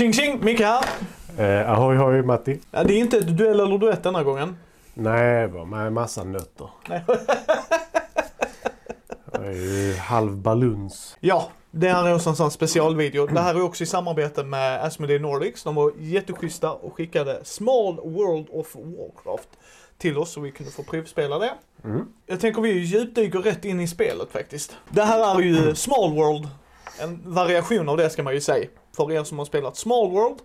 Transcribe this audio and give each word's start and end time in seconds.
Tjing 0.00 0.12
tjing! 0.12 0.44
Micke 0.44 0.60
här. 0.60 0.84
Eh, 1.38 1.70
ahoy 1.70 1.96
hoj 1.96 2.22
Matti. 2.22 2.60
Ja, 2.70 2.84
det 2.84 2.94
är 2.94 2.98
inte 2.98 3.18
ett 3.18 3.36
duell 3.36 3.60
eller 3.60 3.78
duett 3.78 4.02
denna 4.02 4.22
gången. 4.22 4.56
Nej, 4.94 5.48
bara 5.48 5.64
med 5.64 5.92
massa 5.92 6.24
nötter. 6.24 6.68
Nej. 6.88 7.04
Jag 9.32 9.46
är 9.46 9.52
ju 9.52 9.94
halv 9.94 10.36
baluns. 10.36 11.16
Ja, 11.20 11.48
det 11.70 11.88
här 11.88 12.06
är 12.06 12.14
också 12.14 12.30
en 12.30 12.36
sån 12.36 12.50
specialvideo. 12.50 13.26
Det 13.26 13.40
här 13.40 13.54
är 13.54 13.62
också 13.62 13.84
i 13.84 13.86
samarbete 13.86 14.44
med 14.44 14.84
Asmodee 14.84 15.18
Nordics. 15.18 15.62
De 15.64 15.74
var 15.74 15.92
jätteschyssta 15.98 16.72
och 16.72 16.94
skickade 16.94 17.40
Small 17.44 17.96
World 17.96 18.46
of 18.50 18.74
Warcraft 18.74 19.48
till 19.98 20.18
oss 20.18 20.32
så 20.32 20.40
vi 20.40 20.50
kunde 20.50 20.72
få 20.72 20.82
provspela 20.82 21.38
det. 21.38 21.52
Mm. 21.84 22.06
Jag 22.26 22.40
tänker 22.40 22.62
vi 22.62 22.70
djupdyker 22.70 23.38
rätt 23.38 23.64
in 23.64 23.80
i 23.80 23.88
spelet 23.88 24.32
faktiskt. 24.32 24.76
Det 24.88 25.02
här 25.02 25.36
är 25.36 25.40
ju 25.40 25.74
Small 25.74 26.14
World. 26.14 26.48
En 27.00 27.22
variation 27.24 27.88
av 27.88 27.96
det 27.96 28.10
ska 28.10 28.22
man 28.22 28.34
ju 28.34 28.40
säga. 28.40 28.68
För 28.96 29.12
er 29.12 29.24
som 29.24 29.38
har 29.38 29.44
spelat 29.44 29.76
Small 29.76 30.10
World 30.10 30.38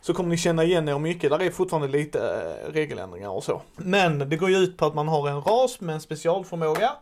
så 0.00 0.14
kommer 0.14 0.30
ni 0.30 0.36
känna 0.36 0.64
igen 0.64 0.88
er 0.88 0.98
mycket. 0.98 1.30
Där 1.30 1.42
är 1.42 1.50
fortfarande 1.50 1.88
lite 1.88 2.18
eh, 2.20 2.72
regeländringar 2.72 3.28
och 3.28 3.44
så. 3.44 3.62
Men 3.76 4.18
det 4.18 4.36
går 4.36 4.50
ju 4.50 4.56
ut 4.56 4.76
på 4.76 4.86
att 4.86 4.94
man 4.94 5.08
har 5.08 5.28
en 5.28 5.40
ras 5.42 5.80
med 5.80 5.94
en 5.94 6.00
specialförmåga 6.00 6.92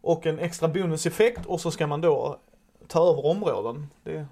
och 0.00 0.26
en 0.26 0.38
extra 0.38 0.68
bonuseffekt 0.68 1.46
och 1.46 1.60
så 1.60 1.70
ska 1.70 1.86
man 1.86 2.00
då 2.00 2.38
ta 2.86 3.10
över 3.10 3.26
områden. 3.26 3.86
Det 4.04 4.12
är 4.12 4.26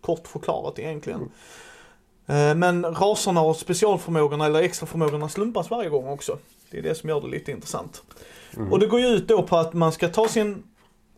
kort 0.00 0.28
förklarat 0.28 0.78
egentligen. 0.78 1.20
Eh, 2.26 2.54
Men 2.54 2.84
raserna 2.84 3.40
och 3.40 3.56
specialförmågorna 3.56 4.46
eller 4.46 4.62
extra 4.62 4.86
förmågorna 4.86 5.28
slumpas 5.28 5.70
varje 5.70 5.88
gång 5.88 6.08
också. 6.08 6.38
Det 6.70 6.78
är 6.78 6.82
det 6.82 6.94
som 6.94 7.08
gör 7.08 7.20
det 7.20 7.26
lite 7.28 7.50
intressant. 7.52 8.02
Och 8.70 8.78
det 8.78 8.86
går 8.86 9.00
ju 9.00 9.06
ut 9.06 9.28
då 9.28 9.42
på 9.42 9.56
att 9.56 9.72
man 9.72 9.92
ska 9.92 10.08
ta 10.08 10.28
sin 10.28 10.62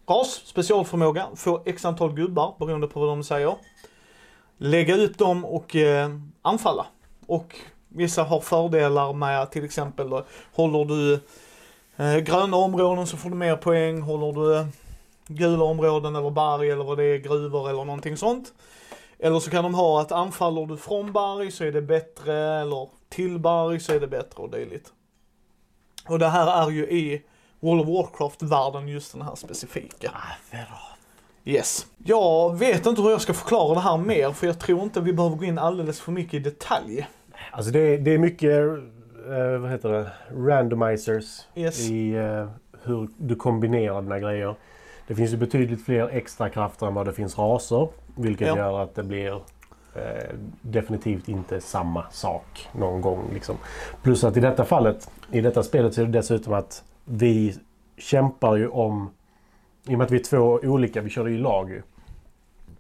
ras, 0.09 0.43
specialförmåga, 0.45 1.27
få 1.37 1.63
x 1.67 1.85
antal 1.85 2.13
gubbar 2.15 2.55
beroende 2.59 2.87
på 2.87 3.01
vad 3.01 3.09
de 3.09 3.25
säger. 3.25 3.55
Lägga 4.63 4.97
ut 4.97 5.19
dem 5.19 5.45
och 5.45 5.77
eh, 5.77 6.11
anfalla. 6.43 6.87
Och 7.27 7.57
vissa 7.89 8.23
har 8.23 8.41
fördelar 8.41 9.13
med 9.13 9.51
till 9.51 9.65
exempel 9.65 10.11
då, 10.11 10.25
håller 10.55 10.85
du 10.85 11.21
eh, 11.97 12.17
gröna 12.17 12.57
områden 12.57 13.07
så 13.07 13.17
får 13.17 13.31
du 13.31 13.37
mer 13.37 13.57
poäng. 13.57 14.01
Håller 14.01 14.33
du 14.33 14.57
eh, 14.57 14.67
gula 15.27 15.65
områden 15.65 16.17
eller 16.17 16.31
berg 16.31 16.71
eller 16.71 16.85
vad 16.85 16.99
det 16.99 17.05
är, 17.05 17.19
gruvor 17.19 17.69
eller 17.71 17.85
någonting 17.85 18.17
sånt. 18.17 18.53
Eller 19.19 19.41
så 19.41 19.51
kan 19.51 19.65
de 19.65 19.75
ha 19.75 20.01
att 20.01 20.13
anfaller 20.13 20.67
du 20.67 20.77
från 20.77 21.13
berg 21.13 21.51
så 21.51 21.65
är 21.65 21.73
det 21.73 21.83
bättre 21.83 22.61
eller 22.61 22.89
till 23.09 23.39
berg 23.39 23.81
så 23.81 23.93
är 23.93 24.01
det 24.01 24.09
bättre 24.09 24.43
och 24.43 24.51
dylikt. 24.51 24.93
Och 26.09 26.19
det 26.19 26.29
här 26.29 26.67
är 26.67 26.71
ju 26.71 26.83
i 26.83 27.23
World 27.61 27.81
of 27.81 27.89
Warcraft-världen 27.89 28.89
just 28.89 29.13
den 29.13 29.23
här 29.23 29.35
specifika. 29.35 30.11
Ah, 30.15 30.57
Yes. 31.51 31.87
Jag 32.05 32.59
vet 32.59 32.87
inte 32.87 33.03
hur 33.03 33.11
jag 33.11 33.21
ska 33.21 33.33
förklara 33.35 33.75
det 33.75 33.81
här 33.81 33.97
mer 33.97 34.31
för 34.31 34.47
jag 34.47 34.59
tror 34.59 34.83
inte 34.83 35.01
vi 35.01 35.13
behöver 35.13 35.37
gå 35.37 35.45
in 35.45 35.59
alldeles 35.59 36.01
för 36.01 36.13
mycket 36.13 36.35
i 36.35 36.39
detalj. 36.39 37.09
Alltså 37.51 37.71
det, 37.73 37.97
det 37.97 38.15
är 38.15 38.19
mycket, 38.19 38.53
eh, 39.29 39.59
vad 39.61 39.71
heter 39.71 39.89
det, 39.89 40.11
randomizers 40.35 41.41
Yes. 41.55 41.81
i 41.91 42.15
eh, 42.15 42.49
hur 42.83 43.09
du 43.17 43.35
kombinerar 43.37 44.03
dina 44.03 44.19
grejer. 44.19 44.55
Det 45.07 45.15
finns 45.15 45.33
ju 45.33 45.37
betydligt 45.37 45.85
fler 45.85 46.09
extra 46.09 46.49
krafter 46.49 46.87
än 46.87 46.95
vad 46.95 47.07
det 47.07 47.13
finns 47.13 47.39
raser. 47.39 47.89
Vilket 48.17 48.49
Ja. 48.49 48.57
gör 48.57 48.81
att 48.83 48.95
det 48.95 49.03
blir 49.03 49.33
eh, 49.95 50.35
definitivt 50.63 51.29
inte 51.29 51.61
samma 51.61 52.05
sak 52.11 52.69
någon 52.73 53.01
gång. 53.01 53.31
Liksom. 53.35 53.57
Plus 54.03 54.25
att 54.25 54.37
i 54.37 54.41
detta 54.41 54.65
fallet, 54.65 55.11
i 55.33 55.41
detta 55.41 55.63
spelet 55.63 55.95
så 55.95 56.01
är 56.01 56.05
det 56.07 56.13
dessutom 56.13 56.53
att 56.53 56.85
vi 57.05 57.55
kämpar 57.99 58.57
ju 58.57 58.69
om, 58.69 59.11
i 59.89 59.95
och 59.95 59.99
med 59.99 60.05
att 60.05 60.11
vi 60.11 60.19
är 60.19 60.25
två 60.25 60.61
olika, 60.63 61.01
vi 61.01 61.11
körde 61.11 61.31
ju 61.31 61.39
lag 61.39 61.71
ju. 61.71 61.83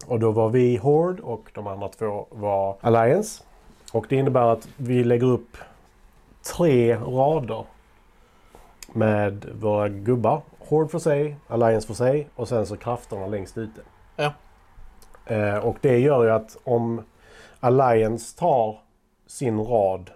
Och 0.06 0.20
då 0.20 0.30
var 0.30 0.48
vi 0.48 0.76
Horde 0.76 1.22
och 1.22 1.50
de 1.54 1.66
andra 1.66 1.88
två 1.88 2.26
var 2.30 2.76
Alliance. 2.80 3.44
Och 3.92 4.06
det 4.08 4.16
innebär 4.16 4.52
att 4.52 4.68
vi 4.76 5.04
lägger 5.04 5.26
upp 5.26 5.56
tre 6.56 6.96
rader 6.96 7.64
med 8.92 9.46
våra 9.54 9.88
gubbar. 9.88 10.42
Horde 10.58 10.88
för 10.88 10.98
sig, 10.98 11.36
Alliance 11.48 11.86
för 11.86 11.94
sig 11.94 12.28
och 12.34 12.48
sen 12.48 12.66
så 12.66 12.76
krafterna 12.76 13.26
längst 13.26 13.58
ute. 13.58 13.80
Ja. 14.16 14.32
Eh, 15.26 15.56
och 15.56 15.76
det 15.80 15.98
gör 15.98 16.24
ju 16.24 16.30
att 16.30 16.56
om 16.64 17.02
Alliance 17.60 18.38
tar 18.38 18.78
sin 19.26 19.60
rad 19.60 20.10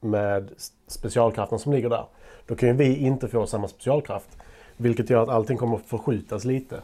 med 0.00 0.50
specialkraften 0.86 1.58
som 1.58 1.72
ligger 1.72 1.88
där. 1.88 2.04
Då 2.46 2.54
kan 2.54 2.68
ju 2.68 2.74
vi 2.74 2.96
inte 2.96 3.28
få 3.28 3.46
samma 3.46 3.68
specialkraft. 3.68 4.38
Vilket 4.76 5.10
gör 5.10 5.22
att 5.22 5.28
allting 5.28 5.58
kommer 5.58 5.76
att 5.76 5.86
förskjutas 5.86 6.44
lite. 6.44 6.80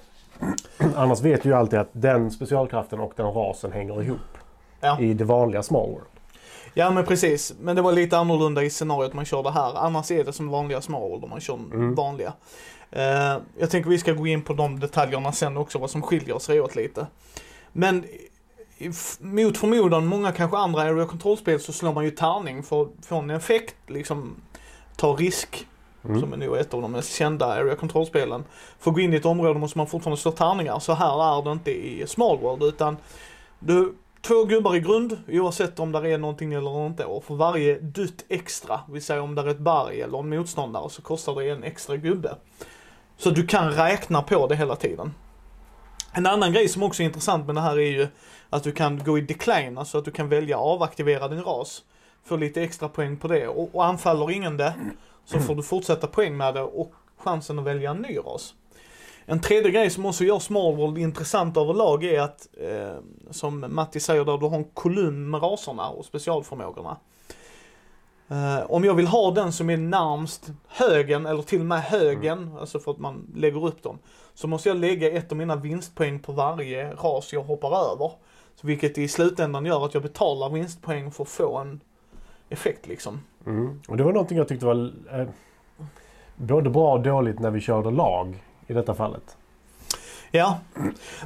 Annars 0.96 1.20
vet 1.20 1.44
ju 1.44 1.54
alltid 1.54 1.78
att 1.78 1.88
den 1.92 2.30
specialkraften 2.30 3.00
och 3.00 3.12
den 3.16 3.26
rasen 3.26 3.72
hänger 3.72 4.02
ihop. 4.02 4.18
Ja. 4.80 5.00
I 5.00 5.14
det 5.14 5.24
vanliga 5.24 5.62
Small 5.62 5.90
World. 5.90 6.04
Ja 6.74 6.90
men 6.90 7.04
precis, 7.06 7.54
men 7.60 7.76
det 7.76 7.82
var 7.82 7.92
lite 7.92 8.18
annorlunda 8.18 8.62
i 8.62 8.70
scenariot 8.70 9.12
man 9.14 9.24
körde 9.24 9.50
här. 9.50 9.78
Annars 9.78 10.10
är 10.10 10.24
det 10.24 10.32
som 10.32 10.48
vanliga 10.48 10.80
small 10.80 11.24
om 11.24 11.30
man 11.30 11.40
kör 11.40 11.54
Mm. 11.54 11.94
vanliga. 11.94 12.32
Eh, 12.90 13.36
jag 13.58 13.70
tänker 13.70 13.90
vi 13.90 13.98
ska 13.98 14.12
gå 14.12 14.26
in 14.26 14.42
på 14.42 14.52
de 14.52 14.80
detaljerna 14.80 15.32
sen 15.32 15.56
också, 15.56 15.78
vad 15.78 15.90
som 15.90 16.02
skiljer 16.02 16.38
sig 16.38 16.60
åt 16.60 16.76
lite. 16.76 17.06
Men 17.72 18.04
mot 19.20 19.56
förmodan, 19.58 20.06
många 20.06 20.32
kanske 20.32 20.56
andra 20.56 20.82
area 20.82 21.06
control-spel 21.06 21.60
så 21.60 21.72
slår 21.72 21.92
man 21.92 22.04
ju 22.04 22.10
tärning 22.10 22.62
för 22.62 22.82
att 22.82 23.06
få 23.06 23.16
en 23.16 23.30
effekt, 23.30 23.76
liksom 23.86 24.36
ta 24.96 25.12
risk. 25.12 25.66
Mm. 26.04 26.20
Som 26.20 26.32
är 26.32 26.36
nog 26.36 26.56
ett 26.56 26.74
av 26.74 26.82
de 26.82 26.92
mest 26.92 27.14
kända 27.14 27.46
area 27.46 27.76
control-spelen. 27.76 28.44
För 28.78 28.90
att 28.90 28.94
gå 28.94 29.00
in 29.00 29.12
i 29.12 29.16
ett 29.16 29.26
område 29.26 29.60
måste 29.60 29.78
man 29.78 29.86
fortfarande 29.86 30.20
slå 30.20 30.32
tärningar. 30.32 30.78
Så 30.78 30.92
här 30.92 31.38
är 31.38 31.44
det 31.44 31.52
inte 31.52 31.70
i 31.70 32.06
Small 32.06 32.38
World 32.38 32.62
utan 32.62 32.96
du, 33.58 33.94
två 34.20 34.44
gubbar 34.44 34.76
i 34.76 34.80
grund 34.80 35.18
oavsett 35.28 35.78
om 35.78 35.92
där 35.92 36.06
är 36.06 36.18
någonting 36.18 36.52
eller 36.52 36.86
inte. 36.86 37.04
Och 37.04 37.24
för 37.24 37.34
varje 37.34 37.78
dutt 37.78 38.24
extra, 38.28 38.80
vi 38.92 39.00
säger 39.00 39.20
om 39.20 39.34
där 39.34 39.44
är 39.44 39.50
ett 39.50 39.58
berg 39.58 40.00
eller 40.00 40.18
en 40.18 40.28
motståndare 40.28 40.90
så 40.90 41.02
kostar 41.02 41.34
det 41.34 41.50
en 41.50 41.64
extra 41.64 41.96
gubbe. 41.96 42.34
Så 43.16 43.30
du 43.30 43.46
kan 43.46 43.70
räkna 43.70 44.22
på 44.22 44.46
det 44.46 44.56
hela 44.56 44.76
tiden. 44.76 45.14
En 46.12 46.26
annan 46.26 46.52
grej 46.52 46.68
som 46.68 46.82
också 46.82 47.02
är 47.02 47.04
intressant 47.04 47.46
med 47.46 47.54
det 47.54 47.60
här 47.60 47.78
är 47.78 47.90
ju 47.90 48.08
att 48.50 48.62
du 48.62 48.72
kan 48.72 49.04
gå 49.04 49.18
i 49.18 49.20
decline, 49.20 49.78
alltså 49.78 49.98
att 49.98 50.04
du 50.04 50.10
kan 50.10 50.28
välja 50.28 50.58
avaktivera 50.58 51.28
din 51.28 51.42
ras. 51.42 51.82
Få 52.24 52.36
lite 52.36 52.62
extra 52.62 52.88
poäng 52.88 53.16
på 53.16 53.28
det 53.28 53.48
och, 53.48 53.74
och 53.74 53.84
anfaller 53.84 54.30
ingen 54.30 54.56
det 54.56 54.74
så 55.30 55.40
får 55.40 55.54
du 55.54 55.62
fortsätta 55.62 56.06
poäng 56.06 56.36
med 56.36 56.54
det 56.54 56.62
och 56.62 56.92
chansen 57.16 57.58
att 57.58 57.64
välja 57.64 57.90
en 57.90 57.96
ny 57.96 58.18
ras. 58.18 58.54
En 59.24 59.40
tredje 59.40 59.70
grej 59.70 59.90
som 59.90 60.06
också 60.06 60.24
gör 60.24 60.38
Small 60.38 60.76
World 60.76 60.98
intressant 60.98 61.56
överlag 61.56 62.04
är 62.04 62.20
att, 62.20 62.48
eh, 62.60 62.94
som 63.30 63.64
Matti 63.68 64.00
säger 64.00 64.24
där, 64.24 64.38
du 64.38 64.46
har 64.46 64.56
en 64.56 64.64
kolumn 64.64 65.30
med 65.30 65.42
raserna 65.42 65.88
och 65.88 66.04
specialförmågorna. 66.04 66.96
Eh, 68.28 68.70
om 68.70 68.84
jag 68.84 68.94
vill 68.94 69.06
ha 69.06 69.30
den 69.30 69.52
som 69.52 69.70
är 69.70 69.76
närmst 69.76 70.50
högen, 70.68 71.26
eller 71.26 71.42
till 71.42 71.60
och 71.60 71.66
med 71.66 71.82
högen, 71.82 72.56
alltså 72.60 72.78
för 72.78 72.90
att 72.90 72.98
man 72.98 73.32
lägger 73.34 73.66
upp 73.66 73.82
dem, 73.82 73.98
så 74.34 74.48
måste 74.48 74.68
jag 74.68 74.78
lägga 74.78 75.10
ett 75.10 75.32
av 75.32 75.38
mina 75.38 75.56
vinstpoäng 75.56 76.20
på 76.20 76.32
varje 76.32 76.92
ras 76.92 77.32
jag 77.32 77.42
hoppar 77.42 77.92
över. 77.92 78.12
Så 78.54 78.66
vilket 78.66 78.98
i 78.98 79.08
slutändan 79.08 79.66
gör 79.66 79.84
att 79.84 79.94
jag 79.94 80.02
betalar 80.02 80.50
vinstpoäng 80.50 81.10
för 81.10 81.22
att 81.22 81.28
få 81.28 81.58
en 81.58 81.80
effekt 82.50 82.86
liksom. 82.86 83.20
Mm. 83.46 83.80
Och 83.88 83.96
det 83.96 84.02
var 84.04 84.12
någonting 84.12 84.38
jag 84.38 84.48
tyckte 84.48 84.66
var 84.66 84.92
eh, 85.12 85.28
både 86.36 86.70
bra 86.70 86.92
och 86.92 87.02
dåligt 87.02 87.38
när 87.38 87.50
vi 87.50 87.60
körde 87.60 87.90
lag 87.90 88.44
i 88.66 88.72
detta 88.72 88.94
fallet. 88.94 89.36
Ja, 90.30 90.58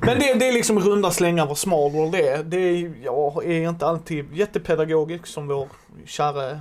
men 0.01 0.19
det, 0.19 0.35
det 0.35 0.49
är 0.49 0.53
liksom 0.53 0.79
runda 0.79 1.11
slängar 1.11 1.47
vad 1.47 1.59
Small 1.59 1.91
World 1.91 2.15
är. 2.15 2.43
Det 2.43 2.57
är, 2.57 2.93
jag 3.03 3.45
är 3.45 3.69
inte 3.69 3.87
alltid 3.87 4.33
jättepedagogisk 4.33 5.27
som 5.27 5.49
vår 5.49 5.69
kära 6.07 6.61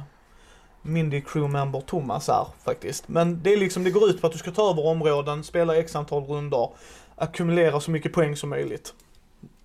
Mindy 0.82 1.22
crewmember 1.22 1.82
Thomas 1.82 2.30
är 2.30 2.48
faktiskt. 2.64 3.08
Men 3.08 3.44
det 3.44 3.54
är 3.54 3.58
liksom, 3.58 3.84
det 3.84 3.92
går 3.92 4.10
ut 4.10 4.22
på 4.22 4.28
att 4.28 4.34
du 4.34 4.40
ska 4.40 4.52
ta 4.52 4.70
över 4.72 4.86
områden, 4.86 5.44
spela 5.44 5.78
x 5.78 5.96
antal 5.96 6.24
runder, 6.24 6.70
ackumulera 7.16 7.80
så 7.80 7.92
mycket 7.92 8.14
poäng 8.14 8.36
som 8.36 8.50
möjligt. 8.50 8.94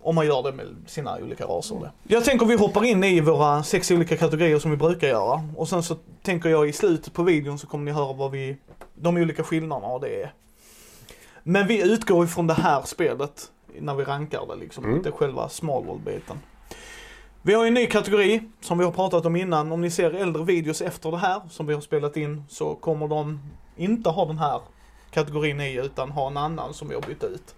Om 0.09 0.15
man 0.15 0.27
gör 0.27 0.43
det 0.43 0.53
med 0.53 0.67
sina 0.87 1.17
olika 1.19 1.45
raser. 1.45 1.77
det. 1.81 2.15
Jag 2.15 2.25
tänker 2.25 2.47
vi 2.47 2.57
hoppar 2.57 2.85
in 2.85 3.05
i 3.05 3.21
våra 3.21 3.63
sex 3.63 3.91
olika 3.91 4.17
kategorier 4.17 4.59
som 4.59 4.71
vi 4.71 4.77
brukar 4.77 5.09
göra. 5.09 5.45
Och 5.57 5.69
sen 5.69 5.83
så 5.83 5.97
tänker 6.23 6.49
jag 6.49 6.69
i 6.69 6.73
slutet 6.73 7.13
på 7.13 7.23
videon 7.23 7.59
så 7.59 7.67
kommer 7.67 7.85
ni 7.85 7.91
höra 7.91 8.13
vad 8.13 8.31
vi, 8.31 8.57
de 8.95 9.17
olika 9.17 9.45
skillnaderna 9.45 9.87
och 9.93 10.01
det 10.01 10.23
är. 10.23 10.33
Men 11.43 11.67
vi 11.67 11.93
utgår 11.93 12.25
ifrån 12.25 12.47
det 12.47 12.55
här 12.55 12.83
spelet 12.83 13.51
när 13.81 13.95
vi 13.95 14.05
rankar 14.05 14.47
det 14.49 14.57
liksom, 14.57 14.85
Mm. 14.85 14.97
inte 14.97 15.11
själva 15.11 15.49
small 15.49 15.85
world-biten. 15.85 16.37
Vi 17.43 17.55
har 17.55 17.67
en 17.67 17.75
ny 17.75 17.87
kategori 17.87 18.43
som 18.61 18.79
vi 18.79 18.85
har 18.85 18.93
pratat 18.93 19.27
om 19.27 19.37
innan. 19.37 19.73
Om 19.73 19.81
ni 19.81 19.91
ser 19.91 20.11
äldre 20.11 20.45
videos 20.45 20.81
efter 20.83 21.11
det 21.11 21.19
här 21.19 21.41
som 21.51 21.67
vi 21.67 21.75
har 21.75 21.81
spelat 21.81 22.17
in 22.17 22.45
så 22.49 22.75
kommer 22.75 23.09
de 23.09 23.41
inte 23.77 24.11
ha 24.11 24.25
den 24.25 24.39
här 24.39 24.61
kategorin 25.11 25.61
i 25.61 25.75
utan 25.75 26.11
ha 26.11 26.27
en 26.27 26.37
annan 26.37 26.75
som 26.75 26.89
vi 26.89 26.95
har 26.95 27.03
bytt 27.03 27.25
ut. 27.25 27.55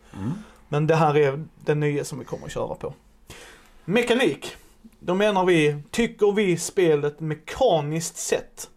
Men 0.72 0.86
det 0.86 0.94
här 0.94 1.16
är 1.16 1.44
den 1.64 1.80
nya 1.80 2.04
som 2.04 2.18
vi 2.18 2.24
kommer 2.24 2.46
att 2.46 2.52
köra 2.52 2.74
på. 2.74 2.94
Mekanik. 3.84 4.56
Då 5.00 5.14
menar 5.14 5.44
vi, 5.44 5.82
tycker 5.90 6.32
vi 6.32 6.56
spelet 6.56 7.20
mekaniskt 7.20 8.16
sett 8.16 8.68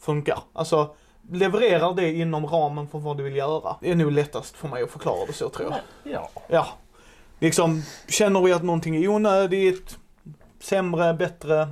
funkar? 0.00 0.38
Alltså, 0.52 0.94
levererar 1.30 1.94
det 1.94 2.12
inom 2.12 2.46
ramen 2.46 2.88
för 2.88 2.98
vad 2.98 3.16
du 3.16 3.22
vill 3.24 3.36
göra? 3.36 3.76
Det 3.80 3.90
är 3.90 3.94
nog 3.94 4.12
lättast 4.12 4.56
för 4.56 4.68
mig 4.68 4.82
att 4.82 4.90
förklara 4.90 5.26
det 5.26 5.32
så 5.32 5.48
tror 5.48 5.70
jag. 5.70 6.12
Ja. 6.12 6.30
Ja. 6.48 6.66
Liksom, 7.38 7.82
känner 8.08 8.40
vi 8.40 8.52
att 8.52 8.62
någonting 8.62 8.96
är 9.04 9.08
onödigt, 9.08 9.98
sämre, 10.60 11.14
bättre? 11.14 11.68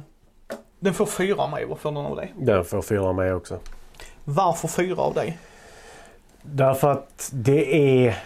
Den 0.79 0.95
får 0.95 1.07
fyra 1.07 1.43
av 1.43 1.51
mig, 1.51 1.65
vad 1.65 1.79
får 1.79 1.93
den 1.93 2.07
av 2.07 2.17
dig? 2.17 2.35
Den 2.37 2.65
får 2.65 2.83
fyra 2.83 3.05
av 3.05 3.15
mig 3.15 3.33
också. 3.33 3.59
Varför 4.25 4.69
fyra 4.69 5.03
av 5.03 5.15
dig? 5.15 5.39
Därför 6.43 6.93
att 6.93 7.31
det 7.33 8.07
är... 8.07 8.23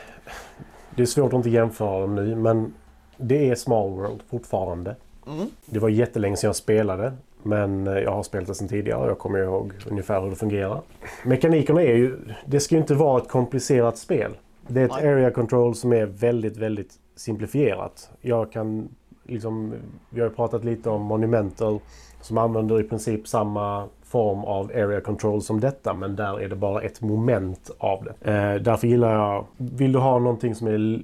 Det 0.99 1.05
är 1.05 1.07
svårt 1.07 1.33
att 1.33 1.37
inte 1.37 1.51
jämföra 1.51 2.01
dem 2.01 2.15
nu 2.15 2.37
men 2.37 2.75
det 3.17 3.51
är 3.51 3.55
Small 3.55 3.91
World 3.91 4.23
fortfarande. 4.31 4.97
Mm. 5.27 5.47
Det 5.67 5.79
var 5.79 5.89
jättelänge 5.89 6.37
sedan 6.37 6.49
jag 6.49 6.57
spelade. 6.57 7.13
Men 7.43 7.87
eh, 7.87 7.99
jag 7.99 8.11
har 8.11 8.23
spelat 8.23 8.49
det 8.49 8.55
sedan 8.55 8.69
tidigare 8.69 9.01
och 9.01 9.11
jag 9.11 9.19
kommer 9.19 9.39
ihåg 9.39 9.73
ungefär 9.91 10.21
hur 10.21 10.31
det 10.31 10.37
fungerar. 10.37 10.83
Mekanikerna 11.25 11.83
är 11.83 11.95
ju... 11.95 12.19
Det 12.47 12.61
ska 12.61 12.75
ju 12.75 12.81
inte 12.81 12.95
vara 12.95 13.23
ett 13.23 13.29
komplicerat 13.29 13.99
spel. 13.99 14.37
Det 14.67 14.81
är 14.81 14.85
ett 14.85 14.93
Nej. 15.03 15.09
area 15.09 15.31
control 15.31 15.75
som 15.75 15.93
är 15.93 16.07
väldigt, 16.07 16.57
väldigt 16.57 16.93
simplifierat. 17.17 18.11
Jag 18.21 18.53
kan 18.53 18.89
liksom... 19.25 19.75
Vi 20.11 20.21
har 20.21 20.29
ju 20.29 20.35
pratat 20.35 20.65
lite 20.65 20.91
om 20.91 21.03
Monumental 21.03 21.81
som 22.29 22.39
använder 22.39 22.81
i 22.81 22.85
princip 22.85 23.29
samma 23.29 23.89
form 24.03 24.45
av 24.45 24.71
area 24.71 25.01
control 25.01 25.43
som 25.43 25.61
detta 25.61 25.95
men 25.95 26.17
där 26.17 26.41
är 26.41 26.49
det 26.49 26.57
bara 26.57 26.83
ett 26.83 27.01
moment 27.01 27.71
av 27.79 28.05
det. 28.05 28.31
Eh, 28.33 28.63
därför 28.63 28.87
gillar 28.87 29.15
jag... 29.15 29.47
Vill 29.57 29.93
du 29.93 29.99
ha 29.99 30.19
någonting 30.19 30.55
som 30.55 30.67
är 30.67 31.03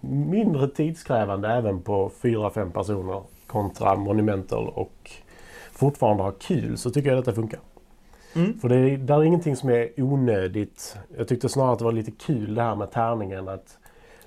mindre 0.00 0.68
tidskrävande 0.68 1.48
även 1.48 1.80
på 1.80 2.10
4-5 2.22 2.72
personer 2.72 3.22
kontra 3.46 3.96
Monumental 3.96 4.68
och 4.68 5.10
fortfarande 5.72 6.22
ha 6.22 6.30
kul 6.30 6.78
så 6.78 6.90
tycker 6.90 7.08
jag 7.08 7.18
detta 7.18 7.32
funkar. 7.32 7.60
Mm. 8.34 8.58
För 8.58 8.68
det 8.68 8.76
är, 8.76 8.96
där 8.96 9.18
är 9.18 9.22
ingenting 9.22 9.56
som 9.56 9.70
är 9.70 9.88
onödigt. 9.96 10.96
Jag 11.16 11.28
tyckte 11.28 11.48
snarare 11.48 11.72
att 11.72 11.78
det 11.78 11.84
var 11.84 11.92
lite 11.92 12.10
kul 12.10 12.54
det 12.54 12.62
här 12.62 12.76
med 12.76 12.90
tärningen. 12.90 13.48
Att 13.48 13.78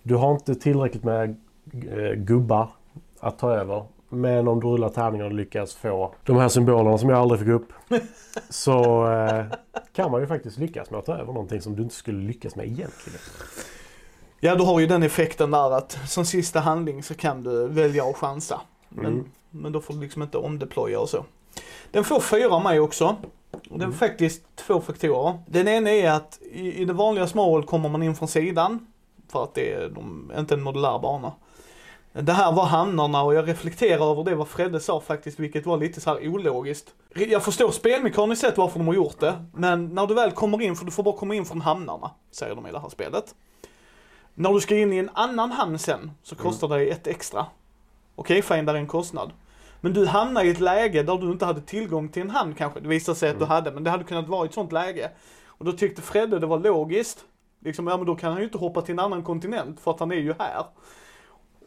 du 0.03 0.15
har 0.15 0.31
inte 0.31 0.55
tillräckligt 0.55 1.03
med 1.03 1.35
eh, 1.73 2.13
gubbar 2.15 2.69
att 3.19 3.39
ta 3.39 3.55
över. 3.55 3.85
Men 4.15 4.47
om 4.47 4.59
du 4.59 4.67
rullar 4.67 4.89
tärningen 4.89 5.25
och 5.27 5.33
lyckas 5.33 5.73
få 5.75 6.13
de 6.23 6.37
här 6.37 6.49
symbolerna 6.49 6.97
som 6.97 7.09
jag 7.09 7.19
aldrig 7.19 7.39
fick 7.39 7.49
upp. 7.49 7.73
så 8.49 9.07
eh, 9.11 9.45
kan 9.95 10.11
man 10.11 10.21
ju 10.21 10.27
faktiskt 10.27 10.57
lyckas 10.57 10.91
med 10.91 10.97
att 10.99 11.05
ta 11.05 11.13
över 11.13 11.33
någonting 11.33 11.61
som 11.61 11.75
du 11.75 11.83
inte 11.83 11.95
skulle 11.95 12.27
lyckas 12.27 12.55
med 12.55 12.65
egentligen. 12.65 13.19
Ja, 14.39 14.55
du 14.55 14.63
har 14.63 14.79
ju 14.79 14.87
den 14.87 15.03
effekten 15.03 15.51
där 15.51 15.71
att 15.77 15.97
som 16.07 16.25
sista 16.25 16.59
handling 16.59 17.03
så 17.03 17.13
kan 17.13 17.43
du 17.43 17.67
välja 17.67 18.03
att 18.05 18.15
chansa. 18.15 18.61
Men, 18.89 19.05
Mm. 19.05 19.25
men 19.51 19.71
då 19.71 19.81
får 19.81 19.93
du 19.93 19.99
liksom 19.99 20.21
inte 20.21 20.37
omdeploya 20.37 20.99
och 20.99 21.09
så. 21.09 21.25
Den 21.91 22.03
får 22.03 22.19
fyra 22.19 22.59
mig 22.59 22.79
också. 22.79 23.15
Det 23.69 23.83
är 23.85 23.91
faktiskt 23.91 24.43
två 24.55 24.81
faktorer. 24.81 25.39
Den 25.47 25.67
ena 25.67 25.89
är 25.89 26.11
att 26.11 26.39
i, 26.51 26.81
i 26.81 26.85
det 26.85 26.93
vanliga 26.93 27.27
Small 27.27 27.63
kommer 27.63 27.89
man 27.89 28.03
in 28.03 28.15
från 28.15 28.27
sidan. 28.27 28.87
För 29.31 29.43
att 29.43 29.53
det 29.53 29.73
är 29.73 29.89
de, 29.89 30.31
inte 30.37 30.53
en 30.53 30.61
modulär 30.63 30.99
bana. 30.99 31.31
Det 32.21 32.33
här 32.33 32.51
var 32.51 32.65
hamnarna 32.65 33.23
och 33.23 33.33
jag 33.33 33.47
reflekterar 33.47 34.11
över 34.11 34.23
det 34.23 34.35
vad 34.35 34.47
Fredde 34.47 34.79
sa 34.79 35.01
faktiskt, 35.01 35.39
vilket 35.39 35.65
var 35.65 35.77
lite 35.77 36.01
så 36.01 36.09
här 36.09 36.27
ologiskt. 36.27 36.93
Jag 37.13 37.43
förstår 37.43 37.71
spelmekaniskt 37.71 38.41
sett 38.41 38.57
varför 38.57 38.79
de 38.79 38.87
har 38.87 38.93
gjort 38.93 39.19
det, 39.19 39.33
men 39.53 39.85
när 39.95 40.07
du 40.07 40.13
väl 40.13 40.31
kommer 40.31 40.61
in, 40.61 40.75
för 40.75 40.85
du 40.85 40.91
får 40.91 41.03
bara 41.03 41.17
komma 41.17 41.35
in 41.35 41.45
från 41.45 41.61
hamnarna, 41.61 42.11
säger 42.31 42.55
de 42.55 42.67
i 42.67 42.71
det 42.71 42.79
här 42.79 42.89
spelet. 42.89 43.35
När 44.33 44.53
du 44.53 44.61
ska 44.61 44.77
in 44.77 44.93
i 44.93 44.97
en 44.97 45.09
annan 45.13 45.51
hamn 45.51 45.79
sen, 45.79 46.11
så 46.23 46.35
kostar 46.35 46.67
det 46.67 46.85
ett 46.85 47.07
extra. 47.07 47.45
Okej, 48.15 48.41
fine, 48.41 48.65
där 48.65 48.73
är 48.73 48.77
en 48.77 48.87
kostnad. 48.87 49.31
Men 49.81 49.93
du 49.93 50.05
hamnar 50.05 50.43
i 50.43 50.49
ett 50.49 50.59
läge 50.59 51.03
där 51.03 51.17
du 51.17 51.31
inte 51.31 51.45
hade 51.45 51.61
tillgång 51.61 52.09
till 52.09 52.21
en 52.21 52.29
hamn 52.29 52.53
kanske. 52.53 52.79
Det 52.79 52.87
visade 52.87 53.17
sig 53.17 53.29
att 53.29 53.39
du 53.39 53.45
hade, 53.45 53.71
men 53.71 53.83
det 53.83 53.89
hade 53.89 54.03
kunnat 54.03 54.27
vara 54.27 54.45
ett 54.45 54.53
sånt 54.53 54.71
läge. 54.71 55.11
Och 55.47 55.65
då 55.65 55.71
tyckte 55.71 56.01
Fredde 56.01 56.39
det 56.39 56.47
var 56.47 56.59
logiskt. 56.59 57.25
Liksom, 57.59 57.87
ja 57.87 57.97
men 57.97 58.05
då 58.05 58.15
kan 58.15 58.31
han 58.31 58.39
ju 58.39 58.45
inte 58.45 58.57
hoppa 58.57 58.81
till 58.81 58.93
en 58.93 58.99
annan 58.99 59.23
kontinent 59.23 59.79
för 59.79 59.91
att 59.91 59.99
han 59.99 60.11
är 60.11 60.15
ju 60.15 60.33
här. 60.39 60.63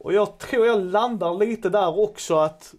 Och 0.00 0.12
jag 0.12 0.38
tror 0.38 0.66
jag 0.66 0.80
landar 0.80 1.34
lite 1.34 1.68
där 1.68 1.98
också 1.98 2.36
att 2.36 2.74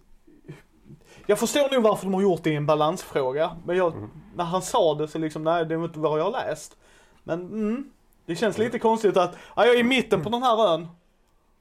jag 1.26 1.38
förstår 1.38 1.74
nog 1.74 1.82
varför 1.82 2.04
de 2.04 2.14
har 2.14 2.22
gjort 2.22 2.42
det 2.42 2.50
i 2.50 2.56
en 2.56 2.66
balansfråga. 2.66 3.56
Men 3.64 3.76
jag, 3.76 3.92
när 4.34 4.44
han 4.44 4.62
sa 4.62 4.94
det 4.94 5.08
så 5.08 5.18
liksom, 5.18 5.44
nej 5.44 5.66
det 5.66 5.74
är 5.74 5.84
inte 5.84 5.98
vad 5.98 6.20
jag 6.20 6.24
har 6.24 6.32
läst. 6.32 6.76
Men 7.22 7.40
mm, 7.40 7.90
det 8.26 8.36
känns 8.36 8.58
lite 8.58 8.78
konstigt 8.78 9.16
att, 9.16 9.36
ja, 9.56 9.66
jag 9.66 9.74
är 9.74 9.80
i 9.80 9.82
mitten 9.82 10.22
på 10.22 10.30
den 10.30 10.42
här 10.42 10.74
ön. 10.74 10.88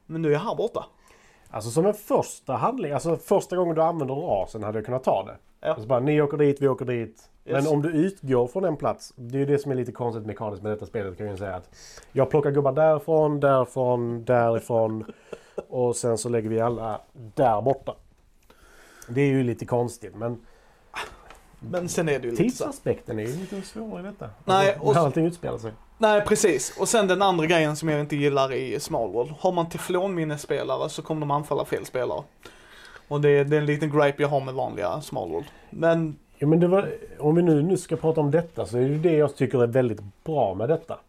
Men 0.06 0.22
nu 0.22 0.28
är 0.28 0.34
jag 0.34 0.40
här 0.40 0.56
borta. 0.56 0.86
Alltså 1.50 1.70
som 1.70 1.86
en 1.86 1.94
första 1.94 2.54
handling, 2.54 2.92
alltså 2.92 3.18
första 3.18 3.56
gången 3.56 3.76
du 3.76 3.82
använder 3.82 4.16
rasen 4.16 4.64
hade 4.64 4.78
jag 4.78 4.86
kunnat 4.86 5.04
ta 5.04 5.24
det. 5.24 5.38
Ja. 5.62 5.74
Alltså 5.74 5.88
bara, 5.88 6.00
ni 6.00 6.22
åker 6.22 6.38
dit, 6.38 6.62
vi 6.62 6.68
åker 6.68 6.86
dit. 6.86 7.30
Yes. 7.46 7.64
Men 7.64 7.74
om 7.74 7.82
du 7.82 7.90
utgår 7.90 8.48
från 8.48 8.66
en 8.66 8.78
plats, 8.78 9.14
det 9.16 9.38
är 9.38 9.40
ju 9.40 9.46
det 9.46 9.60
som 9.60 9.72
är 9.72 9.76
lite 9.76 9.92
konstigt 9.92 10.26
mekaniskt 10.26 10.64
med 10.64 10.72
detta 10.72 10.86
spelet 10.86 11.18
kan 11.18 11.28
jag 11.28 11.38
säga 11.38 11.56
att 11.56 11.70
jag 12.12 12.30
plockar 12.30 12.52
gubbar 12.52 12.72
därifrån, 12.72 13.40
därifrån, 13.40 14.24
därifrån 14.26 15.06
och 15.70 15.96
sen 15.96 16.18
så 16.18 16.30
lägger 16.30 16.50
vi 16.50 16.60
alla 16.62 17.02
där 17.36 17.62
borta. 17.62 17.96
Det 19.08 19.22
är 19.22 19.28
ju 19.28 19.44
lite 19.44 19.66
konstigt 19.66 20.16
men 20.16 20.42
Men 21.60 21.90
sen 21.90 22.10
är 22.10 22.20
det 22.20 22.26
ju 22.26 22.32
lite 22.32 22.44
tidsaspekten 22.44 23.20
är 23.20 23.24
ju 23.24 23.36
lite 23.38 23.62
svårare 23.62 24.00
i 24.02 24.04
detta. 24.06 24.30
Nej, 24.46 24.70
Alltså, 24.74 24.84
och- 24.88 24.94
när 24.96 25.02
allting 25.02 25.26
utspelar 25.26 25.58
sig. 25.58 25.72
Nej 25.98 26.22
precis, 26.22 26.78
och 26.80 26.88
sen 26.90 27.08
den 27.08 27.22
andra 27.22 27.46
grejen 27.46 27.76
som 27.76 27.90
jag 27.90 28.00
inte 28.00 28.16
gillar 28.16 28.54
i 28.54 28.80
Small 28.80 29.12
World. 29.12 29.32
Har 29.40 29.52
man 29.52 29.70
teflonminnespelare 29.70 30.90
så 30.90 31.02
kommer 31.02 31.20
de 31.20 31.32
anfalla 31.32 31.66
fel 31.66 31.86
spelare. 31.86 32.24
Och 33.08 33.22
det, 33.22 33.44
det 33.44 33.56
är 33.56 33.60
en 33.60 33.66
liten 33.66 34.00
gripe 34.00 34.22
jag 34.22 34.30
har 34.30 34.40
med 34.42 34.54
vanliga 34.54 35.02
Small 35.02 35.30
World. 35.30 35.46
Men, 35.70 36.16
Ja, 36.42 36.48
men 36.48 36.72
var, 36.72 36.90
om 37.20 37.36
vi 37.36 37.42
nu, 37.42 37.62
nu 37.62 37.78
ska 37.78 37.96
prata 37.96 38.22
om 38.22 38.32
detta 38.32 38.66
så 38.66 38.78
är 38.78 38.82
det 38.82 38.88
ju 38.88 38.98
det 39.00 39.14
jag 39.14 39.36
tycker 39.36 39.64
är 39.64 39.68
väldigt 39.68 40.00
bra 40.24 40.54
med 40.54 40.70
detta. 40.70 41.00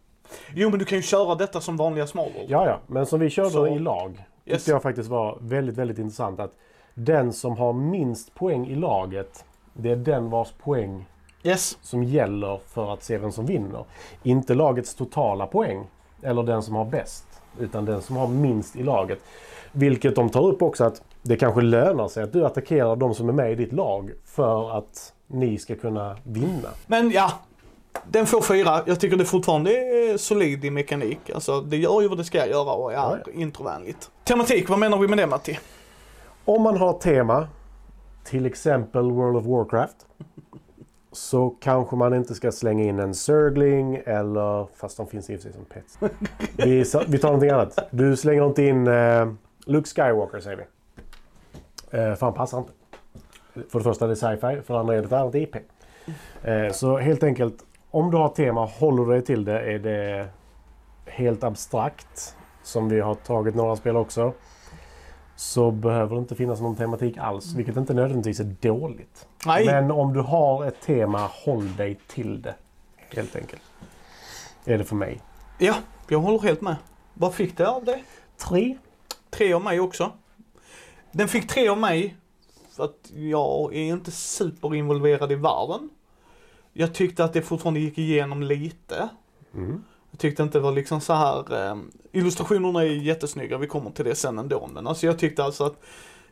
jo 0.53 0.69
men 0.69 0.79
du 0.79 0.85
kan 0.85 0.97
ju 0.97 1.01
köra 1.01 1.35
detta 1.35 1.61
som 1.61 1.77
vanliga 1.77 2.07
Small 2.07 2.31
World. 2.35 2.49
Ja, 2.49 2.65
ja. 2.65 2.79
Men 2.87 3.05
som 3.05 3.19
vi 3.19 3.29
körde 3.29 3.49
Så- 3.49 3.67
i 3.67 3.79
lag 3.79 4.23
tyckte 4.45 4.51
Yes. 4.55 4.67
jag 4.67 4.81
faktiskt 4.81 5.09
var 5.09 5.37
väldigt, 5.41 5.77
väldigt 5.77 5.97
intressant. 5.99 6.39
Att 6.39 6.51
den 6.93 7.33
som 7.33 7.57
har 7.57 7.73
minst 7.73 8.35
poäng 8.35 8.67
i 8.67 8.75
laget, 8.75 9.45
det 9.73 9.91
är 9.91 9.95
den 9.95 10.29
vars 10.29 10.51
poäng 10.63 11.05
Yes. 11.43 11.77
som 11.81 12.03
gäller 12.03 12.59
för 12.67 12.93
att 12.93 13.03
se 13.03 13.17
vem 13.17 13.31
som 13.31 13.45
vinner. 13.45 13.85
Inte 14.23 14.53
lagets 14.53 14.95
totala 14.95 15.47
poäng, 15.47 15.87
eller 16.21 16.43
den 16.43 16.63
som 16.63 16.75
har 16.75 16.85
bäst, 16.85 17.25
utan 17.59 17.85
den 17.85 18.01
som 18.01 18.15
har 18.15 18.27
minst 18.27 18.75
i 18.75 18.83
laget. 18.83 19.19
Vilket 19.71 20.15
de 20.15 20.29
tar 20.29 20.41
upp 20.47 20.61
också 20.61 20.83
att 20.83 21.01
det 21.21 21.35
kanske 21.37 21.61
lönar 21.61 22.07
sig 22.07 22.23
att 22.23 22.33
du 22.33 22.45
attackerar 22.45 22.95
de 22.95 23.13
som 23.13 23.29
är 23.29 23.33
med 23.33 23.51
i 23.51 23.55
ditt 23.55 23.73
lag 23.73 24.11
för 24.25 24.77
att 24.77 25.13
ni 25.27 25.57
ska 25.57 25.75
kunna 25.75 26.17
vinna. 26.23 26.69
Men 26.87 27.11
ja, 27.11 27.31
den 28.07 28.25
får 28.25 28.41
fyra. 28.41 28.83
Jag 28.85 28.99
tycker 28.99 29.17
det 29.17 29.25
fortfarande 29.25 29.71
är 29.71 30.17
solid 30.17 30.65
i 30.65 30.71
mekanik. 30.71 31.29
Alltså 31.29 31.61
det 31.61 31.77
gör 31.77 32.01
ju 32.01 32.07
vad 32.07 32.17
det 32.17 32.23
ska 32.23 32.47
göra 32.47 32.71
och 32.73 32.91
är 32.91 32.95
Ja, 32.95 33.17
introvänligt. 33.33 34.11
Tematik, 34.23 34.69
vad 34.69 34.79
menar 34.79 34.97
vi 34.97 35.07
med 35.07 35.17
det 35.17 35.27
Matti? 35.27 35.59
Om 36.45 36.61
man 36.61 36.77
har 36.77 36.93
tema, 36.93 37.47
till 38.23 38.45
exempel 38.45 39.11
World 39.11 39.37
of 39.37 39.45
Warcraft, 39.45 39.95
så 41.11 41.49
kanske 41.49 41.95
man 41.95 42.13
inte 42.13 42.35
ska 42.35 42.51
slänga 42.51 42.83
in 42.83 42.99
en 42.99 43.15
Zergling 43.15 44.01
eller, 44.05 44.67
fast 44.75 44.97
de 44.97 45.07
finns 45.07 45.29
i 45.29 45.35
och 45.35 45.39
för 45.39 45.43
sig 45.43 45.53
som 45.53 45.65
pets. 45.65 45.97
Vi, 46.57 46.85
vi 47.07 47.17
tar 47.17 47.27
någonting 47.27 47.49
annat. 47.49 47.79
Du 47.91 48.17
slänger 48.17 48.45
inte 48.45 48.63
in 48.63 48.87
eh, 48.87 49.31
Luke 49.65 49.89
Skywalker 49.89 50.39
säger 50.39 50.57
vi. 50.57 50.63
Eh, 51.97 52.15
för 52.15 52.25
han 52.25 52.33
passar 52.33 52.57
inte. 52.57 52.71
För 53.69 53.79
det 53.79 53.83
första 53.83 54.05
är 54.05 54.09
det 54.09 54.15
sci-fi, 54.15 54.61
för 54.65 54.73
det 54.73 54.79
andra 54.79 54.93
är 54.95 54.97
det 55.01 55.05
ett 55.05 55.11
annat 55.11 55.35
IP. 55.35 55.55
Eh, 56.43 56.71
så 56.71 56.97
helt 56.97 57.23
enkelt, 57.23 57.55
om 57.91 58.11
du 58.11 58.17
har 58.17 58.29
tema, 58.29 58.65
håller 58.65 59.05
du 59.05 59.11
dig 59.11 59.21
till 59.21 59.45
det, 59.45 59.59
är 59.59 59.79
det 59.79 60.29
helt 61.05 61.43
abstrakt, 61.43 62.35
som 62.63 62.89
vi 62.89 62.99
har 62.99 63.15
tagit 63.15 63.55
några 63.55 63.75
spel 63.75 63.95
också, 63.95 64.33
så 65.35 65.71
behöver 65.71 66.15
det 66.15 66.19
inte 66.19 66.35
finnas 66.35 66.61
någon 66.61 66.75
tematik 66.75 67.17
alls, 67.17 67.53
vilket 67.53 67.77
inte 67.77 67.93
nödvändigtvis 67.93 68.39
är 68.39 68.55
dåligt. 68.61 69.27
Nej, 69.45 69.65
Men 69.65 69.91
om 69.91 70.13
du 70.13 70.19
har 70.19 70.65
ett 70.65 70.81
tema, 70.81 71.29
håll 71.31 71.75
dig 71.75 71.99
till 72.07 72.41
det. 72.41 72.55
Helt 73.15 73.35
enkelt. 73.35 73.61
Är 74.65 74.77
det 74.77 74.83
för 74.83 74.95
mig. 74.95 75.21
ja, 75.57 75.75
jag 76.07 76.19
håller 76.19 76.39
helt 76.39 76.61
med. 76.61 76.75
Vad 77.13 77.33
fick 77.33 77.57
det 77.57 77.67
av 77.67 77.85
dig? 77.85 78.03
Tre. 78.37 78.77
Tre 79.29 79.53
av 79.53 79.61
mig 79.61 79.79
också. 79.79 80.11
Den 81.11 81.27
fick 81.27 81.47
tre 81.47 81.67
av 81.67 81.77
mig 81.77 82.15
för 82.75 82.83
att 82.83 83.11
jag 83.13 83.75
är 83.75 83.83
inte 83.83 84.11
superinvolverad 84.11 85.31
i 85.31 85.35
världen. 85.35 85.89
Jag 86.73 86.93
tyckte 86.93 87.23
att 87.23 87.33
det 87.33 87.41
fortfarande 87.41 87.79
gick 87.79 87.97
igenom 87.97 88.43
lite. 88.43 89.09
Mm. 89.53 89.83
Jag 90.11 90.19
tyckte 90.19 90.43
inte 90.43 90.57
det 90.57 90.63
var 90.63 90.71
liksom 90.71 91.01
så 91.01 91.13
här. 91.13 91.69
Eh, 91.69 91.77
illustrationerna 92.11 92.81
är 92.81 92.87
jättesnygga, 92.87 93.57
vi 93.57 93.67
kommer 93.67 93.91
till 93.91 94.05
det 94.05 94.15
sen 94.15 94.39
ändå. 94.39 94.69
Men 94.73 94.87
alltså 94.87 95.05
jag 95.05 95.19
tyckte 95.19 95.43
alltså 95.43 95.63
att 95.63 95.75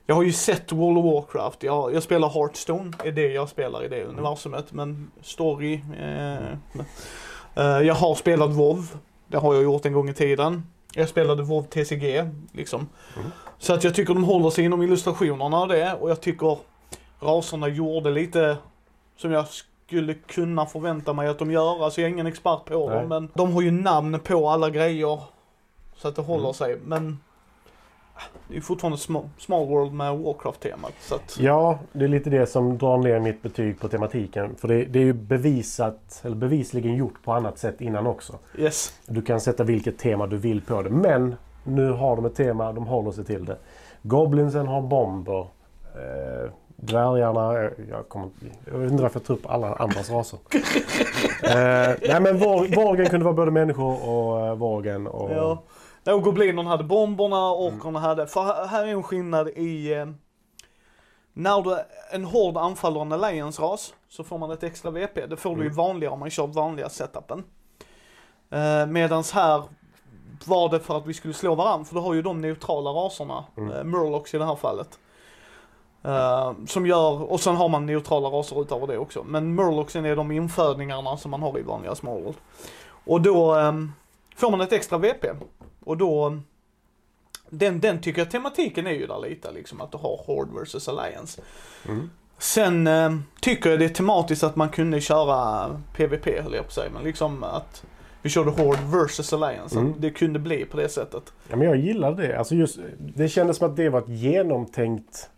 jag 0.06 0.16
har 0.16 0.24
ju 0.24 0.34
sett 0.34 0.72
World 0.72 0.98
of 0.98 1.06
Warcraft, 1.06 1.64
jag, 1.64 1.94
jag 1.94 2.04
spelar 2.04 2.30
Hearthstone, 2.30 2.92
är 3.04 3.12
det 3.12 3.28
jag 3.28 3.50
spelar 3.50 3.84
i 3.84 3.88
det 3.88 4.04
universumet. 4.04 4.74
Men 4.74 5.12
story, 5.22 5.82
eh, 6.00 6.52
eh, 7.56 7.82
jag 7.82 7.96
har 7.96 8.16
spelat 8.16 8.50
WoW, 8.50 8.88
det 9.28 9.38
har 9.38 9.54
jag 9.54 9.64
gjort 9.64 9.86
en 9.86 9.94
gång 9.94 10.10
i 10.10 10.14
tiden. 10.14 10.64
Jag 10.94 11.10
spelade 11.10 11.44
WoW 11.44 11.64
TCG, 11.64 12.30
liksom. 12.52 12.90
Mm. 13.18 13.32
Så 13.60 13.74
att 13.74 13.84
jag 13.84 13.96
tycker 13.96 14.14
de 14.14 14.24
håller 14.24 14.50
sig 14.50 14.66
inom 14.66 14.82
illustrationerna 14.82 15.60
och 15.60 15.68
det. 15.68 15.94
Och 15.94 16.10
jag 16.10 16.22
tycker 16.22 16.58
raserna 17.20 17.68
gjorde 17.68 18.10
lite 18.10 18.58
som 19.18 19.32
jag 19.32 19.46
skulle 19.90 20.14
kunna 20.14 20.66
förvänta 20.66 21.14
mig 21.14 21.28
att 21.28 21.40
de 21.40 21.52
gör. 21.52 21.84
Alltså 21.84 22.02
jag 22.02 22.08
är 22.10 22.14
ingen 22.14 22.28
expert 22.28 22.66
på 22.66 22.90
Nej. 22.90 22.98
dem 23.00 23.08
men 23.10 23.30
de 23.34 23.54
har 23.54 23.62
ju 23.62 23.72
namn 23.72 24.20
på 24.20 24.50
alla 24.50 24.70
grejer. 24.70 25.20
Så 25.96 26.08
att 26.08 26.16
det 26.16 26.22
håller 26.22 26.44
Mm. 26.44 26.54
sig. 26.54 26.78
Men 26.86 27.20
det 28.48 28.58
är 28.58 28.62
fortfarande 28.62 28.98
small, 28.98 29.30
small 29.38 29.68
world 29.68 29.94
med 29.94 30.18
Warcraft-temat. 30.18 30.94
Att, 31.12 31.38
Ja, 31.40 31.80
det 31.92 32.04
är 32.04 32.08
lite 32.08 32.30
det 32.30 32.46
som 32.48 32.78
drar 32.78 32.98
ner 32.98 33.20
mitt 33.20 33.42
betyg 33.42 33.80
på 33.80 33.88
tematiken. 33.88 34.56
För 34.56 34.68
det, 34.68 34.86
det 34.86 35.00
är 35.00 35.04
ju 35.04 35.14
bevisat, 35.14 36.22
eller 36.26 36.36
bevisligen 36.36 36.96
gjort 36.96 37.24
på 37.24 37.32
annat 37.34 37.58
sätt 37.58 37.82
innan 37.82 38.08
också. 38.08 38.34
yes. 38.58 38.94
Du 39.08 39.22
kan 39.22 39.42
sätta 39.42 39.64
vilket 39.64 39.98
tema 40.00 40.28
du 40.28 40.38
vill 40.38 40.62
på 40.62 40.82
det. 40.82 40.90
Men 40.90 41.36
nu 41.64 41.92
har 41.92 42.16
de 42.16 42.26
ett 42.26 42.36
tema, 42.36 42.74
de 42.74 42.88
håller 42.88 43.12
sig 43.12 43.26
till 43.26 43.46
det. 43.46 43.58
Goblinsen 44.02 44.68
har 44.68 44.82
bomber. 44.82 45.48
Eh, 45.96 46.52
dvärgarna, 46.82 47.64
eh, 47.64 47.70
jag, 47.90 48.10
kommer, 48.10 48.30
jag 48.66 48.78
vet 48.80 48.92
inte 48.92 49.04
varför 49.04 49.20
jag 49.20 49.26
tar 49.28 49.34
upp 49.34 49.50
alla 49.50 49.76
andras 49.76 50.10
raser. 50.10 50.40
eh, 51.44 51.96
nej 52.10 52.22
men 52.22 52.38
Vorgen 52.40 53.10
kunde 53.10 53.24
vara 53.26 53.34
både 53.36 53.52
människor 53.52 54.10
och 54.10 54.48
eh, 54.48 54.56
Vorgen. 54.56 55.08
Och, 55.08 55.32
Ja. 55.32 55.64
Nej, 56.04 56.16
och 56.16 56.22
goblinerna 56.24 56.70
hade 56.70 56.84
bomberna, 56.84 57.52
orkerna 57.54 58.00
hade... 58.00 58.28
För 58.28 58.68
här- 58.68 58.84
är 58.84 58.92
en 58.92 59.04
skillnad 59.04 59.48
i... 59.50 59.94
Eh, 59.94 60.06
när 61.34 61.62
du, 61.62 61.78
en 62.12 62.26
hård 62.26 62.58
anfaller 62.58 63.02
en 63.02 63.12
alliance-ras 63.12 63.94
så 64.10 64.24
får 64.24 64.38
man 64.38 64.52
ett 64.52 64.64
extra 64.64 64.92
VP. 64.92 65.26
Det 65.26 65.38
får 65.38 65.50
du 65.50 65.62
ju 65.62 65.66
Mm. 65.68 65.76
vanligare 65.76 66.14
om 66.14 66.20
man 66.20 66.30
kör 66.30 66.48
vanliga 66.48 66.90
setupen. 66.90 67.44
Eh, 68.52 68.86
medans 68.88 69.32
här 69.32 69.64
var 70.46 70.70
det 70.70 70.80
för 70.80 70.98
att 70.98 71.06
vi 71.06 71.14
skulle 71.14 71.34
slå 71.34 71.56
varandra, 71.56 71.86
för 71.86 71.96
du 71.96 72.02
har 72.02 72.14
ju 72.14 72.22
de 72.22 72.42
neutrala 72.42 72.90
raserna, 72.90 73.44
Mm. 73.58 73.72
eh, 73.72 73.84
Murlocs 73.84 74.34
i 74.34 74.38
det 74.38 74.46
här 74.46 74.56
fallet. 74.56 75.00
Eh, 76.04 76.54
som 76.68 76.88
gör, 76.88 77.32
och 77.32 77.40
sen 77.40 77.56
har 77.56 77.70
man 77.70 77.86
neutrala 77.86 78.30
raser 78.30 78.62
utöver 78.62 78.88
det 78.88 78.98
också. 78.98 79.24
Men 79.24 79.56
Murlocsen 79.56 80.06
är 80.06 80.16
de 80.16 80.32
infödningarna 80.32 81.18
som 81.18 81.32
man 81.32 81.42
har 81.42 81.60
i 81.60 81.62
vanliga 81.62 81.96
Small 81.96 82.24
World. 82.24 82.38
Och 83.06 83.22
då 83.22 83.54
ehm, 83.56 83.92
får 84.36 84.52
man 84.52 84.62
ett 84.62 84.74
extra 84.74 84.98
VP. 84.98 85.28
Och 85.84 85.98
då, 85.98 86.38
den, 87.50 87.80
den 87.80 88.02
tycker 88.02 88.22
jag 88.22 88.32
tematiken 88.32 88.88
är 88.88 88.92
ju 88.92 89.08
där 89.08 89.20
lite 89.20 89.52
liksom 89.52 89.82
att 89.82 89.92
du 89.92 89.98
har 89.98 90.24
Horde 90.26 90.64
vs 90.64 90.88
Alliance. 90.88 91.42
Mm. 91.88 92.10
Sen 92.38 92.88
eh, 92.88 93.16
tycker 93.42 93.70
jag 93.70 93.80
det 93.80 93.86
är 93.86 93.90
tematiskt 93.90 94.44
att 94.44 94.56
man 94.56 94.70
kunde 94.70 95.02
köra 95.02 95.70
PVP 95.96 96.26
höll 96.26 96.54
jag 96.54 96.64
på 96.64 96.68
att 96.68 96.74
säga, 96.74 96.90
men 96.94 97.04
liksom 97.04 97.44
att 97.44 97.86
vi 98.22 98.30
körde 98.30 98.52
Horde 98.52 98.80
vs 98.82 99.34
Alliance. 99.34 99.80
Mm. 99.80 99.94
Det 99.98 100.10
kunde 100.10 100.40
bli 100.40 100.66
på 100.66 100.78
det 100.78 100.90
sättet. 100.90 101.34
Ja, 101.50 101.56
men 101.56 101.68
jag 101.68 101.78
gillade 101.78 102.28
det. 102.28 102.40
Alltså 102.40 102.56
just, 102.56 102.80
det 102.98 103.30
kändes 103.30 103.58
som 103.58 103.70
att 103.70 103.76
det 103.76 103.90
var 103.90 104.00
ett 104.00 104.10
genomtänkt 104.10 105.30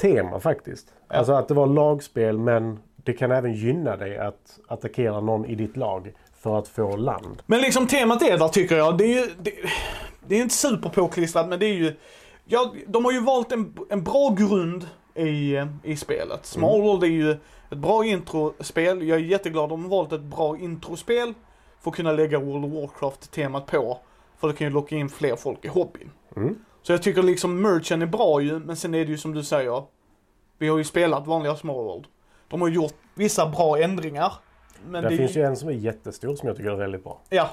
tema 0.00 0.40
faktiskt. 0.40 0.94
Ja. 1.08 1.16
Alltså 1.16 1.32
att 1.32 1.48
det 1.48 1.54
var 1.54 1.66
lagspel 1.66 2.38
men 2.38 2.78
det 2.96 3.12
kan 3.12 3.30
även 3.30 3.52
gynna 3.52 3.96
dig 3.96 4.18
att 4.18 4.58
attackera 4.68 5.20
någon 5.20 5.44
i 5.44 5.54
ditt 5.54 5.76
lag 5.76 6.12
för 6.40 6.58
att 6.58 6.68
få 6.68 6.96
land. 6.96 7.42
Men 7.46 7.60
liksom 7.60 7.86
temat 7.86 8.22
är 8.22 8.38
där 8.38 8.48
tycker 8.48 8.76
jag. 8.76 8.98
Det 8.98 9.04
är 9.04 9.20
ju, 9.20 9.30
det, 9.42 9.52
det 10.28 10.36
är 10.36 10.42
inte 10.42 10.54
superpåklistrat 10.54 11.48
men 11.48 11.58
det 11.58 11.66
är 11.66 11.74
ju, 11.74 11.96
ja, 12.44 12.74
de 12.86 13.04
har 13.04 13.12
ju 13.12 13.20
valt 13.20 13.52
en, 13.52 13.74
en 13.90 14.04
bra 14.04 14.34
grund 14.38 14.86
i, 15.14 15.56
i 15.82 15.96
spelet. 15.96 16.46
Small 16.46 16.82
World 16.82 17.02
är 17.02 17.08
ju 17.08 17.30
ett 17.70 17.78
bra 17.78 18.04
introspel. 18.04 19.08
Jag 19.08 19.18
är 19.18 19.24
jätteglad 19.24 19.68
de 19.68 19.82
har 19.82 19.90
valt 19.90 20.12
ett 20.12 20.20
bra 20.20 20.58
introspel 20.58 21.34
för 21.80 21.90
att 21.90 21.96
kunna 21.96 22.12
lägga 22.12 22.38
World 22.38 22.64
of 22.64 22.72
Warcraft-temat 22.72 23.66
på. 23.66 23.98
För 24.38 24.48
det 24.48 24.54
kan 24.54 24.66
ju 24.66 24.72
locka 24.72 24.96
in 24.96 25.08
fler 25.08 25.36
folk 25.36 25.64
i 25.64 25.68
hobbyn. 25.68 26.10
Mm. 26.36 26.58
Så 26.82 26.92
jag 26.92 27.02
tycker 27.02 27.22
liksom 27.22 27.62
merchen 27.62 28.02
är 28.02 28.06
bra 28.06 28.40
ju, 28.40 28.58
men 28.58 28.76
sen 28.76 28.94
är 28.94 29.04
det 29.04 29.10
ju 29.10 29.18
som 29.18 29.34
du 29.34 29.44
säger. 29.44 29.82
Vi 30.58 30.68
har 30.68 30.78
ju 30.78 30.84
spelat 30.84 31.26
vanliga 31.26 31.56
Small 31.56 31.76
World. 31.76 32.04
De 32.48 32.60
har 32.60 32.68
gjort 32.68 32.94
vissa 33.14 33.48
bra 33.48 33.78
ändringar. 33.78 34.32
Men 34.88 35.04
det, 35.04 35.16
finns 35.16 35.36
ju 35.36 35.42
en 35.42 35.56
som 35.56 35.68
är 35.68 35.72
jättestor 35.72 36.36
som 36.36 36.48
jag 36.48 36.56
tycker 36.56 36.70
är 36.70 36.76
väldigt 36.76 37.04
bra. 37.04 37.20
Ja. 37.28 37.50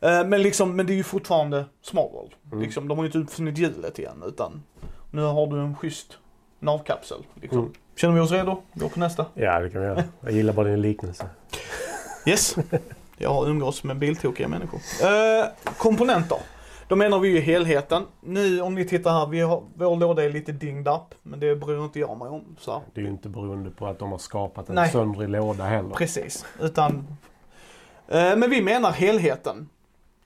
Eh, 0.00 0.24
Men 0.24 0.42
liksom, 0.42 0.76
men 0.76 0.86
det 0.86 0.92
är 0.92 0.96
ju 0.96 1.02
fortfarande 1.02 1.64
Small 1.82 2.08
World. 2.12 2.32
Mm. 2.52 2.62
Liksom, 2.64 2.88
de 2.88 2.98
har 2.98 3.04
ju 3.04 3.08
inte 3.08 3.18
uppfunnit 3.18 3.58
hjulet 3.58 3.98
igen 3.98 4.22
utan 4.26 4.62
nu 5.10 5.22
har 5.22 5.46
du 5.46 5.60
en 5.60 5.76
schysst 5.76 6.18
navkapsel. 6.58 7.26
Liksom. 7.34 7.58
Mm. 7.58 7.72
Känner 7.96 8.14
vi 8.14 8.20
oss 8.20 8.30
redo? 8.30 8.62
Gå 8.74 8.88
på 8.88 9.00
nästa. 9.00 9.26
Ja, 9.34 9.60
det 9.60 9.70
kan 9.70 9.80
vi 9.80 9.86
göra. 9.86 10.04
Jag 10.20 10.32
gillar 10.32 10.52
bara 10.52 10.68
din 10.68 10.80
liknelse. 10.80 11.26
Yes. 12.26 12.56
Jag 13.16 13.30
har 13.30 13.48
umgås 13.48 13.84
med 13.84 13.98
biltokiga 13.98 14.48
människor. 14.48 14.80
Eh, 15.02 15.46
komponenter. 15.78 16.38
Då 16.92 16.96
menar 16.96 17.18
vi 17.18 17.28
ju 17.28 17.40
helheten. 17.40 18.06
Nu 18.20 18.60
om 18.60 18.74
ni 18.74 18.84
tittar 18.84 19.10
här, 19.12 19.26
vi 19.26 19.40
har, 19.40 19.62
vår 19.74 19.96
låda 19.96 20.24
är 20.24 20.30
lite 20.30 20.52
dinged 20.52 20.88
up. 20.88 21.14
Men 21.22 21.40
det 21.40 21.56
bryr 21.56 21.84
inte 21.84 21.98
jag 22.00 22.18
mig 22.18 22.28
om. 22.28 22.56
Så. 22.58 22.82
Det 22.94 23.00
är 23.00 23.04
ju 23.04 23.10
inte 23.10 23.28
beroende 23.28 23.70
på 23.70 23.86
att 23.86 23.98
de 23.98 24.10
har 24.10 24.18
skapat 24.18 24.68
en 24.68 24.74
Nej. 24.74 24.90
söndrig 24.90 25.28
låda 25.28 25.64
heller. 25.64 25.94
Precis. 25.94 26.44
Utan, 26.60 27.06
eh, 28.08 28.36
men 28.36 28.50
vi 28.50 28.62
menar 28.62 28.90
helheten. 28.90 29.68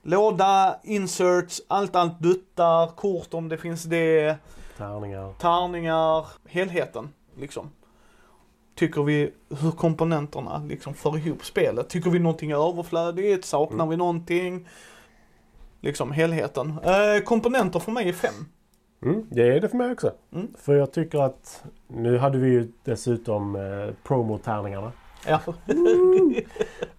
Låda, 0.03 0.79
inserts, 0.85 1.61
allt, 1.69 1.97
allt 1.97 2.21
duttar, 2.21 2.87
kort 2.87 3.35
om 3.35 3.49
det 3.49 3.59
finns 3.59 3.83
det, 3.85 4.37
Tärningar. 4.77 5.33
tärningar, 5.39 6.27
helheten 6.49 7.09
liksom. 7.39 7.71
Tycker 8.75 9.03
vi 9.03 9.33
hur 9.61 9.71
komponenterna 9.71 10.63
liksom 10.69 10.95
för 10.95 11.19
ihop 11.19 11.45
spelet. 11.45 11.89
Tycker 11.89 12.11
vi 12.11 12.19
någonting 12.19 12.51
är 12.51 12.69
överflödigt? 12.71 13.45
Saknar 13.45 13.77
Mm. 13.77 13.89
vi 13.89 13.97
någonting? 13.97 14.69
Liksom 15.87 16.13
helheten. 16.13 16.75
Eh, 16.85 17.23
komponenter 17.25 17.79
för 17.81 17.93
mig 17.93 18.09
är 18.09 18.13
fem. 18.13 18.35
Mm, 19.03 19.27
det 19.31 19.43
är 19.43 19.61
det 19.61 19.69
för 19.69 19.77
mig 19.77 19.93
också. 19.93 20.13
Mm. 20.35 20.49
För 20.59 20.75
jag 20.77 20.93
tycker 20.93 21.19
att 21.23 21.65
nu 21.89 22.19
hade 22.19 22.39
vi 22.39 22.49
ju 22.49 22.73
dessutom 22.85 23.57
eh, 23.57 23.95
promo-tärningarna. 24.09 24.93
Ja. 25.29 25.41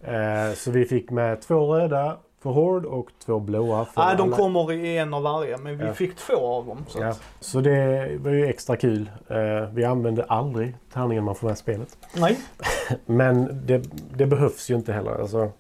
Eh, 0.01 0.53
så 0.55 0.71
vi 0.71 0.85
fick 0.85 1.09
med 1.11 1.41
två 1.41 1.73
röda 1.75 2.17
för 2.43 2.49
Horde 2.49 2.87
och 2.87 3.07
två 3.25 3.39
blåa 3.39 3.85
för 3.85 4.01
Nej, 4.01 4.15
de 4.17 4.23
alla- 4.23 4.35
kommer 4.35 4.71
i 4.73 4.97
en 4.97 5.13
av 5.13 5.23
varje, 5.23 5.57
men 5.57 5.77
vi 5.77 5.85
Ja. 5.85 5.93
fick 5.93 6.15
två 6.15 6.33
av 6.47 6.65
dem. 6.65 6.85
Så 6.87 6.99
Ja, 7.01 7.13
så 7.39 7.61
det 7.61 8.11
var 8.19 8.31
ju 8.31 8.45
extra 8.47 8.75
kul. 8.75 9.09
Eh, 9.27 9.69
vi 9.73 9.83
använde 9.85 10.23
aldrig 10.23 10.75
tärningen 10.93 11.23
man 11.23 11.35
får 11.35 11.47
med 11.47 11.53
i 11.53 11.57
spelet. 11.57 11.97
nej. 12.15 12.37
Men 13.05 13.61
det, 13.65 13.83
det 14.15 14.25
behövs 14.25 14.69
ju 14.69 14.75
inte 14.75 14.93
heller. 14.93 15.11
Alltså, 15.21 15.51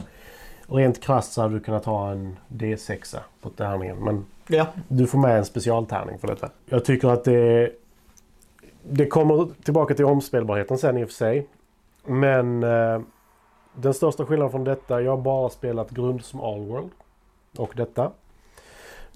rent 0.67 1.01
krasst 1.01 1.33
så 1.33 1.41
hade 1.41 1.53
du 1.53 1.59
kunnat 1.59 1.85
ha 1.85 2.11
en 2.11 2.37
D6 2.47 3.17
på 3.41 3.49
tärningen. 3.49 3.97
Men 3.97 4.25
Ja. 4.47 4.65
du 4.87 5.07
får 5.07 5.17
med 5.19 5.37
en 5.37 5.45
specialtärning 5.45 6.19
för 6.19 6.27
detta. 6.27 6.49
Jag 6.65 6.85
tycker 6.85 7.07
att 7.07 7.23
det, 7.23 7.71
det 8.83 9.05
kommer 9.05 9.47
tillbaka 9.63 9.93
till 9.93 10.05
omspelbarheten 10.05 10.77
sen 10.77 10.97
i 10.97 11.03
och 11.03 11.07
för 11.07 11.13
sig. 11.15 11.47
Men 12.05 12.63
eh, 12.63 12.99
den 13.75 13.93
största 13.93 14.25
skillnaden 14.25 14.51
från 14.51 14.63
detta, 14.63 15.01
jag 15.01 15.11
har 15.11 15.17
bara 15.21 15.49
spelat 15.49 15.89
grund 15.89 16.21
som 16.23 16.41
Allworld 16.41 16.89
och 17.57 17.73
detta. 17.75 18.11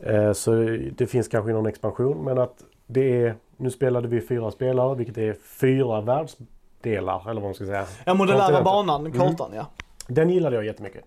Eh, 0.04 0.32
så 0.34 0.52
det 0.98 1.08
finns 1.08 1.28
kanske 1.28 1.52
någon 1.52 1.66
expansion 1.66 2.18
men 2.24 2.38
att 2.38 2.64
det 2.88 3.22
är, 3.24 3.36
nu 3.58 3.70
spelade 3.72 4.08
vi 4.08 4.22
fyra 4.22 4.52
spelare 4.52 4.96
vilket 4.96 5.18
är 5.18 5.34
fyra 5.34 6.02
världsdelar 6.02 7.22
eller 7.30 7.42
vad 7.42 7.48
man 7.48 7.54
ska 7.54 7.66
säga. 7.66 7.86
Ja, 8.06 8.14
modellära 8.14 8.64
banan, 8.64 9.06
Mm. 9.06 9.12
kartan 9.20 9.52
ja. 9.56 9.66
Den 10.08 10.30
gillade 10.30 10.56
jag 10.56 10.66
jättemycket. 10.66 11.04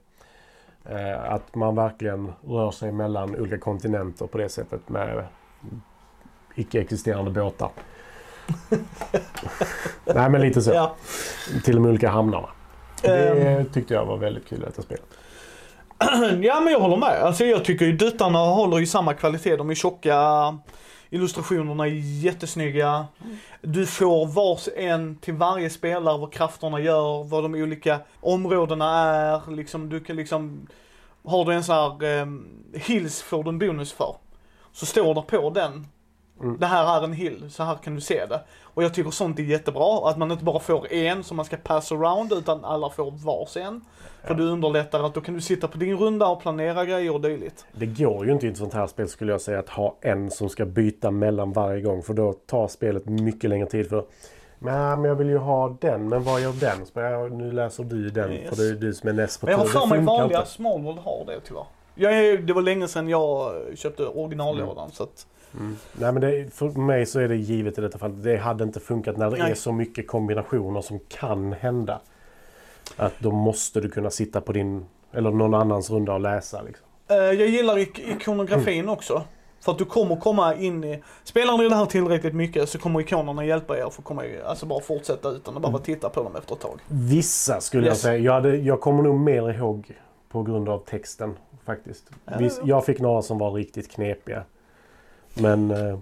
Eh, 0.91 1.33
att 1.33 1.55
man 1.55 1.75
verkligen 1.75 2.33
rör 2.47 2.71
sig 2.71 2.93
mellan 2.93 3.37
olika 3.37 3.59
kontinenter 3.59 4.27
på 4.27 4.39
det 4.39 4.49
sättet 4.49 4.89
med 4.89 5.25
icke-existerande 6.55 7.31
båtar. 7.31 7.71
Nej 10.05 10.31
men 10.31 10.41
lite 10.41 10.63
så. 10.63 10.71
ja. 10.71 10.95
Till 11.65 11.81
med 11.81 11.89
olika 11.91 12.09
hamnarna. 12.11 12.49
Det 13.03 13.29
Ehm, 13.59 13.67
tyckte 13.67 13.95
jag 13.95 14.05
var 14.07 14.17
väldigt 14.17 14.49
kul 14.49 14.61
detta 14.61 14.83
spelet. 14.83 15.05
ja 16.45 16.61
men 16.61 16.73
jag 16.73 16.81
håller 16.81 16.97
med. 16.97 17.23
Alltså 17.23 17.45
jag 17.45 17.65
tycker 17.65 17.85
ju 17.87 17.93
duttarna 17.93 18.39
håller 18.39 18.79
ju 18.79 18.87
samma 18.87 19.15
kvalitet. 19.15 19.57
De 19.57 19.71
är 19.71 19.75
tjocka. 19.75 20.19
Illustrationerna 21.15 21.87
är 21.87 21.91
jättesnygga. 22.25 23.07
Du 23.61 23.87
får 23.87 24.27
vars 24.27 24.69
en 24.77 25.17
till 25.17 25.35
varje 25.35 25.71
spelare 25.71 26.19
vad 26.19 26.33
krafterna 26.33 26.81
gör, 26.81 27.25
vad 27.25 27.45
de 27.45 27.55
olika 27.55 28.01
områdena 28.21 28.99
är. 28.99 29.51
Liksom, 29.51 29.89
du 29.89 30.01
kan 30.01 30.17
liksom, 30.17 30.67
har 31.25 31.45
du 31.45 31.53
en 31.53 31.65
sån 31.65 31.75
här 31.75 32.21
eh, 32.21 32.27
hills 32.81 33.23
får 33.23 33.45
du 33.45 33.49
en 33.49 33.59
bonus 33.59 33.93
för. 33.93 34.17
Så 34.73 34.87
står 34.87 35.15
det 35.15 35.23
på 35.23 35.51
den, 35.51 35.87
Mm. 36.41 36.59
det 36.59 36.67
här 36.67 37.01
är 37.01 37.05
en 37.05 37.13
hill, 37.13 37.45
så 37.51 37.63
här 37.63 37.75
kan 37.75 37.95
du 37.95 38.01
se 38.01 38.27
det. 38.27 38.41
Och 38.63 38.83
jag 38.83 38.95
tycker 38.95 39.11
sånt 39.11 39.39
är 39.39 39.43
jättebra, 39.43 40.11
att 40.11 40.19
man 40.19 40.31
inte 40.31 40.45
bara 40.45 40.59
får 40.61 40.93
en 40.93 41.25
som 41.25 41.37
man 41.37 41.47
ska 41.47 41.57
pass 41.57 41.93
around, 41.93 42.33
utan 42.33 42.65
alla 42.65 42.91
får 42.91 43.11
varsin. 43.11 43.81
För 44.27 44.35
det 44.35 44.43
underlättar 44.43 45.03
att 45.07 45.15
då 45.15 45.21
kan 45.21 45.35
du 45.35 45.41
sitta 45.41 45.69
på 45.69 45.79
din 45.79 45.97
runda 45.97 46.27
och 46.27 46.41
planera 46.41 46.85
grejer 46.85 47.15
och 47.15 47.21
dylikt. 47.21 47.67
Det 47.73 47.87
går 47.87 48.27
ju 48.27 48.33
inte 48.33 48.47
i 48.47 48.51
ett 48.51 48.57
sånt 48.57 48.75
här 48.75 48.87
spel 48.87 49.09
skulle 49.09 49.33
jag 49.33 49.41
säga 49.41 49.59
att 49.59 49.69
ha 49.69 49.97
en 50.01 50.31
som 50.31 50.49
ska 50.49 50.65
byta 50.65 51.11
mellan 51.11 51.53
varje 51.53 51.81
gång. 51.81 52.03
För 52.03 52.15
då 52.15 52.33
tar 52.33 52.69
spelet 52.69 53.07
mycket 53.07 53.51
längre 53.51 53.67
tid. 53.67 53.89
för 53.89 54.05
Nej, 54.59 54.97
men 54.97 55.05
jag 55.05 55.15
vill 55.15 55.29
ju 55.29 55.39
ha 55.39 55.77
den. 55.81 56.09
Men 56.09 56.23
vad 56.23 56.41
gör 56.41 56.53
den? 56.53 56.87
Så 56.87 56.93
bara, 56.95 57.11
ja, 57.11 57.29
nu 57.29 57.53
läser 57.53 57.85
du 57.85 58.11
den. 58.11 58.33
Yes. 58.33 58.49
För 58.49 58.57
det 58.57 58.69
är 58.69 58.75
du 58.75 58.95
som 58.95 59.09
är 59.09 59.13
näst 59.13 59.41
på 59.41 59.47
Men 59.47 59.51
jag 59.53 59.59
har 59.59 59.67
tur. 59.67 59.81
för 59.81 59.87
mig 59.87 60.01
vanliga. 60.01 60.45
Smallworld 60.45 60.99
har 60.99 61.25
det 61.27 61.41
tyvärr. 61.45 61.67
Jag 61.95 62.47
det 62.47 62.53
var 62.53 62.63
länge 62.63 62.89
sedan 62.89 63.09
jag 63.09 63.53
köpte 63.75 64.07
originallådan 64.07 64.91
så 64.91 65.03
att, 65.03 65.27
Mm. 65.59 65.77
Nej, 65.93 66.13
men 66.13 66.21
det, 66.23 66.55
för 66.55 66.69
mig 66.69 67.07
så 67.07 67.21
är 67.21 67.29
det 67.29 67.37
givet 67.37 67.79
i 67.79 67.81
detta 67.81 67.99
fall. 67.99 68.23
Det 68.23 68.37
hade 68.37 68.65
inte 68.65 68.81
funkat 68.81 69.17
när 69.17 69.31
det 69.31 69.37
Nej. 69.37 69.51
är 69.51 69.55
så 69.55 69.73
mycket 69.73 70.07
kombinationer 70.07 70.81
som 70.81 71.01
kan 71.09 71.53
hända. 71.53 72.01
Att 72.97 73.13
då 73.19 73.31
måste 73.31 73.81
du 73.81 73.91
kunna 73.91 74.11
sitta 74.11 74.41
på 74.41 74.53
din 74.53 74.87
eller 75.13 75.31
någon 75.31 75.55
annans 75.55 75.91
runda 75.91 76.13
och 76.15 76.21
läsa. 76.21 76.63
Liksom. 76.63 76.87
Eh, 77.09 77.17
jag 77.17 77.49
gillar 77.49 77.79
ik- 77.79 77.99
ikonografin 77.99 78.89
också. 78.89 79.23
För 79.61 79.73
att 79.73 79.79
du 79.79 79.85
kommer 79.85 80.17
komma 80.17 80.55
in 80.55 80.85
i, 80.85 81.03
spelar 81.25 81.59
ni 81.59 81.69
det 81.69 81.75
här 81.75 81.87
tillräckligt 81.87 82.35
mycket 82.35 82.69
så 82.69 82.79
kommer 82.79 83.01
ikonerna 83.01 83.45
hjälpa 83.45 83.79
er 83.79 83.91
för 83.91 84.03
att 84.03 84.05
komma 84.05 84.23
alltså 84.47 84.67
bara 84.67 84.81
fortsätta 84.81 85.29
utan 85.31 85.57
att 85.57 85.63
bara 85.63 85.79
titta 85.79 86.09
på 86.09 86.23
dem 86.23 86.37
efter 86.37 86.55
ett 86.55 86.61
tag. 86.61 86.81
Vissa 86.89 87.61
skulle 87.61 87.87
jag 87.87 87.93
Yes. 87.93 88.01
säga. 88.01 88.19
Jag, 88.19 88.33
hade, 88.33 88.57
jag 88.57 88.81
kommer 88.81 89.03
nog 89.03 89.21
mer 89.21 89.51
ihåg 89.51 89.91
på 90.31 90.43
grund 90.43 90.69
av 90.69 90.79
texten 90.79 91.37
faktiskt. 91.65 92.05
Ja, 92.25 92.33
Viss, 92.39 92.59
ja. 92.61 92.67
jag 92.69 92.85
fick 92.85 93.01
några 93.01 93.23
som 93.23 93.39
var 93.39 93.51
riktigt 93.53 93.91
knepiga. 93.91 94.43
Men 95.35 95.71
eh, 95.71 95.99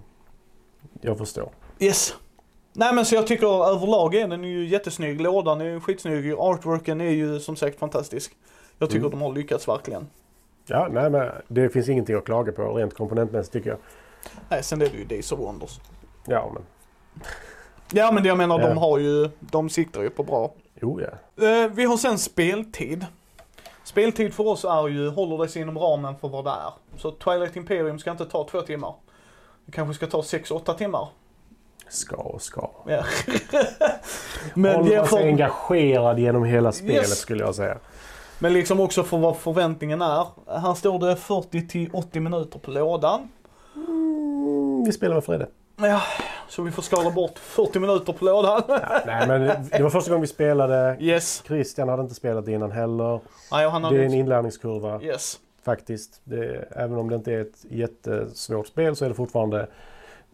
jag 1.01 1.17
förstår. 1.17 1.49
Yes. 1.79 2.15
Nej 2.73 2.93
men 2.95 3.05
så 3.05 3.15
jag 3.15 3.27
tycker 3.27 3.65
överlag 3.69 4.15
är 4.15 4.27
den 4.27 4.43
ju 4.43 4.67
jättesnygg, 4.67 5.21
lådan 5.21 5.61
är 5.61 5.65
ju 5.65 5.79
skitsnygg, 5.79 6.33
artworken 6.37 7.01
är 7.01 7.09
ju 7.09 7.39
som 7.39 7.55
sagt 7.55 7.79
fantastisk. 7.79 8.35
Jag 8.77 8.89
tycker 8.89 8.99
Mm. 9.05 9.11
de 9.11 9.21
har 9.21 9.33
lyckats 9.33 9.67
verkligen. 9.67 10.07
Ja, 10.65 10.87
nej, 10.91 11.09
men 11.09 11.31
det 11.47 11.69
finns 11.69 11.89
ingenting 11.89 12.15
att 12.15 12.25
klaga 12.25 12.51
på 12.51 12.73
rent 12.73 12.93
komponentmässigt 12.93 13.53
tycker 13.53 13.69
jag. 13.69 13.79
Nej 14.49 14.63
sen 14.63 14.81
är 14.81 14.85
det 14.89 14.97
ju 14.97 15.05
Days 15.05 15.31
of 15.31 15.39
Wonders. 15.39 15.79
Ja, 16.25 16.51
men 16.53 16.63
Ja 17.91 18.11
men 18.11 18.23
det 18.23 18.29
jag 18.29 18.37
menar, 18.37 18.59
Ja. 18.59 18.67
de 18.67 18.77
har 18.77 18.97
ju, 18.99 19.29
de 19.39 19.69
siktar 19.69 20.01
ju 20.01 20.09
på 20.09 20.23
bra. 20.23 20.51
jo 20.81 21.01
ja. 21.01 21.45
Eh, 21.47 21.67
vi 21.71 21.85
har 21.85 21.97
sen 21.97 22.17
speltid. 22.19 23.05
Speltid 23.83 24.33
för 24.33 24.47
oss 24.47 24.63
är 24.65 24.87
ju, 24.87 25.09
håller 25.09 25.37
det 25.37 25.47
sig 25.49 25.61
inom 25.61 25.77
ramen 25.77 26.15
för 26.17 26.27
vad 26.27 26.45
det 26.45 26.49
är. 26.51 26.73
Så 26.97 27.11
Twilight 27.11 27.55
Imperium 27.55 27.99
ska 27.99 28.11
inte 28.11 28.25
ta 28.25 28.47
två 28.47 28.61
timmar. 28.61 28.93
Det 29.65 29.71
kanske 29.71 29.93
ska 29.93 30.07
ta 30.07 30.21
6-8 30.21 30.77
timmar. 30.77 31.07
Ska 31.89 32.15
och 32.15 32.41
ska. 32.41 32.69
Ja. 32.87 33.03
men, 34.53 34.75
Håller 34.75 34.97
man 34.97 35.07
sig 35.07 35.23
engagerad 35.27 36.19
genom 36.19 36.43
hela 36.43 36.71
spelet 36.71 36.95
Yes. 36.95 37.17
skulle 37.19 37.43
jag 37.43 37.55
säga. 37.55 37.77
men 38.39 38.53
liksom 38.53 38.79
också 38.79 39.03
för 39.03 39.17
vad 39.17 39.37
förväntningen 39.37 40.01
är. 40.01 40.27
Här 40.59 40.73
står 40.73 40.99
det 40.99 41.15
40 41.15 41.67
till 41.67 41.89
80 41.93 42.19
minuter 42.19 42.59
på 42.59 42.71
lådan. 42.71 43.29
Mm, 43.75 44.83
vi 44.85 44.91
spelar 44.91 45.15
med 45.15 45.23
Fredde. 45.23 45.47
Ja, 45.77 46.01
så 46.49 46.61
vi 46.61 46.71
får 46.71 46.81
skala 46.81 47.11
bort 47.11 47.39
40 47.39 47.79
minuter 47.79 48.13
på 48.13 48.25
lådan. 48.25 48.61
Ja, 48.67 49.01
nej, 49.05 49.27
men 49.27 49.41
det 49.71 49.83
var 49.83 49.89
första 49.89 50.09
gången 50.11 50.21
vi 50.21 50.27
spelade. 50.27 50.97
yes. 50.99 51.43
Christian 51.47 51.89
hade 51.89 52.01
inte 52.03 52.15
spelat 52.15 52.47
innan 52.47 52.71
heller. 52.71 53.19
Nej, 53.51 53.71
Det 53.91 54.01
är 54.01 54.05
en 54.05 54.13
inlärningskurva 54.13 55.01
Yes. 55.01 55.39
Faktiskt. 55.63 56.21
Det, 56.23 56.67
även 56.71 56.97
om 56.97 57.09
det 57.09 57.15
inte 57.15 57.33
är 57.33 57.41
ett 57.41 57.65
jättesvårt 57.69 58.67
spel 58.67 58.95
så 58.95 59.05
är 59.05 59.09
det 59.09 59.15
fortfarande 59.15 59.67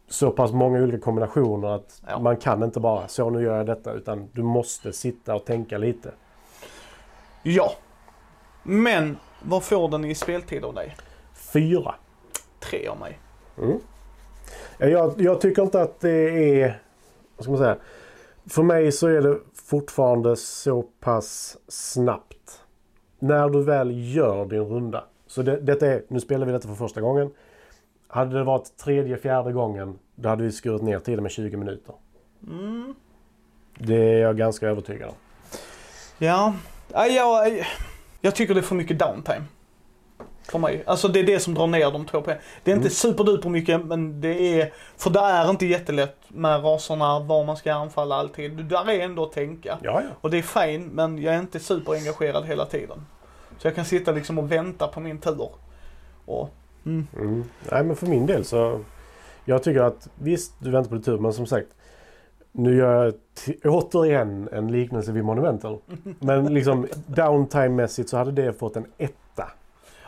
så 0.07 0.31
pass 0.31 0.51
många 0.51 0.79
olika 0.83 0.99
kombinationer 0.99 1.67
att 1.67 2.01
Ja. 2.07 2.19
man 2.19 2.37
kan 2.37 2.63
inte 2.63 2.79
bara 2.79 3.07
så 3.07 3.29
nu 3.29 3.41
gör 3.43 3.57
jag 3.57 3.65
detta 3.65 3.93
utan 3.93 4.29
du 4.33 4.43
måste 4.43 4.93
sitta 4.93 5.35
och 5.35 5.45
tänka 5.45 5.77
lite. 5.77 6.11
Ja. 7.43 7.71
Men, 8.63 9.17
vad 9.43 9.63
får 9.63 9.89
den 9.89 10.05
i 10.05 10.15
speltid 10.15 10.63
av 10.63 10.73
dig? 10.73 10.95
Fyra. 11.53 11.95
Tre 12.59 12.87
av 12.87 12.99
mig. 12.99 13.19
Mm. 13.57 13.79
Ja, 14.77 14.87
Jag, 14.87 15.21
jag 15.21 15.41
tycker 15.41 15.61
inte 15.61 15.81
att 15.81 15.99
det 15.99 16.61
är... 16.61 16.81
Vad 17.37 17.43
ska 17.43 17.51
man 17.51 17.57
säga? 17.59 17.77
För 18.49 18.63
mig 18.63 18.91
så 18.91 19.07
är 19.07 19.21
det 19.21 19.39
fortfarande 19.53 20.35
så 20.35 20.81
pass 20.81 21.57
snabbt. 21.67 22.63
När 23.19 23.49
du 23.49 23.63
väl 23.63 24.15
gör 24.15 24.45
din 24.45 24.63
runda. 24.63 25.03
Så 25.29 25.41
det, 25.41 25.57
detta 25.57 25.87
är, 25.87 26.03
nu 26.07 26.19
spelar 26.19 26.45
vi 26.45 26.51
detta 26.51 26.67
för 26.67 26.75
första 26.75 27.01
gången. 27.01 27.31
Hade 28.07 28.37
det 28.37 28.43
varit 28.43 28.77
tredje, 28.77 29.17
fjärde 29.17 29.51
gången 29.51 29.99
då 30.15 30.29
hade 30.29 30.43
vi 30.43 30.51
skurit 30.51 30.81
ner 30.81 30.99
tiden 30.99 31.23
med 31.23 31.31
20 31.31 31.57
minuter. 31.57 31.95
Mm. 32.47 32.95
Det 33.77 33.95
är 34.13 34.19
jag 34.19 34.37
ganska 34.37 34.67
övertygad 34.67 35.09
om. 35.09 35.15
Ja, 36.17 36.53
ja 36.93 37.05
jag, 37.07 37.65
jag 38.21 38.35
tycker 38.35 38.53
det 38.53 38.59
är 38.59 38.61
för 38.61 38.75
mycket 38.75 38.99
downtime. 38.99 39.43
För 40.51 40.59
mig. 40.59 40.83
Alltså 40.85 41.07
det 41.07 41.19
är 41.19 41.23
det 41.23 41.39
som 41.39 41.53
drar 41.53 41.67
ner 41.67 41.91
de 41.91 42.05
två 42.05 42.21
poängen. 42.21 42.41
Det 42.63 42.71
är 42.71 42.75
inte 42.75 42.87
Mm. 42.87 42.91
superduper 42.93 43.49
mycket 43.49 43.85
men 43.85 44.21
det 44.21 44.61
är, 44.61 44.73
för 44.97 45.09
det 45.09 45.19
är 45.19 45.49
inte 45.49 45.65
jättelätt 45.65 46.17
med 46.27 46.63
raserna, 46.63 47.19
var 47.19 47.45
man 47.45 47.57
ska 47.57 47.73
anfalla 47.73 48.15
alltid. 48.15 48.65
Där 48.65 48.89
är 48.89 48.99
ändå 48.99 49.23
att 49.23 49.31
tänka. 49.31 49.77
Ja, 49.83 50.01
ja. 50.01 50.09
Och 50.21 50.29
det 50.29 50.37
är 50.37 50.41
fine 50.41 50.87
men 50.87 51.21
jag 51.21 51.35
är 51.35 51.39
inte 51.39 51.59
superengagerad 51.59 52.45
hela 52.45 52.65
tiden. 52.65 53.05
Så 53.59 53.67
jag 53.67 53.75
kan 53.75 53.85
sitta 53.85 54.11
liksom 54.11 54.39
och 54.39 54.51
vänta 54.51 54.87
på 54.87 54.99
min 54.99 55.17
tur. 55.17 55.49
Och, 56.25 56.49
mm. 56.85 57.07
Mm. 57.15 57.43
Nej, 57.71 57.83
men 57.83 57.95
för 57.95 58.07
min 58.07 58.25
del 58.25 58.45
så... 58.45 58.79
Jag 59.45 59.63
tycker 59.63 59.81
att 59.81 60.09
visst, 60.15 60.53
du 60.59 60.71
väntar 60.71 60.89
på 60.89 60.95
din 60.95 61.03
tur, 61.03 61.17
men 61.17 61.33
som 61.33 61.45
sagt. 61.45 61.67
Nu 62.51 62.75
gör 62.75 63.13
jag 63.61 63.73
återigen 63.73 64.49
en 64.51 64.71
liknelse 64.71 65.11
vid 65.11 65.23
Monumental. 65.23 65.79
Men 66.19 66.53
liksom 66.53 66.87
downtime-mässigt 67.07 68.07
så 68.09 68.17
hade 68.17 68.31
det 68.31 68.53
fått 68.53 68.75
en 68.75 68.85
etta. 68.97 69.51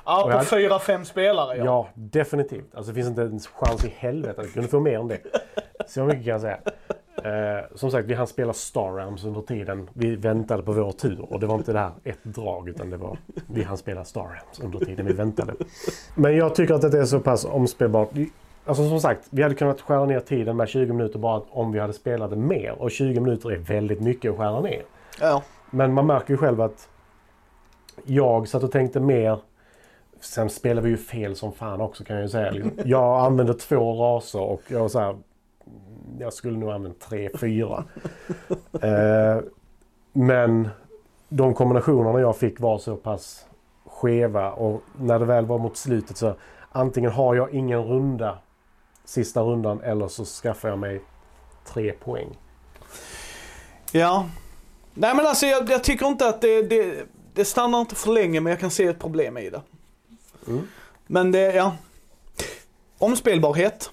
Ja, 0.05 0.37
på 0.39 0.45
fyra, 0.45 0.79
fem 0.79 1.05
spelare 1.05 1.57
Ja, 1.57 1.63
ja. 1.65 1.87
definitivt. 1.93 2.75
Alltså 2.75 2.91
det 2.91 2.95
finns 2.95 3.07
inte 3.07 3.21
en 3.21 3.39
chans 3.39 3.85
i 3.85 3.93
helvete 3.97 4.41
att 4.41 4.45
jag 4.45 4.53
kunde 4.53 4.69
få 4.69 4.79
mer 4.79 4.99
än 4.99 5.07
det. 5.07 5.19
Så 5.87 6.03
mycket 6.05 6.25
kan 6.25 6.31
jag 6.31 6.41
säga. 6.41 6.57
Eh, 7.23 7.65
som 7.75 7.91
sagt, 7.91 8.07
vi 8.07 8.13
hann 8.13 8.27
spela 8.27 8.53
Star 8.53 8.95
Realms 8.95 9.23
under 9.25 9.41
tiden. 9.41 9.89
Vi 9.93 10.15
väntade 10.15 10.63
på 10.63 10.71
vår 10.71 10.91
tur. 10.91 11.25
Och 11.29 11.39
det 11.39 11.45
var 11.47 11.55
inte 11.55 11.73
det 11.73 11.79
här 11.79 11.91
ett 12.03 12.23
drag, 12.23 12.69
utan 12.69 12.89
det 12.89 12.97
var 12.97 13.17
vi 13.47 13.63
hann 13.63 13.77
spela 13.77 14.03
Star 14.05 14.21
Realms 14.21 14.59
under 14.59 14.85
tiden 14.85 15.05
vi 15.05 15.13
väntade. 15.13 15.53
Men 16.15 16.35
jag 16.37 16.55
tycker 16.55 16.73
att 16.73 16.91
det 16.91 16.99
är 16.99 17.05
så 17.05 17.19
pass 17.19 17.45
omspelbart. 17.45 18.09
Alltså 18.65 18.89
som 18.89 18.99
sagt, 18.99 19.27
vi 19.29 19.43
hade 19.43 19.55
kunnat 19.55 19.81
skära 19.81 20.05
ner 20.05 20.19
tiden 20.19 20.57
med 20.57 20.67
20 20.69 20.93
minuter 20.93 21.19
bara 21.19 21.41
om 21.49 21.71
vi 21.71 21.79
hade 21.79 21.93
spelat 21.93 22.29
det 22.29 22.35
mer. 22.35 22.71
Och 22.81 22.91
20 22.91 23.19
minuter 23.19 23.51
är 23.51 23.57
väldigt 23.57 24.01
mycket 24.01 24.31
att 24.31 24.37
skära 24.37 24.61
ner. 24.61 24.81
ja. 25.19 25.43
Men 25.73 25.93
man 25.93 26.07
märker 26.07 26.33
ju 26.33 26.37
själv 26.37 26.61
att 26.61 26.89
jag 28.05 28.47
satt 28.47 28.63
och 28.63 28.71
tänkte 28.71 28.99
mer. 28.99 29.39
Sen 30.21 30.49
spelar 30.49 30.81
vi 30.81 30.89
ju 30.89 30.97
fel 30.97 31.35
som 31.35 31.53
fan 31.53 31.81
också 31.81 32.03
kan 32.03 32.15
jag 32.15 32.23
ju 32.23 32.29
säga. 32.29 32.51
Liksom. 32.51 32.71
Jag 32.85 33.25
använde 33.25 33.53
två 33.53 33.93
raser 33.93 34.39
och 34.41 34.61
jag 34.67 34.91
så 34.91 34.99
här. 34.99 35.09
"Mm, 35.09 35.21
Jag 36.19 36.33
skulle 36.33 36.57
nog 36.57 36.71
använda 36.71 36.97
tre, 37.09 37.29
fyra. 37.39 37.83
Eh, 38.81 39.37
men 40.13 40.69
de 41.29 41.53
kombinationerna 41.53 42.19
jag 42.19 42.37
fick 42.37 42.59
var 42.59 42.77
så 42.77 42.95
pass 42.95 43.45
skeva 43.85 44.51
och 44.51 44.81
när 44.99 45.19
det 45.19 45.25
väl 45.25 45.45
var 45.45 45.57
mot 45.57 45.77
slutet 45.77 46.17
så 46.17 46.33
antingen 46.71 47.11
har 47.11 47.35
jag 47.35 47.53
ingen 47.53 47.83
runda 47.83 48.37
sista 49.05 49.41
rundan 49.41 49.81
eller 49.81 50.07
så 50.07 50.25
skaffar 50.25 50.69
jag 50.69 50.79
mig 50.79 51.01
tre 51.65 51.91
poäng. 51.91 52.37
Ja. 53.91 54.25
Nej 54.93 55.15
men 55.15 55.25
alltså 55.27 55.45
jag, 55.45 55.69
jag 55.69 55.83
tycker 55.83 56.05
inte 56.07 56.27
att 56.27 56.41
det, 56.41 56.61
det, 56.61 57.05
det 57.33 57.45
stannar 57.45 57.79
inte 57.79 57.95
för 57.95 58.11
länge 58.11 58.39
men 58.41 58.51
jag 58.51 58.59
kan 58.59 58.71
se 58.71 58.85
ett 58.87 58.99
problem 58.99 59.37
i 59.37 59.49
det. 59.49 59.61
Mm. 60.47 60.67
Men 61.07 61.31
det, 61.31 61.55
ja. 61.55 61.75
Omspelbarhet. 62.97 63.91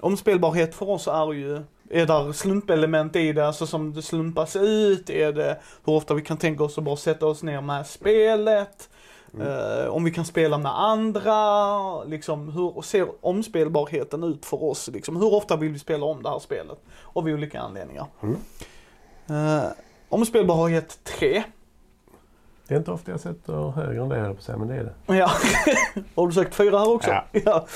Omspelbarhet 0.00 0.74
för 0.74 0.88
oss 0.88 1.08
är 1.08 1.32
ju, 1.32 1.62
är 1.90 2.06
där 2.06 2.32
slumpelement 2.32 3.16
i 3.16 3.32
det, 3.32 3.46
alltså 3.46 3.66
som 3.66 3.94
det 3.94 4.02
slumpas 4.02 4.56
ut? 4.56 5.10
Är 5.10 5.32
det 5.32 5.60
hur 5.84 5.92
ofta 5.92 6.14
vi 6.14 6.22
kan 6.22 6.36
tänka 6.36 6.64
oss 6.64 6.78
att 6.78 6.84
bara 6.84 6.96
sätta 6.96 7.26
oss 7.26 7.42
ner 7.42 7.60
med 7.60 7.86
spelet? 7.86 8.88
Eh, 9.38 9.88
om 9.88 10.04
vi 10.04 10.10
kan 10.10 10.24
spela 10.24 10.58
med 10.58 10.80
andra? 10.80 12.04
Liksom 12.04 12.48
hur 12.48 12.82
ser 12.82 13.08
omspelbarheten 13.20 14.24
ut 14.24 14.46
för 14.46 14.64
oss? 14.64 14.88
Liksom, 14.88 15.16
hur 15.16 15.34
ofta 15.34 15.56
vill 15.56 15.72
vi 15.72 15.78
spela 15.78 16.06
om 16.06 16.22
det 16.22 16.30
här 16.30 16.38
spelet? 16.38 16.78
Av 17.12 17.24
olika 17.24 17.60
anledningar. 17.60 18.06
Mm. 18.22 18.36
Eh, 19.28 19.70
omspelbarhet 20.08 20.98
3. 21.04 21.44
Det 22.70 22.76
är 22.76 22.78
inte 22.78 22.92
ofta 22.92 23.10
jag 23.10 23.20
sätter 23.20 23.70
högre 23.70 24.02
än 24.02 24.08
det 24.08 24.16
höll 24.16 24.34
på 24.34 24.42
säga, 24.42 24.58
men 24.58 24.68
det 24.68 24.74
är 24.74 24.84
det. 24.84 25.14
Ja, 25.16 25.30
har 26.14 26.26
du 26.26 26.32
sagt 26.32 26.54
fyra 26.54 26.78
här 26.78 26.94
också? 26.94 27.10
Ja. 27.10 27.24
Ja. 27.32 27.66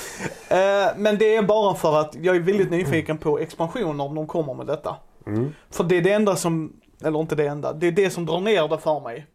Eh, 0.49 0.97
men 0.97 1.17
det 1.17 1.35
är 1.35 1.43
bara 1.43 1.75
för 1.75 1.99
att 1.99 2.15
jag 2.21 2.35
är 2.35 2.39
väldigt 2.39 2.71
nyfiken 2.71 3.17
på 3.17 3.39
expansioner 3.39 4.03
om 4.03 4.15
de 4.15 4.27
kommer 4.27 4.53
med 4.53 4.67
detta. 4.67 4.95
Mm. 5.27 5.53
För 5.69 5.83
det 5.83 5.97
är 5.97 6.01
det 6.01 6.11
enda 6.11 6.35
som, 6.35 6.73
eller 7.03 7.19
inte 7.19 7.35
det 7.35 7.47
enda, 7.47 7.73
det 7.73 7.87
är 7.87 7.91
det 7.91 8.09
som 8.09 8.25
drar 8.25 8.39
ner 8.39 8.67
det 8.67 8.77
för 8.77 8.99
mig. 8.99 9.25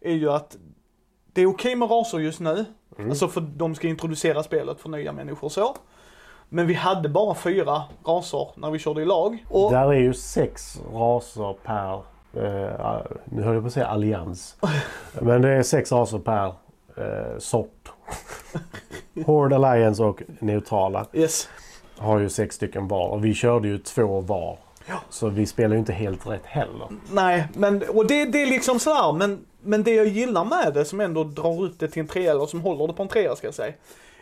Är 0.00 0.14
ju 0.14 0.30
att 0.30 0.56
det 1.32 1.42
är 1.42 1.46
okej 1.46 1.76
med 1.76 1.90
raser 1.90 2.18
just 2.18 2.40
nu. 2.40 2.64
Mm. 2.98 3.10
Alltså 3.10 3.28
för 3.28 3.40
de 3.40 3.74
ska 3.74 3.88
introducera 3.88 4.42
spelet 4.42 4.80
för 4.80 4.88
nya 4.88 5.12
människor 5.12 5.48
så. 5.48 5.76
Men 6.48 6.66
vi 6.66 6.74
hade 6.74 7.08
bara 7.08 7.34
fyra 7.34 7.82
raser 8.06 8.48
när 8.56 8.70
vi 8.70 8.78
körde 8.78 9.02
i 9.02 9.04
lag. 9.04 9.44
Och, 9.48 9.72
Där 9.72 9.92
är 9.92 10.00
ju 10.00 10.14
sex 10.14 10.80
raser 10.92 11.56
per, 11.64 12.02
eh, 12.36 13.00
nu 13.24 13.42
höll 13.42 13.54
jag 13.54 13.62
på 13.62 13.66
att 13.66 13.72
säga 13.72 13.86
allians. 13.86 14.56
Men 15.20 15.42
det 15.42 15.48
är 15.48 15.62
sex 15.62 15.92
raser 15.92 16.18
per 16.18 16.46
eh, 16.96 17.38
sort. 17.38 17.92
Horde 19.26 19.56
Alliance 19.56 20.02
och 20.02 20.22
neutrala 20.38 21.06
yes. 21.12 21.48
har 21.98 22.18
ju 22.18 22.28
sex 22.28 22.56
stycken 22.56 22.88
var 22.88 23.08
och 23.08 23.24
vi 23.24 23.34
körde 23.34 23.68
ju 23.68 23.78
två 23.78 24.20
var. 24.20 24.58
Ja. 24.86 25.00
Så 25.10 25.28
vi 25.28 25.46
spelar 25.46 25.74
ju 25.74 25.78
inte 25.78 25.92
helt 25.92 26.26
rätt 26.26 26.46
heller. 26.46 26.88
Nej, 27.12 27.48
men 27.54 27.82
och 27.88 28.06
det, 28.06 28.24
det 28.24 28.42
är 28.42 28.46
liksom 28.46 28.78
sådär, 28.78 29.12
men, 29.12 29.44
men 29.62 29.82
det 29.82 29.94
jag 29.94 30.06
gillar 30.06 30.44
med 30.44 30.74
det 30.74 30.84
som 30.84 31.00
ändå 31.00 31.24
drar 31.24 31.66
ut 31.66 31.80
det 31.80 31.88
till 31.88 32.00
en 32.00 32.08
trea, 32.08 32.30
eller 32.30 32.46
som 32.46 32.60
håller 32.60 32.86
det 32.86 32.92
på 32.92 33.02
en 33.02 33.08
trea 33.08 33.36
ska 33.36 33.46
jag 33.46 33.54
säga, 33.54 33.72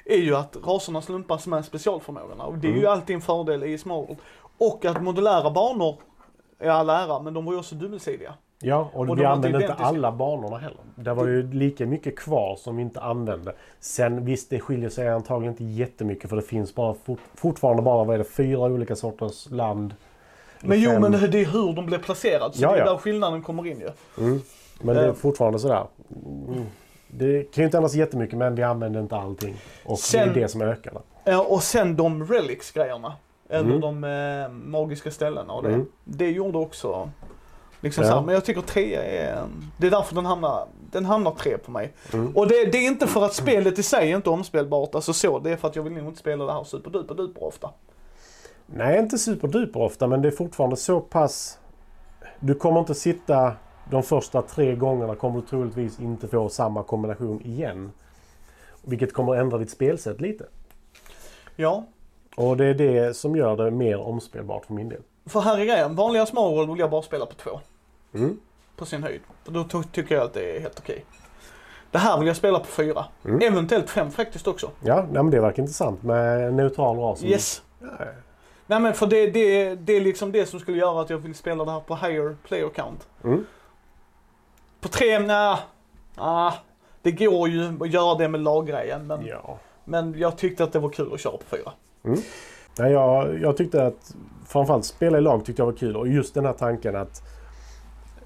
är 0.04 0.16
ju 0.16 0.36
att 0.36 0.56
raserna 0.64 1.02
slumpas 1.02 1.46
med 1.46 1.64
specialförmågorna. 1.64 2.44
Och 2.44 2.58
det 2.58 2.68
är 2.68 2.72
ju 2.72 2.78
Mm. 2.78 2.92
alltid 2.92 3.16
en 3.16 3.22
fördel 3.22 3.64
i 3.64 3.78
Smallworld. 3.78 4.18
Och 4.58 4.84
att 4.84 5.02
modulära 5.02 5.50
banor 5.50 5.96
i 6.62 6.68
all 6.68 6.90
ära, 6.90 7.18
men 7.22 7.34
de 7.34 7.44
var 7.44 7.52
ju 7.52 7.58
också 7.58 7.74
dubbelsidiga. 7.74 8.34
Ja, 8.64 8.90
och, 8.92 9.08
Och 9.08 9.18
vi 9.18 9.24
använde 9.24 9.48
inte 9.48 9.58
identiska. 9.64 9.84
alla 9.86 10.12
banorna 10.12 10.58
heller. 10.58 10.78
Det 10.94 11.14
var 11.14 11.26
ju 11.26 11.52
lika 11.52 11.86
mycket 11.86 12.18
kvar 12.18 12.56
som 12.56 12.76
vi 12.76 12.82
inte 12.82 13.00
använde. 13.00 13.52
Sen 13.80 14.24
visst, 14.24 14.50
det 14.50 14.60
skiljer 14.60 14.88
sig 14.90 15.08
antagligen 15.08 15.52
inte 15.52 15.64
jättemycket 15.64 16.30
för 16.30 16.36
det 16.36 16.42
finns 16.42 16.74
bara 16.74 16.94
fort, 16.94 17.18
fortfarande 17.34 17.82
bara 17.82 18.04
vad 18.04 18.14
är 18.14 18.18
det, 18.18 18.24
fyra 18.24 18.60
olika 18.60 18.96
sorters 18.96 19.50
land. 19.50 19.94
Men 20.60 20.80
jo, 20.80 20.90
Fem. 20.90 21.02
men 21.02 21.12
det 21.12 21.40
är 21.40 21.44
hur 21.46 21.72
de 21.72 21.86
blev 21.86 22.02
placerade. 22.02 22.54
Så 22.54 22.62
Ja, 22.62 22.70
det 22.70 22.76
är 22.76 22.78
ja. 22.78 22.90
där 22.92 22.96
skillnaden 22.98 23.42
kommer 23.42 23.66
in 23.66 23.78
ju. 23.80 23.88
Mm. 24.24 24.40
Men 24.80 24.94
det 24.96 25.02
är 25.02 25.08
Eh. 25.08 25.14
fortfarande 25.14 25.58
sådär. 25.58 25.86
Mm. 26.48 26.64
Det 27.08 27.42
kan 27.52 27.62
ju 27.62 27.64
inte 27.64 27.76
ändras 27.76 27.94
jättemycket 27.94 28.38
men 28.38 28.54
vi 28.54 28.62
använder 28.62 29.00
inte 29.00 29.16
allting. 29.16 29.56
Och 29.84 29.98
Sen- 29.98 30.28
det 30.32 30.38
är 30.40 30.42
det 30.42 30.48
som 30.48 30.62
ökar 30.62 30.92
och 31.48 31.62
sen 31.62 31.96
de 31.96 32.26
relics-grejerna. 32.26 33.12
Eller 33.52 33.76
Mm. 33.76 33.80
de 33.80 34.04
eh, 34.04 34.48
magiska 34.70 35.10
ställena 35.10 35.52
och 35.52 35.62
det. 35.62 35.68
Mm. 35.68 35.86
Det 36.04 36.30
gjorde 36.30 36.58
också 36.58 37.10
liksom 37.80 38.04
Ja. 38.04 38.10
så 38.10 38.16
här, 38.16 38.22
Men 38.22 38.34
jag 38.34 38.44
tycker 38.44 38.60
tre 38.60 38.94
är... 38.94 39.44
Det 39.76 39.86
är 39.86 39.90
därför 39.90 40.14
den 40.14 40.26
hamnar, 40.26 40.66
den 40.90 41.04
hamnar 41.04 41.30
tre 41.30 41.58
på 41.58 41.70
mig. 41.70 41.92
Mm. 42.12 42.36
Och 42.36 42.48
det, 42.48 42.64
det 42.72 42.78
är 42.78 42.86
inte 42.86 43.06
för 43.06 43.24
att 43.24 43.34
spelet 43.34 43.78
i 43.78 43.82
sig 43.82 44.12
är 44.12 44.16
inte 44.16 44.30
omspelbart. 44.30 44.94
Alltså 44.94 45.12
så. 45.12 45.38
Det 45.38 45.50
är 45.50 45.56
för 45.56 45.68
att 45.68 45.76
jag 45.76 45.82
vill 45.82 45.92
nog 45.92 46.06
inte 46.06 46.18
spela 46.20 46.44
det 46.44 46.52
här 46.52 46.64
superduper 46.64 47.14
duper 47.14 47.44
ofta. 47.44 47.70
Nej, 48.66 48.98
inte 48.98 49.18
superduper 49.18 49.80
ofta 49.80 50.06
men 50.06 50.22
det 50.22 50.28
är 50.28 50.32
fortfarande 50.32 50.76
så 50.76 51.00
pass... 51.00 51.58
Du 52.40 52.54
kommer 52.54 52.80
inte 52.80 52.94
sitta 52.94 53.52
de 53.90 54.02
första 54.02 54.42
tre 54.42 54.74
gångerna 54.74 55.14
kommer 55.14 55.40
du 55.40 55.46
troligtvis 55.46 56.00
inte 56.00 56.28
få 56.28 56.48
samma 56.48 56.82
kombination 56.82 57.40
igen. 57.40 57.92
Vilket 58.82 59.12
kommer 59.12 59.34
ändra 59.36 59.58
ditt 59.58 59.70
spelsätt 59.70 60.20
lite. 60.20 60.44
Ja. 61.56 61.84
Och 62.36 62.56
det 62.56 62.64
är 62.64 62.74
det 62.74 63.16
som 63.16 63.36
gör 63.36 63.56
det 63.56 63.70
mer 63.70 64.00
omspelbart 64.00 64.66
för 64.66 64.74
min 64.74 64.88
del. 64.88 65.02
För 65.26 65.40
här 65.40 65.58
är 65.58 65.64
grejen. 65.64 65.94
Vanliga 65.96 66.26
Small 66.26 66.54
World 66.54 66.70
vill 66.70 66.78
jag 66.78 66.90
bara 66.90 67.02
spela 67.02 67.26
på 67.26 67.34
två. 67.34 67.60
Mm. 68.14 68.40
På 68.76 68.86
sin 68.86 69.02
höjd. 69.02 69.20
För 69.44 69.52
då 69.52 69.64
ty- 69.64 69.88
tycker 69.92 70.14
jag 70.14 70.24
att 70.24 70.34
det 70.34 70.56
är 70.56 70.60
helt 70.60 70.78
okej. 70.78 71.04
Det 71.90 71.98
här 71.98 72.18
vill 72.18 72.26
jag 72.26 72.36
spela 72.36 72.58
på 72.58 72.66
fyra. 72.66 73.04
Mm. 73.24 73.40
Eventuellt 73.42 73.90
fem 73.90 74.10
faktiskt 74.10 74.48
också. 74.48 74.70
Ja, 74.80 74.96
nej, 74.96 75.22
men 75.22 75.30
det 75.30 75.40
verkar 75.40 75.62
intressant 75.62 76.02
med 76.02 76.54
neutral 76.54 76.98
ras. 76.98 77.24
Yes. 77.24 77.62
Ja, 77.80 77.88
Nej 78.66 78.80
men 78.80 78.94
för 78.94 79.06
det, 79.06 79.30
det, 79.30 79.74
det 79.74 79.92
är 79.92 80.00
liksom 80.00 80.32
det 80.32 80.46
som 80.46 80.60
skulle 80.60 80.78
göra 80.78 81.00
att 81.00 81.10
jag 81.10 81.18
vill 81.18 81.34
spela 81.34 81.64
det 81.64 81.70
här 81.70 81.80
på 81.80 81.96
higher 81.96 82.36
player 82.48 82.68
count. 82.68 83.08
Mm. 83.24 83.46
På 84.80 84.88
tre, 84.88 85.18
nja. 85.18 85.58
Ah, 86.16 86.52
det 87.02 87.12
går 87.12 87.48
ju 87.48 87.78
att 87.80 87.90
göra 87.90 88.14
det 88.14 88.28
med 88.28 88.40
laggrejen 88.40 89.06
men, 89.06 89.26
ja. 89.26 89.58
men 89.84 90.18
jag 90.18 90.38
tyckte 90.38 90.64
att 90.64 90.72
det 90.72 90.78
var 90.78 90.90
kul 90.90 91.14
att 91.14 91.20
köra 91.20 91.36
på 91.36 91.44
fyra. 91.56 91.72
Nej, 92.78 92.92
jag, 92.92 93.40
jag 93.40 93.56
tyckte 93.56 93.86
att 93.86 94.14
framförallt 94.46 94.84
spela 94.84 95.18
i 95.18 95.20
lag 95.20 95.44
tyckte 95.44 95.62
jag 95.62 95.66
var 95.66 95.72
kul 95.72 95.96
och 95.96 96.08
just 96.08 96.34
den 96.34 96.44
här 96.44 96.52
tanken 96.52 96.96
att 96.96 97.22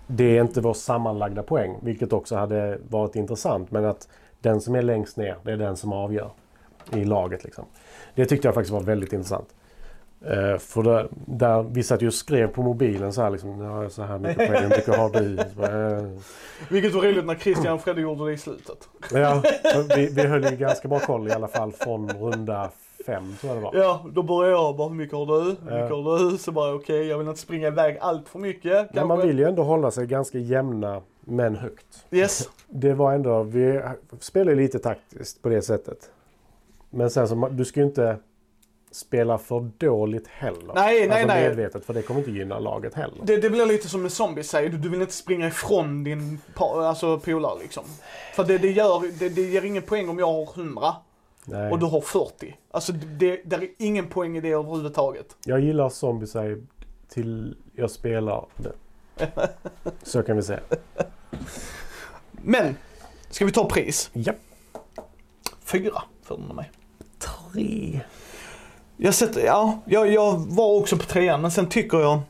det 0.07 0.37
är 0.37 0.41
inte 0.41 0.61
vår 0.61 0.75
sammanlagda 0.75 1.43
poäng, 1.43 1.77
vilket 1.83 2.13
också 2.13 2.37
hade 2.37 2.79
varit 2.89 3.17
intressant, 3.17 3.71
men 3.71 3.85
att 3.85 4.09
den 4.41 4.61
som 4.61 4.75
är 4.75 4.83
längst 4.83 5.17
ner, 5.17 5.37
det 5.43 5.53
är 5.53 5.57
den 5.57 5.77
som 5.77 5.93
avgör 5.93 6.31
i 6.93 7.05
laget. 7.05 7.45
Liksom. 7.45 7.65
Det 8.15 8.25
tyckte 8.27 8.49
jag 8.49 8.55
faktiskt 8.55 8.73
var 8.73 8.81
väldigt 8.81 9.13
intressant. 9.13 9.55
Eh, 10.21 10.59
för 10.59 10.83
där, 10.83 11.09
där, 11.13 11.63
vi 11.63 11.83
satt 11.83 12.03
ju 12.03 12.07
och 12.07 12.15
skrev 12.15 12.47
på 12.47 12.63
mobilen 12.63 13.13
så 13.13 13.23
här 13.23 13.31
liksom, 13.31 13.61
ja, 13.61 13.91
så 13.91 14.03
här 14.03 14.19
mycket 14.19 14.49
poäng, 14.49 14.69
mycket 14.69 14.97
har 14.97 15.11
du? 15.11 15.29
Vilket 16.75 16.95
var 16.95 17.03
roligt 17.03 17.27
när 17.27 17.35
Christian 17.35 17.75
och 17.75 17.81
Fredde 17.81 18.01
gjorde 18.01 18.27
det 18.27 18.33
i 18.33 18.39
slutet. 18.39 18.89
Ja, 19.13 19.43
vi, 19.97 20.07
vi 20.07 20.23
höll 20.27 20.45
ju 20.45 20.57
ganska 20.57 20.89
bra 20.89 20.99
koll 20.99 21.29
i 21.29 21.33
alla 21.33 21.49
fall 21.49 21.73
från 21.73 22.11
runda 22.11 22.71
fem 23.07 23.37
tror 23.41 23.55
jag 23.55 23.63
det 23.63 23.65
var. 23.65 23.75
Ja, 23.75 24.05
då 24.13 24.23
började 24.23 24.57
jag 24.57 24.77
bara 24.77 24.89
hur 24.89 24.95
mycket 24.95 25.17
har 25.17 25.27
du? 25.27 25.43
Hur 25.43 25.83
mycket 25.83 25.91
har 25.91 26.31
du? 26.31 26.39
Så 26.39 26.53
bara 26.53 26.75
okej, 26.75 27.07
jag 27.07 27.19
vill 27.19 27.29
inte 27.29 27.41
springa 27.41 27.67
iväg 27.67 27.99
allt 28.01 28.29
för 28.29 28.39
mycket. 28.39 28.95
Men 28.95 29.07
man 29.07 29.17
kanske. 29.17 29.27
vill 29.27 29.39
ju 29.39 29.45
ändå 29.45 29.63
hålla 29.63 29.91
sig 29.91 30.07
ganska 30.07 30.39
jämna 30.39 31.03
men 31.21 31.57
högt. 31.57 32.07
Yes. 32.11 32.49
Det 32.69 32.95
var 32.95 33.13
ändå, 33.13 33.43
vi 33.43 33.83
spelar 34.21 34.53
ju 34.53 34.59
lite 34.59 34.79
taktiskt 34.79 35.43
på 35.43 35.49
det 35.49 35.63
sättet. 35.63 36.11
Men 36.91 37.11
sen 37.11 37.29
så, 37.29 37.49
du 37.49 37.65
ska 37.65 37.81
ju 37.81 37.87
inte 37.87 38.19
spela 38.91 39.39
för 39.39 39.71
dåligt 39.79 40.27
heller. 40.27 40.75
Nej, 40.75 41.09
nej, 41.09 41.11
alltså 41.11 41.27
nej. 41.27 41.49
medvetet, 41.49 41.85
för 41.85 41.95
det 41.95 42.03
kommer 42.03 42.21
inte 42.21 42.31
gynna 42.31 42.59
laget 42.59 42.95
heller. 42.95 43.17
Det, 43.23 43.37
det 43.37 43.51
blir 43.51 43.67
lite 43.67 43.89
som 43.89 44.03
med 44.03 44.13
zombies 44.13 44.51
säger 44.51 44.71
du, 44.71 44.79
du 44.79 44.89
vill 44.89 45.01
inte 45.01 45.13
springa 45.13 45.47
ifrån 45.47 46.05
din 46.05 46.41
alltså 46.57 47.19
polare 47.19 47.59
liksom. 47.63 47.85
För 48.35 48.45
det, 48.45 48.59
det, 48.59 48.71
gör, 48.71 49.19
det, 49.19 49.29
det 49.29 49.43
ger 49.43 49.65
ingen 49.65 49.83
poäng 49.83 50.09
om 50.09 50.19
jag 50.19 50.27
har 50.27 50.43
100 50.43 50.95
Nej. 51.49 51.73
och 51.73 51.79
du 51.79 51.87
har 51.87 52.01
40. 52.01 52.57
Alltså 52.71 52.93
det, 52.93 53.41
det 53.45 53.57
är 53.57 53.69
ingen 53.79 54.07
poäng 54.07 54.37
i 54.37 54.41
det 54.41 54.51
överhuvudtaget. 54.51 55.37
Jag 55.45 55.61
gillar 55.61 55.89
zombiesar 55.89 56.63
till 57.09 57.57
jag 57.75 57.91
spelar 57.91 58.47
det. 58.57 58.73
Så 60.03 60.23
kan 60.23 60.37
vi 60.37 60.43
säga. 60.43 60.61
Men, 62.31 62.77
ska 63.31 63.45
vi 63.45 63.53
ta 63.53 63.69
pris? 63.69 64.11
Japp. 64.13 64.37
Fyra 65.65 66.03
för 66.23 66.37
den 66.37 66.51
av 66.51 66.57
mig. 66.57 66.71
Tre. 67.19 68.01
Jag, 68.97 69.15
sätter, 69.15 69.45
ja, 69.45 69.79
jag, 69.87 70.13
jag 70.13 70.39
var 70.39 70.75
också 70.75 70.97
på 70.97 71.05
trean 71.05 71.43
men 71.43 71.51
sen 71.51 71.69
tycker 71.69 71.99
jag, 71.99 72.21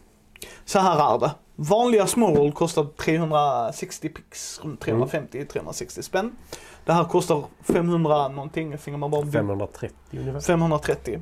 så 0.64 0.78
här 0.78 1.14
är 1.14 1.18
det. 1.18 1.30
Vanliga 1.56 2.06
Small 2.06 2.52
kostar 2.52 2.86
360 2.96 4.08
pix, 4.08 4.60
runt 4.62 4.84
350-360 4.84 6.02
spänn. 6.02 6.36
Det 6.84 6.92
här 6.92 7.04
kostar 7.04 7.44
500 7.62 8.28
någonting, 8.28 8.76
man 8.86 9.10
bara 9.10 9.26
530 9.26 9.96
ungefär. 10.12 10.40
530. 10.40 11.20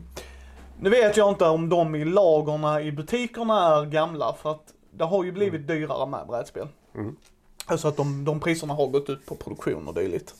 Nu 0.80 0.90
vet 0.90 1.16
jag 1.16 1.28
inte 1.28 1.44
om 1.44 1.68
de 1.68 1.94
i 1.94 2.04
lagerna 2.04 2.82
i 2.82 2.92
butikerna 2.92 3.76
är 3.76 3.84
gamla 3.84 4.34
för 4.42 4.50
att 4.50 4.62
det 4.90 5.04
har 5.04 5.24
ju 5.24 5.32
blivit 5.32 5.66
dyrare 5.66 6.06
med 6.06 6.26
brädspel. 6.26 6.68
Mm. 6.94 7.16
Alltså 7.66 7.88
att 7.88 7.96
de, 7.96 8.24
de 8.24 8.40
priserna 8.40 8.74
har 8.74 8.86
gått 8.86 9.10
ut 9.10 9.26
på 9.26 9.34
produktion 9.34 9.88
och 9.88 9.94
dylikt. 9.94 10.34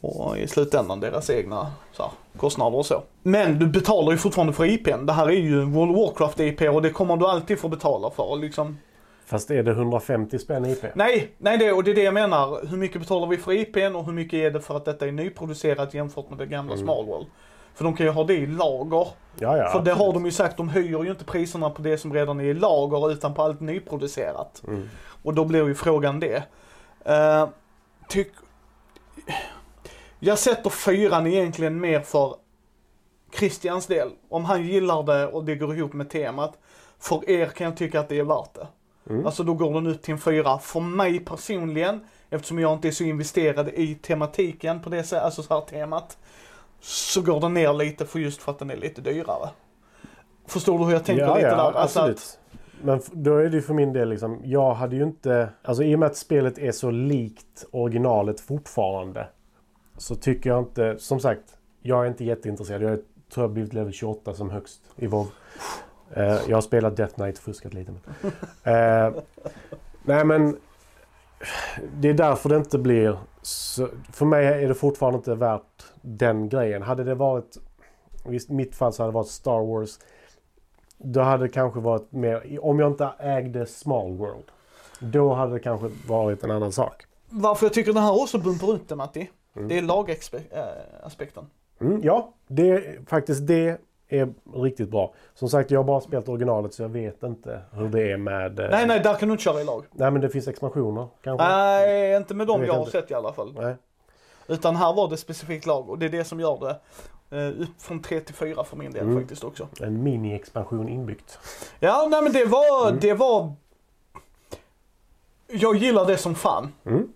Och 0.00 0.38
i 0.38 0.48
slutändan 0.48 1.00
deras 1.00 1.30
egna 1.30 1.72
så 1.92 2.02
här, 2.02 2.12
kostnader 2.36 2.78
och 2.78 2.86
så. 2.86 3.02
Men 3.22 3.58
du 3.58 3.66
betalar 3.66 4.12
ju 4.12 4.18
fortfarande 4.18 4.52
för 4.52 4.64
IPn. 4.64 5.06
Det 5.06 5.12
här 5.12 5.26
är 5.26 5.32
ju 5.32 5.64
World 5.64 5.96
of 5.96 5.96
Warcraft 5.96 6.40
IP 6.40 6.60
och 6.62 6.82
det 6.82 6.90
kommer 6.90 7.16
du 7.16 7.26
alltid 7.26 7.58
få 7.58 7.68
betala 7.68 8.10
för. 8.10 8.36
Liksom. 8.36 8.78
Fast 9.26 9.50
är 9.50 9.62
det 9.62 9.70
150 9.70 10.38
spänn 10.38 10.64
IP? 10.64 10.84
Nej, 10.94 11.34
nej 11.38 11.58
det, 11.58 11.72
och 11.72 11.84
det 11.84 11.90
är 11.90 11.94
det 11.94 12.02
jag 12.02 12.14
menar. 12.14 12.66
Hur 12.66 12.76
mycket 12.76 13.00
betalar 13.00 13.26
vi 13.26 13.36
för 13.36 13.52
IPn 13.52 13.96
och 13.96 14.04
hur 14.04 14.12
mycket 14.12 14.34
är 14.34 14.50
det 14.50 14.60
för 14.60 14.76
att 14.76 14.84
detta 14.84 15.06
är 15.06 15.12
nyproducerat 15.12 15.94
jämfört 15.94 16.30
med 16.30 16.38
det 16.38 16.46
gamla 16.46 16.72
Mm. 16.72 16.84
Small 16.84 17.06
World? 17.06 17.26
För 17.74 17.84
de 17.84 17.96
kan 17.96 18.06
ju 18.06 18.12
ha 18.12 18.24
det 18.24 18.34
i 18.34 18.46
lager. 18.46 19.08
Ja, 19.38 19.56
ja. 19.56 19.68
För 19.68 19.82
det 19.82 19.92
har 19.92 20.12
de 20.12 20.24
ju 20.24 20.30
sagt, 20.30 20.56
de 20.56 20.68
höjer 20.68 21.04
ju 21.04 21.10
inte 21.10 21.24
priserna 21.24 21.70
på 21.70 21.82
det 21.82 21.98
som 21.98 22.14
redan 22.14 22.40
är 22.40 22.44
i 22.44 22.54
lager 22.54 23.12
utan 23.12 23.34
på 23.34 23.42
allt 23.42 23.60
nyproducerat. 23.60 24.62
Mm. 24.66 24.88
Och 25.22 25.34
då 25.34 25.44
blir 25.44 25.66
ju 25.66 25.74
frågan 25.74 26.20
det. 26.20 26.42
Uh, 27.08 27.48
tyck... 28.08 28.32
Jag 30.18 30.38
sätter 30.38 30.70
fyran 30.70 31.26
egentligen 31.26 31.80
mer 31.80 32.00
för 32.00 32.34
Christians 33.38 33.86
del. 33.86 34.08
Om 34.28 34.44
han 34.44 34.62
gillar 34.62 35.02
det 35.02 35.26
och 35.26 35.44
det 35.44 35.54
går 35.54 35.76
ihop 35.76 35.92
med 35.92 36.10
temat. 36.10 36.58
För 36.98 37.30
er 37.30 37.46
kan 37.46 37.64
jag 37.64 37.76
tycka 37.76 38.00
att 38.00 38.08
det 38.08 38.18
är 38.18 38.24
värt 38.24 38.54
det. 38.54 38.66
Mm. 39.10 39.26
Alltså 39.26 39.42
då 39.42 39.54
går 39.54 39.74
den 39.74 39.86
upp 39.86 40.02
till 40.02 40.12
en 40.12 40.20
fyra. 40.20 40.58
För 40.58 40.80
mig 40.80 41.20
personligen, 41.20 42.00
eftersom 42.30 42.58
jag 42.58 42.72
inte 42.72 42.88
är 42.88 42.92
så 42.92 43.04
investerad 43.04 43.68
i 43.68 43.94
tematiken 43.94 44.80
på 44.80 44.90
det 44.90 45.02
sättet, 45.02 45.24
alltså 45.24 45.42
så 45.42 45.54
här 45.54 45.60
temat. 45.60 46.18
Så 46.80 47.22
går 47.22 47.40
den 47.40 47.54
ner 47.54 47.72
lite 47.72 48.06
för 48.06 48.18
just 48.18 48.42
för 48.42 48.52
att 48.52 48.58
den 48.58 48.70
är 48.70 48.76
lite 48.76 49.00
dyrare. 49.00 49.48
Förstår 50.46 50.78
du 50.78 50.84
hur 50.84 50.92
jag 50.92 51.04
tänker 51.04 51.24
ja, 51.24 51.34
lite 51.34 51.48
ja, 51.48 51.56
där? 51.56 51.78
Alltså 51.78 52.00
absolut. 52.00 52.16
att, 52.18 52.38
Men 52.82 53.00
då 53.12 53.36
är 53.36 53.48
det 53.48 53.56
ju 53.56 53.62
för 53.62 53.74
min 53.74 53.92
del 53.92 54.08
liksom, 54.08 54.40
jag 54.44 54.74
hade 54.74 54.96
ju 54.96 55.02
inte, 55.02 55.48
alltså 55.62 55.82
i 55.82 55.94
och 55.94 55.98
med 55.98 56.06
att 56.06 56.16
spelet 56.16 56.58
är 56.58 56.72
så 56.72 56.90
likt 56.90 57.64
originalet 57.70 58.40
fortfarande. 58.40 59.28
Så 59.96 60.14
tycker 60.14 60.50
jag 60.50 60.58
inte, 60.58 60.98
som 60.98 61.20
sagt, 61.20 61.56
jag 61.82 62.04
är 62.04 62.08
inte 62.08 62.24
jätteintresserad. 62.24 62.82
Jag 62.82 62.98
tror 63.34 63.44
jag 63.44 63.50
blivit 63.50 63.72
level 63.74 63.92
28 63.92 64.34
som 64.34 64.50
högst 64.50 64.80
i 64.96 65.06
WoW. 65.06 65.26
Eh, 66.16 66.38
jag 66.48 66.56
har 66.56 66.60
spelat 66.60 66.96
Death 66.96 67.14
Knight, 67.14 67.38
fuskat 67.38 67.74
lite. 67.74 67.92
Men. 67.92 68.32
Eh, 68.64 69.22
nej 70.02 70.24
men, 70.24 70.56
det 71.96 72.08
är 72.08 72.14
därför 72.14 72.48
det 72.48 72.56
inte 72.56 72.78
blir, 72.78 73.18
så, 73.42 73.88
för 74.12 74.26
mig 74.26 74.46
är 74.46 74.68
det 74.68 74.74
fortfarande 74.74 75.16
inte 75.16 75.34
värt 75.34 75.84
den 76.02 76.48
grejen. 76.48 76.82
Hade 76.82 77.04
det 77.04 77.14
varit, 77.14 77.56
i 78.28 78.52
mitt 78.52 78.74
fall 78.74 78.92
så 78.92 79.02
hade 79.02 79.12
det 79.12 79.14
varit 79.14 79.28
Star 79.28 79.66
Wars 79.66 79.98
då 80.98 81.20
hade 81.20 81.44
det 81.44 81.48
kanske 81.48 81.80
varit 81.80 82.12
mer, 82.12 82.64
om 82.64 82.78
jag 82.78 82.90
inte 82.90 83.10
ägde 83.18 83.66
Small 83.66 84.12
World. 84.12 84.44
Då 84.98 85.34
hade 85.34 85.52
det 85.52 85.60
kanske 85.60 85.90
varit 86.06 86.44
en 86.44 86.50
annan 86.50 86.72
sak. 86.72 87.02
varför 87.28 87.66
jag 87.66 87.72
tycker 87.72 87.92
den 87.92 88.02
här 88.02 88.22
också 88.22 88.38
bumpar 88.38 88.74
ut 88.74 88.88
det 88.88 88.96
Matti. 88.96 89.30
Mm. 89.56 89.68
Det 89.68 89.78
är 89.78 89.82
lagaspekten. 89.82 91.46
Mm, 91.80 92.00
ja, 92.02 92.32
det, 92.46 92.98
faktiskt 93.08 93.46
det 93.46 93.80
är 94.18 94.34
riktigt 94.54 94.88
bra. 94.88 95.14
Som 95.34 95.48
sagt, 95.48 95.70
jag 95.70 95.78
har 95.78 95.84
bara 95.84 96.00
spelat 96.00 96.28
originalet 96.28 96.74
så 96.74 96.82
jag 96.82 96.88
vet 96.88 97.22
inte 97.22 97.60
hur 97.72 97.88
det 97.88 98.12
är 98.12 98.16
med... 98.16 98.60
eh, 98.60 98.70
Nej, 98.70 98.86
nej, 98.86 99.00
där 99.00 99.14
kan 99.14 99.28
du 99.28 99.32
inte 99.32 99.44
köra 99.44 99.60
i 99.60 99.64
lag. 99.64 99.84
Nej, 99.92 100.10
men 100.10 100.20
det 100.20 100.28
finns 100.30 100.48
expansioner 100.48 101.08
kanske? 101.22 101.46
Nej, 101.48 102.16
inte 102.16 102.34
med 102.34 102.44
Jag 102.44 102.48
dem 102.48 102.60
vet 102.60 102.66
jag 102.68 102.74
har 102.74 102.80
inte. 102.80 102.90
sett 102.92 103.10
i 103.10 103.14
alla 103.14 103.32
fall. 103.32 103.54
Nej. 103.60 103.74
Utan 104.48 104.76
här 104.76 104.92
var 104.94 105.08
det 105.08 105.16
specifikt 105.16 105.66
lag 105.66 105.90
och 105.90 105.98
det 105.98 106.06
är 106.06 106.10
det 106.10 106.24
som 106.24 106.40
gör 106.40 106.58
det 106.60 106.80
eh, 107.38 107.48
upp 107.62 107.82
från 107.82 108.02
3 108.02 108.20
till 108.20 108.34
4 108.34 108.64
för 108.64 108.76
min 108.76 108.92
del 108.92 109.02
Mm. 109.02 109.20
faktiskt 109.20 109.44
också. 109.44 109.68
En 109.80 110.02
mini-expansion 110.02 110.88
inbyggt. 110.88 111.38
Ja, 111.80 112.06
nej 112.10 112.22
men 112.22 112.32
det 112.32 112.44
var, 112.44 112.88
Mm. 112.88 112.98
det 113.00 113.14
var 113.14 113.52
Jag 115.46 115.76
gillar 115.76 116.06
det 116.06 116.16
som 116.16 116.34
fan. 116.34 116.72
Mm. 116.86 117.08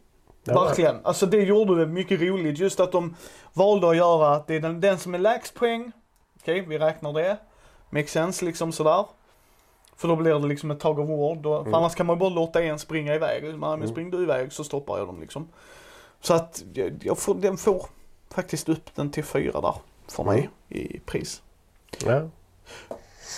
Verkligen. 0.45 0.97
Alltså 1.03 1.27
det 1.27 1.43
gjorde 1.43 1.75
det 1.81 1.87
mycket 1.87 2.21
roligt. 2.21 2.59
Just 2.59 2.81
att 2.81 2.93
de 2.93 3.15
valde 3.53 3.89
att 3.91 3.97
göra 3.97 4.29
att 4.35 4.47
det 4.47 4.55
är 4.57 4.61
den, 4.61 4.81
den 4.81 4.99
som 4.99 5.15
är 5.15 5.19
lägst 5.19 5.55
poäng. 5.55 5.93
Okej, 6.41 6.65
vi 6.69 6.79
räknar 6.79 7.13
det. 7.13 7.39
Makes 7.91 8.11
sense 8.11 8.45
liksom 8.45 8.73
sådär. 8.73 9.05
För 9.97 10.09
då 10.09 10.17
blir 10.17 10.35
det 10.35 10.47
liksom 10.47 10.71
ett 10.71 10.81
tag 10.81 11.01
av 11.01 11.11
ord. 11.11 11.39
Då, 11.39 11.65
För 11.65 11.73
annars 11.73 11.95
kan 11.95 12.07
man 12.07 12.19
bara 12.19 12.29
låta 12.29 12.63
en 12.63 12.79
springa 12.79 13.15
iväg. 13.15 13.45
Men 13.45 13.73
mm. 13.73 13.89
springer 13.89 14.11
du 14.11 14.23
iväg 14.23 14.53
så 14.53 14.65
stoppar 14.65 14.99
jag 14.99 15.07
dem 15.07 15.21
liksom. 15.21 15.49
Så 16.21 16.35
att 16.35 16.65
jag, 16.73 17.01
jag 17.03 17.19
får, 17.19 17.35
den 17.35 17.57
får 17.57 17.87
faktiskt 18.31 18.69
upp 18.69 18.95
den 18.95 19.11
till 19.11 19.25
fyra 19.25 19.61
där. 19.61 19.75
För 20.09 20.25
mig 20.25 20.51
i 20.69 21.01
pris. 21.01 21.43
Ja. 22.05 22.29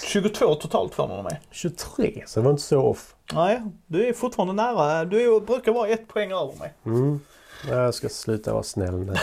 22 0.04 0.54
totalt 0.54 0.94
får 0.94 1.12
av 1.12 1.24
mig. 1.24 1.40
23, 1.50 2.24
så 2.26 2.40
det 2.40 2.44
var 2.44 2.50
inte 2.50 2.62
så 2.62 2.80
off. 2.80 3.14
Nej, 3.32 3.62
du 3.86 4.06
är 4.08 4.12
fortfarande 4.12 4.54
nära. 4.54 5.04
Du 5.04 5.36
är, 5.36 5.40
brukar 5.40 5.72
vara 5.72 5.88
ett 5.88 6.08
poäng 6.08 6.32
över 6.32 6.58
mig. 6.58 6.74
Mm. 6.86 7.20
Jag 7.68 7.94
ska 7.94 8.08
sluta 8.08 8.52
vara 8.52 8.62
snäll 8.62 8.98
nu. 8.98 9.14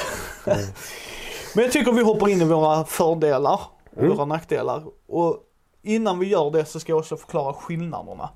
Men 1.56 1.64
jag 1.64 1.74
tycker 1.74 1.92
vi 1.92 2.04
hoppar 2.04 2.30
in 2.30 2.42
i 2.42 2.46
våra 2.46 2.84
fördelar 2.86 3.60
och 3.92 4.04
Mm. 4.04 4.16
våra 4.16 4.26
nackdelar. 4.26 4.84
Och 5.08 5.38
innan 5.84 6.20
vi 6.20 6.28
gör 6.28 6.52
det 6.52 6.66
så 6.66 6.80
ska 6.80 6.92
jag 6.92 7.00
också 7.00 7.18
förklara 7.18 7.54
skillnaderna. 7.54 8.30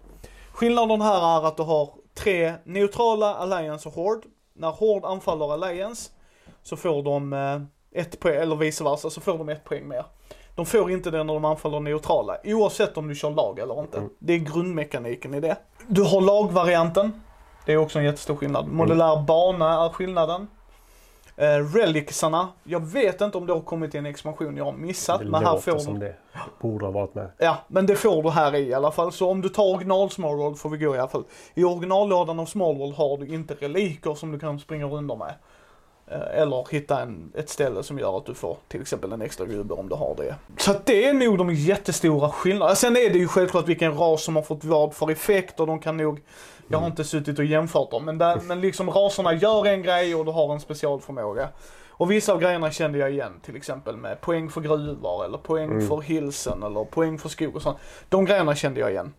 Skillnaden 0.54 1.02
här 1.02 1.40
är 1.42 1.48
att 1.48 1.58
du 1.58 1.64
har 1.64 1.90
tre 2.16 2.54
neutrala 2.64 3.36
Alliance 3.36 3.90
och 3.90 3.96
Horde. 3.96 4.22
När 4.54 4.72
Horde 4.72 5.08
anfaller 5.08 5.54
Alliance 5.54 6.12
så 6.64 6.76
får 6.76 7.04
de 7.04 7.34
eh, 7.34 8.02
ett 8.02 8.20
poäng, 8.20 8.36
eller 8.42 8.56
vice 8.56 8.84
versa, 8.84 9.10
så 9.10 9.22
får 9.22 9.38
de 9.38 9.50
ett 9.50 9.64
poäng 9.64 9.88
mer. 9.88 10.06
De 10.56 10.66
får 10.66 10.92
inte 10.92 11.12
det 11.12 11.24
när 11.24 11.34
de 11.34 11.46
anfaller 11.46 11.80
neutrala, 11.80 12.38
oavsett 12.44 12.98
om 12.98 13.08
du 13.08 13.16
kör 13.16 13.30
lag 13.30 13.60
eller 13.60 13.80
inte. 13.80 14.02
Det 14.20 14.34
är 14.34 14.38
grundmekaniken 14.38 15.34
i 15.34 15.40
det. 15.40 15.58
Du 15.88 16.04
har 16.04 16.22
lagvarianten. 16.22 17.22
Det 17.66 17.74
är 17.74 17.78
också 17.78 18.00
en 18.00 18.06
jättestor 18.06 18.36
skillnad. 18.36 18.68
Modulär 18.68 19.24
bana 19.24 19.86
är 19.86 19.90
skillnaden. 19.90 20.48
Eh, 21.36 21.58
relicsarna, 21.74 22.48
jag 22.64 22.80
vet 22.80 23.22
inte 23.22 23.38
om 23.38 23.48
det 23.48 23.54
har 23.54 23.62
kommit 23.62 23.96
en 23.96 24.06
expansion 24.06 24.58
jag 24.58 24.66
har 24.66 24.72
missat, 24.74 25.20
Det 25.20 25.26
men 25.26 25.46
här 25.46 25.58
får 25.58 25.78
som 25.78 26.00
de. 26.00 26.06
det 26.06 26.16
borde 26.60 26.86
ha 26.86 26.92
varit 26.92 27.16
med. 27.16 27.32
Ja, 27.38 27.58
men 27.68 27.86
det 27.86 27.96
får 27.96 28.24
du 28.24 28.30
här 28.30 28.56
i 28.56 28.74
alla 28.74 28.92
fall. 28.92 29.12
Så 29.12 29.30
om 29.30 29.42
du 29.42 29.50
tar 29.50 29.64
original 29.64 30.10
Smallworld 30.10 30.58
får 30.58 30.70
vi 30.70 30.78
gå 30.78 30.96
i 30.96 31.00
alla 31.00 31.08
fall. 31.08 31.24
I 31.54 31.64
originallådan 31.64 32.40
av 32.40 32.46
Smallworld 32.46 32.94
har 32.96 33.18
du 33.18 33.28
inte 33.28 33.54
reliker 33.54 34.14
som 34.14 34.32
du 34.32 34.40
kan 34.40 34.60
springa 34.60 34.86
runt 34.86 35.18
med. 35.18 35.34
Eh, 36.12 36.42
Eller 36.42 36.72
hitta 36.72 37.02
en, 37.02 37.32
ett 37.36 37.50
ställe 37.50 37.84
som 37.84 38.00
gör 38.00 38.18
att 38.18 38.26
du 38.26 38.34
får 38.34 38.58
till 38.68 38.82
exempel 38.82 39.12
en 39.12 39.22
extra 39.22 39.46
gubbe 39.46 39.74
om 39.74 39.90
du 39.90 39.96
har 39.96 40.16
det. 40.18 40.36
Så 40.58 40.72
att 40.72 40.86
det 40.86 41.06
är 41.06 41.14
nog 41.14 41.38
de 41.38 41.54
jättestora 41.54 42.30
skillnaderna. 42.30 42.76
Sen 42.76 42.98
är 42.98 43.10
det 43.10 43.18
ju 43.18 43.28
självklart 43.28 43.68
vilken 43.68 43.98
ras 43.98 44.24
som 44.24 44.36
har 44.36 44.44
fått 44.44 44.64
vad 44.64 44.94
för 44.94 45.12
effekt 45.12 45.60
och 45.60 45.68
de 45.68 45.80
kan 45.80 45.98
nog, 45.98 46.20
jag 46.68 46.80
har 46.80 46.88
inte 46.88 47.04
suttit 47.04 47.40
och 47.40 47.46
jämfört 47.46 47.92
dem, 47.92 48.06
men, 48.06 48.18
där, 48.18 48.40
men 48.44 48.62
liksom 48.62 48.90
raserna 48.90 49.34
gör 49.34 49.66
en 49.66 49.84
grej 49.84 50.16
och 50.16 50.26
du 50.26 50.32
har 50.32 50.54
en 50.54 50.60
specialförmåga. 50.60 51.50
Och 51.90 52.12
vissa 52.12 52.34
av 52.34 52.40
grejerna 52.40 52.72
kände 52.72 52.98
jag 52.98 53.12
igen, 53.12 53.40
till 53.42 53.56
exempel 53.56 53.98
med 53.98 54.22
poäng 54.22 54.50
för 54.50 54.62
gruvor 54.62 55.26
eller 55.26 55.38
poäng 55.38 55.88
för 55.88 56.02
hilsen 56.02 56.64
eller 56.64 56.84
poäng 56.84 57.18
för 57.20 57.30
skog 57.30 57.56
och 57.56 57.62
sånt. 57.62 57.78
De 58.10 58.26
grejerna 58.26 58.56
kände 58.56 58.80
jag 58.80 58.92
igen. 58.92 59.14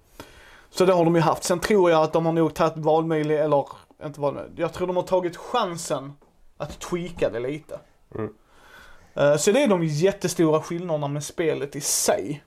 Så 0.70 0.84
det 0.84 0.92
har 0.92 1.04
de 1.04 1.14
ju 1.14 1.20
haft. 1.20 1.44
Sen 1.44 1.60
tror 1.60 1.90
jag 1.90 2.02
att 2.02 2.12
de 2.12 2.26
har 2.26 2.32
nog 2.32 2.54
tagit 2.54 2.76
valmöjlighet, 2.76 3.44
eller 3.44 3.66
inte 4.04 4.20
valmöjlighet, 4.20 4.58
jag 4.58 4.72
tror 4.72 4.86
de 4.86 4.96
har 4.96 5.02
tagit 5.02 5.36
chansen 5.36 6.12
att 6.62 6.78
tweaka 6.80 7.30
det 7.30 7.40
lite. 7.40 7.78
Mm. 8.14 8.30
Eh, 9.14 9.36
Så 9.36 9.52
det 9.52 9.62
är 9.62 9.68
de 9.68 9.84
jättestora 9.84 10.60
skillnaderna 10.60 11.08
med 11.08 11.24
spelet 11.24 11.76
i 11.76 11.80
sig. 11.80 12.42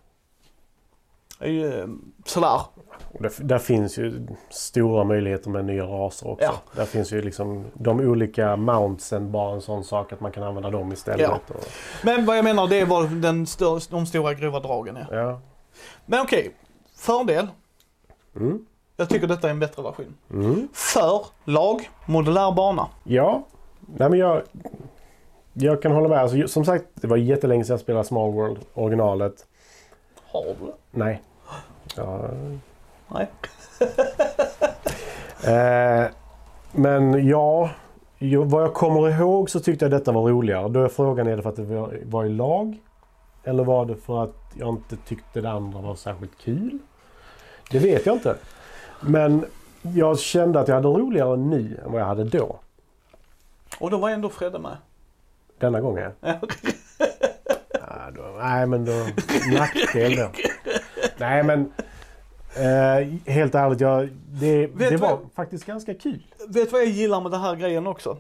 Eh, 1.40 1.88
Sådär. 2.26 2.62
Och 3.14 3.22
där, 3.22 3.32
där 3.38 3.58
finns 3.60 3.98
ju 3.98 4.28
stora 4.50 5.04
möjligheter 5.04 5.50
med 5.50 5.66
nya 5.66 5.84
raser 5.84 6.28
också. 6.30 6.46
Ja. 6.46 6.54
Där 6.76 6.86
finns 6.86 7.12
ju 7.14 7.22
liksom 7.22 7.66
de 7.74 8.00
olika 8.00 8.56
mountsen, 8.56 9.32
bara 9.32 9.54
en 9.54 9.62
sån 9.62 9.84
sak 9.84 10.14
att 10.14 10.20
man 10.20 10.32
kan 10.32 10.44
använda 10.44 10.70
dem 10.70 10.92
istället. 10.92 11.22
Ja. 11.22 11.40
Och, 11.48 11.66
Men 12.04 12.26
vad 12.26 12.38
jag 12.38 12.44
menar 12.44 12.68
det 12.68 12.80
är 12.80 12.86
vad 12.86 13.10
den 13.12 13.46
stör, 13.48 13.82
de 13.92 14.06
stora 14.06 14.34
grova 14.34 14.60
dragen 14.60 14.98
är. 14.98 15.16
ja. 15.16 15.42
Men 16.06 16.22
okej, 16.22 16.56
fördel. 16.96 17.48
Mm. 18.36 18.66
Jag 18.98 19.10
tycker 19.10 19.28
detta 19.28 19.48
är 19.48 19.52
en 19.52 19.60
bättre 19.60 19.84
version. 19.84 20.18
Mm. 20.32 20.68
För 20.74 21.26
lag, 21.46 21.90
modulär 22.06 22.52
bana. 22.52 22.88
Ja, 23.04 23.48
Nej, 23.86 24.10
men 24.10 24.20
jag, 24.20 24.42
jag 25.54 25.82
kan 25.82 25.92
hålla 25.92 26.10
med. 26.10 26.20
Alltså, 26.20 26.48
som 26.48 26.66
sagt, 26.66 26.86
det 26.94 27.08
var 27.08 27.18
jättelänge 27.18 27.64
sedan 27.64 27.74
jag 27.74 27.80
spelade 27.80 28.06
Small 28.06 28.32
World, 28.32 28.58
originalet. 28.74 29.46
Har 30.32 30.44
du? 30.44 30.74
Nej. 30.92 31.22
Ja, 31.96 32.30
Nej. 33.08 33.28
eh, 35.56 36.12
men 36.72 37.28
ja, 37.28 37.70
vad 38.46 38.64
jag 38.64 38.74
kommer 38.74 39.10
ihåg 39.10 39.50
så 39.50 39.60
tyckte 39.60 39.86
jag 39.86 39.92
detta 39.92 40.12
var 40.12 40.30
roligare. 40.30 40.70
Då 40.70 40.84
är 40.84 40.88
frågan, 40.88 41.28
är 41.28 41.38
det 41.38 41.44
för 41.44 41.50
att 41.50 41.56
det 41.56 41.64
var, 41.64 42.00
var 42.06 42.26
i 42.26 42.30
lag? 42.30 42.78
Eller 43.44 43.64
var 43.64 43.86
det 43.86 43.96
för 43.96 44.24
att 44.24 44.54
jag 44.54 44.70
inte 44.70 44.98
tyckte 44.98 45.42
det 45.42 45.52
andra 45.52 45.82
var 45.82 45.96
särskilt 45.96 46.38
kul? 46.38 46.80
Det 47.72 47.80
vet 47.80 48.06
jag 48.06 48.16
inte. 48.16 48.36
Men 49.02 49.46
jag 49.82 50.20
kände 50.20 50.60
att 50.60 50.68
jag 50.68 50.76
hade 50.76 50.88
roligare 50.88 51.38
nu 51.38 51.80
än 51.86 51.92
vad 51.92 52.02
jag 52.02 52.06
hade 52.06 52.24
då. 52.24 52.60
Och 53.80 53.92
då 53.92 53.98
var 53.98 54.10
ändå 54.10 54.30
Fredde 54.30 54.60
med. 54.60 54.78
Denna 55.60 55.82
gången. 55.82 56.12
Ja. 56.22 56.40
Ja, 57.72 58.12
då, 58.16 58.22
nej, 58.40 58.68
men 58.68 58.86
då... 58.86 59.06
Nackdel 59.58 60.16
då. 60.16 60.30
Nej, 61.18 61.44
men... 61.44 61.74
Eh, 62.56 63.32
helt 63.34 63.56
ärligt, 63.56 63.82
jag, 63.82 64.10
det, 64.28 64.68
det 64.68 64.98
var 64.98 65.20
faktiskt 65.36 65.66
ganska 65.66 65.94
kul. 65.94 66.24
Vet 66.48 66.66
du 66.66 66.72
vad 66.72 66.82
jag 66.82 66.90
gillar 66.90 67.22
med 67.22 67.32
den 67.32 67.42
här 67.42 67.56
grejen 67.56 67.88
också? 67.88 68.18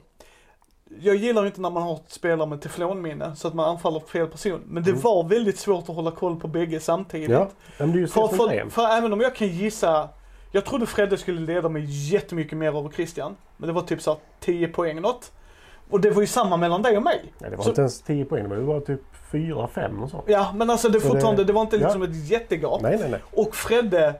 Jag 1.00 1.16
gillar 1.16 1.46
inte 1.46 1.62
när 1.62 1.70
man 1.70 1.84
har 1.84 2.00
spelare 2.08 2.50
med 2.50 2.62
teflonminne 2.62 3.36
så 3.36 3.48
att 3.48 3.54
man 3.54 3.70
anfaller 3.70 4.00
på 4.00 4.08
fel 4.08 4.28
person. 4.28 4.62
Men 4.66 4.84
det 4.84 4.92
var 4.92 5.24
väldigt 5.24 5.60
svårt 5.60 5.90
att 5.90 5.96
hålla 5.96 6.12
koll 6.12 6.40
på 6.40 6.48
bägge 6.48 6.80
samtidigt. 6.80 7.30
Mm. 7.30 7.42
Ja, 7.42 7.50
men 7.78 7.92
det 7.92 7.98
är 7.98 8.02
ju 8.02 8.08
För, 8.08 8.28
för, 8.28 8.70
för 8.70 8.98
även 8.98 9.14
om 9.14 9.22
jag 9.22 9.36
kan 9.36 9.48
gissa, 9.48 10.10
jag 10.52 10.66
trodde 10.66 10.86
Fredde 10.86 11.18
skulle 11.18 11.42
leda 11.42 11.70
mig 11.70 12.12
jättemycket 12.14 12.58
mer 12.58 12.68
över 12.68 12.90
Christian. 12.90 13.36
Men 13.58 13.68
det 13.68 13.74
var 13.74 13.82
typ 13.82 14.02
så 14.02 14.12
här 14.12 14.20
10 14.40 14.68
poäng 14.68 15.02
något. 15.02 15.32
Och 15.90 16.02
det 16.02 16.10
var 16.10 16.22
ju 16.22 16.28
samma 16.28 16.58
mellan 16.58 16.82
dig 16.82 16.98
och 16.98 17.04
mig. 17.04 17.34
Ja, 17.40 17.50
det 17.50 17.56
var 17.56 17.64
så- 17.64 17.70
inte 17.70 17.82
ens 17.82 18.02
10 18.02 18.26
poäng, 18.26 18.50
det 18.50 18.56
var 18.62 18.80
typ 18.80 19.02
4-5 19.32 20.04
och 20.04 20.10
så. 20.10 20.24
Ja 20.28 20.52
men 20.56 20.70
alltså 20.70 20.90
det 20.90 21.00
Så 21.02 21.08
det- 21.08 21.12
fortfarande, 21.14 21.44
det, 21.44 21.54
var 21.54 21.62
inte 21.62 21.78
liksom 21.78 22.02
ja. 22.02 22.08
ett 22.08 22.30
jättegap. 22.30 22.82
Nej, 22.82 22.98
nej, 23.00 23.10
nej. 23.12 23.20
Och 23.34 23.56
Fredde, 23.56 24.16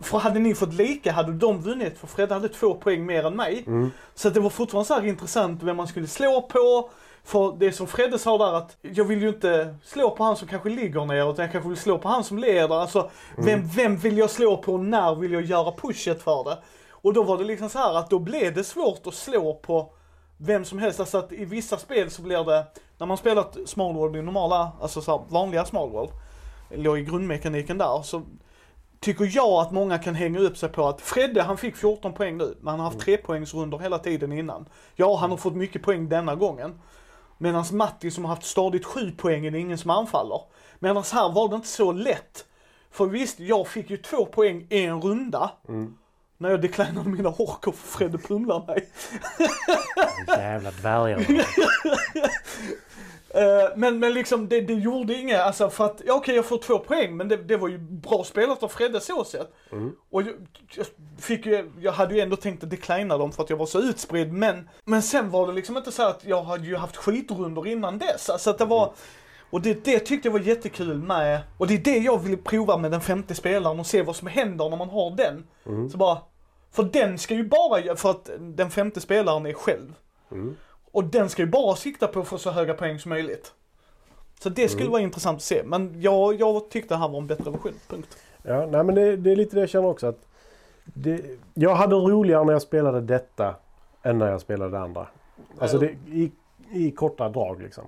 för 0.00 0.18
hade 0.18 0.38
ni 0.40 0.54
fått 0.54 0.74
lika 0.74 1.12
hade 1.12 1.32
de 1.32 1.60
vunnit 1.60 1.98
för 1.98 2.06
Fredde 2.06 2.34
hade 2.34 2.48
två 2.48 2.74
poäng 2.74 3.06
mer 3.06 3.26
än 3.26 3.36
mig. 3.36 3.64
Mm. 3.66 3.90
Så 4.14 4.30
det 4.30 4.40
var 4.40 4.50
fortfarande 4.50 4.86
så 4.86 4.94
här 4.94 5.06
intressant 5.06 5.62
vem 5.62 5.76
man 5.76 5.86
skulle 5.88 6.06
slå 6.06 6.42
på. 6.42 6.90
För 7.24 7.56
det 7.58 7.72
som 7.72 7.86
Fredde 7.86 8.18
sa 8.18 8.38
där 8.38 8.52
att 8.54 8.76
jag 8.80 9.04
vill 9.04 9.22
ju 9.22 9.28
inte 9.28 9.74
slå 9.84 10.10
på 10.10 10.24
han 10.24 10.36
som 10.36 10.48
kanske 10.48 10.68
ligger 10.68 11.04
ner 11.04 11.30
utan 11.30 11.42
jag 11.44 11.52
kanske 11.52 11.68
vill 11.68 11.78
slå 11.78 11.98
på 11.98 12.08
han 12.08 12.24
som 12.24 12.38
leder. 12.38 12.74
Alltså 12.74 13.10
vem, 13.36 13.66
vem 13.76 13.96
vill 13.96 14.18
jag 14.18 14.30
slå 14.30 14.56
på 14.56 14.72
och 14.72 14.80
när 14.80 15.14
vill 15.14 15.32
jag 15.32 15.42
göra 15.42 15.72
pushet 15.72 16.22
för 16.22 16.44
det? 16.44 16.58
Och 16.90 17.12
då 17.12 17.22
var 17.22 17.38
det 17.38 17.44
liksom 17.44 17.68
så 17.68 17.78
här 17.78 17.94
att 17.98 18.10
då 18.10 18.18
blev 18.18 18.54
det 18.54 18.64
svårt 18.64 19.06
att 19.06 19.14
slå 19.14 19.54
på 19.54 19.90
vem 20.44 20.64
som 20.64 20.78
helst. 20.78 21.00
Alltså 21.00 21.18
att 21.18 21.32
i 21.32 21.44
vissa 21.44 21.78
spel 21.78 22.10
så 22.10 22.22
blir 22.22 22.44
det, 22.44 22.66
när 22.98 23.06
man 23.06 23.16
spelat 23.16 23.56
Small 23.66 23.94
World 23.94 24.16
i 24.16 24.22
normala, 24.22 24.72
alltså 24.80 25.00
så 25.00 25.24
vanliga 25.28 25.64
Small 25.64 25.90
World, 25.90 26.10
låg 26.70 26.98
i 26.98 27.02
grundmekaniken 27.04 27.78
där, 27.78 28.02
så 28.02 28.22
tycker 29.00 29.30
jag 29.32 29.52
att 29.52 29.72
många 29.72 29.98
kan 29.98 30.14
hänga 30.14 30.38
upp 30.38 30.56
sig 30.56 30.68
på 30.68 30.88
att 30.88 31.00
Fredde 31.00 31.42
han 31.42 31.56
fick 31.56 31.76
14 31.76 32.12
poäng 32.12 32.36
nu, 32.36 32.56
men 32.60 32.70
han 32.70 32.80
har 32.80 32.86
haft 32.86 33.00
tre 33.00 33.16
poängsrundor 33.16 33.78
hela 33.78 33.98
tiden 33.98 34.32
innan. 34.32 34.68
Ja, 34.94 35.16
han 35.16 35.30
har 35.30 35.36
fått 35.36 35.54
mycket 35.54 35.82
poäng 35.82 36.08
denna 36.08 36.34
gången. 36.34 36.80
Medan 37.38 37.64
Matti 37.72 38.10
som 38.10 38.24
har 38.24 38.34
haft 38.34 38.46
stadigt 38.46 38.84
7 38.84 39.12
poäng 39.12 39.46
är 39.46 39.50
det 39.50 39.58
ingen 39.58 39.78
som 39.78 39.90
anfaller. 39.90 40.40
Medan 40.78 41.02
här 41.12 41.32
var 41.32 41.48
det 41.48 41.56
inte 41.56 41.68
så 41.68 41.92
lätt. 41.92 42.44
För 42.90 43.06
visst, 43.06 43.40
jag 43.40 43.68
fick 43.68 43.90
ju 43.90 43.96
två 43.96 44.26
poäng 44.26 44.66
en 44.70 45.02
runda. 45.02 45.50
När 46.38 46.50
jag 46.50 46.60
deklinade 46.60 47.08
mina 47.08 47.28
orker 47.28 47.72
för 47.72 47.98
Fredde 47.98 48.18
pumlar 48.18 48.66
mig. 48.66 48.88
Jävla 50.38 50.70
dvärgar. 50.70 51.26
Eh, 53.34 53.70
men, 53.76 53.98
men 53.98 54.12
liksom 54.12 54.48
det, 54.48 54.60
det 54.60 54.74
gjorde 54.74 55.14
inget, 55.14 55.40
alltså 55.40 55.70
för 55.70 55.84
att, 55.84 56.02
ja 56.06 56.14
okej 56.14 56.34
jag 56.36 56.44
får 56.44 56.58
två 56.58 56.78
poäng 56.78 57.16
men 57.16 57.28
det, 57.28 57.36
det 57.36 57.56
var 57.56 57.68
ju 57.68 57.78
bra 57.78 58.24
spelat 58.24 58.62
av 58.62 58.68
Fredde 58.68 59.00
så 59.00 59.24
sett. 59.24 59.54
Och 60.10 60.22
jag, 60.22 60.34
jag, 60.74 60.86
fick 61.18 61.46
ju, 61.46 61.70
jag 61.80 61.92
hade 61.92 62.14
ju 62.14 62.20
ändå 62.20 62.36
tänkt 62.36 62.64
att 62.64 62.70
declina 62.70 63.18
dem 63.18 63.32
för 63.32 63.42
att 63.42 63.50
jag 63.50 63.56
var 63.56 63.66
så 63.66 63.80
utspridd 63.80 64.32
men, 64.32 64.68
men 64.84 65.02
sen 65.02 65.30
var 65.30 65.46
det 65.46 65.52
liksom 65.52 65.76
inte 65.76 65.92
så 65.92 66.02
att 66.02 66.24
jag 66.24 66.42
hade 66.42 66.66
ju 66.66 66.76
haft 66.76 66.96
skitrundor 66.96 67.68
innan 67.68 67.98
dess. 67.98 68.30
Alltså 68.30 68.50
att 68.50 68.58
det 68.58 68.64
var, 68.64 68.92
och 69.54 69.60
det, 69.60 69.84
det 69.84 69.98
tyckte 69.98 70.28
jag 70.28 70.32
var 70.32 70.40
jättekul 70.40 71.02
med, 71.02 71.40
och 71.58 71.66
det 71.66 71.74
är 71.74 71.78
det 71.78 71.98
jag 71.98 72.18
vill 72.18 72.36
prova 72.38 72.76
med 72.76 72.90
den 72.90 73.00
femte 73.00 73.34
spelaren 73.34 73.80
och 73.80 73.86
se 73.86 74.02
vad 74.02 74.16
som 74.16 74.28
händer 74.28 74.70
när 74.70 74.76
man 74.76 74.88
har 74.88 75.10
den. 75.10 75.46
Så 75.90 75.98
bara, 75.98 76.18
för 76.70 76.82
den 76.82 77.18
ska 77.18 77.34
ju 77.34 77.48
bara, 77.48 77.96
för 77.96 78.10
att 78.10 78.30
den 78.40 78.70
femte 78.70 79.00
spelaren 79.00 79.46
är 79.46 79.52
själv. 79.52 79.94
Och 80.92 81.04
den 81.04 81.28
ska 81.28 81.42
ju 81.42 81.48
bara 81.48 81.76
sikta 81.76 82.06
på 82.06 82.20
att 82.20 82.28
få 82.28 82.38
så 82.38 82.50
höga 82.50 82.74
poäng 82.74 82.98
som 82.98 83.08
möjligt. 83.08 83.52
Så 84.40 84.48
det 84.48 84.68
skulle 84.68 84.90
vara 84.90 85.02
intressant 85.02 85.36
att 85.36 85.42
se. 85.42 85.62
Men 85.64 86.00
jag, 86.00 86.40
jag 86.40 86.70
tyckte 86.70 86.94
det 86.94 86.98
här 86.98 87.08
var 87.08 87.18
en 87.18 87.26
bättre 87.26 87.50
version, 87.50 87.74
punkt. 87.88 88.18
Ja, 88.42 88.66
nej, 88.66 88.84
men 88.84 88.94
det, 88.94 89.16
det 89.16 89.32
är 89.32 89.36
lite 89.36 89.56
det 89.56 89.60
jag 89.60 89.70
känner 89.70 89.88
också. 89.88 90.06
att 90.06 90.26
det, 90.84 91.20
jag 91.54 91.74
hade 91.74 91.94
roligare 91.94 92.44
när 92.44 92.52
jag 92.52 92.62
spelade 92.62 93.00
detta 93.00 93.54
än 94.02 94.18
när 94.18 94.30
jag 94.30 94.40
spelade 94.40 94.70
det 94.70 94.80
andra. 94.80 95.06
Alltså 95.58 95.78
det, 95.78 95.86
i, 96.06 96.32
i 96.72 96.90
korta 96.90 97.28
drag 97.28 97.62
liksom. 97.62 97.84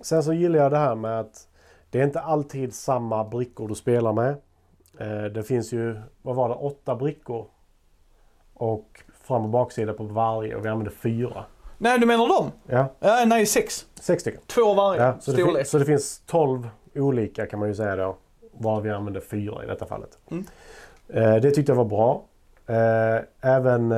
Sen 0.00 0.22
så 0.22 0.32
gillar 0.32 0.58
jag 0.58 0.70
det 0.72 0.78
här 0.78 0.94
med 0.94 1.20
att 1.20 1.48
det 1.90 2.00
är 2.00 2.04
inte 2.04 2.20
alltid 2.20 2.74
samma 2.74 3.24
brickor 3.24 3.68
du 3.68 3.74
spelar 3.74 4.12
med. 4.12 4.34
Eh, 4.98 5.24
det 5.24 5.42
finns 5.42 5.72
ju, 5.72 6.00
vad 6.22 6.36
var 6.36 6.48
det, 6.48 6.54
åtta 6.54 6.94
brickor. 6.96 7.46
Och 8.54 9.02
fram 9.22 9.42
och 9.44 9.48
baksida 9.50 9.92
på 9.92 10.04
varje 10.04 10.54
och 10.54 10.64
vi 10.64 10.68
använder 10.68 10.92
fyra. 10.92 11.44
Nej, 11.78 11.98
du 11.98 12.06
menar 12.06 12.28
dem? 12.28 12.50
Ja, 12.66 12.86
Ja, 13.00 13.24
nej, 13.26 13.46
sex. 13.46 13.86
sex 14.00 14.20
stycken. 14.20 14.40
Två 14.46 14.74
varje 14.74 15.02
Ja, 15.02 15.14
så, 15.20 15.30
det 15.32 15.42
storlek. 15.42 15.66
så 15.66 15.78
det 15.78 15.84
finns 15.84 16.22
12 16.26 16.68
olika 16.94 17.46
kan 17.46 17.58
man 17.58 17.68
ju 17.68 17.74
säga 17.74 17.96
då. 17.96 18.16
Var 18.52 18.80
vi 18.80 18.90
använder 18.90 19.20
fyra 19.20 19.64
i 19.64 19.66
detta 19.66 19.86
fallet. 19.86 20.18
Mm. 20.30 20.44
Eh, 21.08 21.34
det 21.36 21.50
tyckte 21.50 21.72
jag 21.72 21.76
var 21.76 21.84
bra. 21.84 22.22
Eh, 22.66 23.22
även 23.40 23.94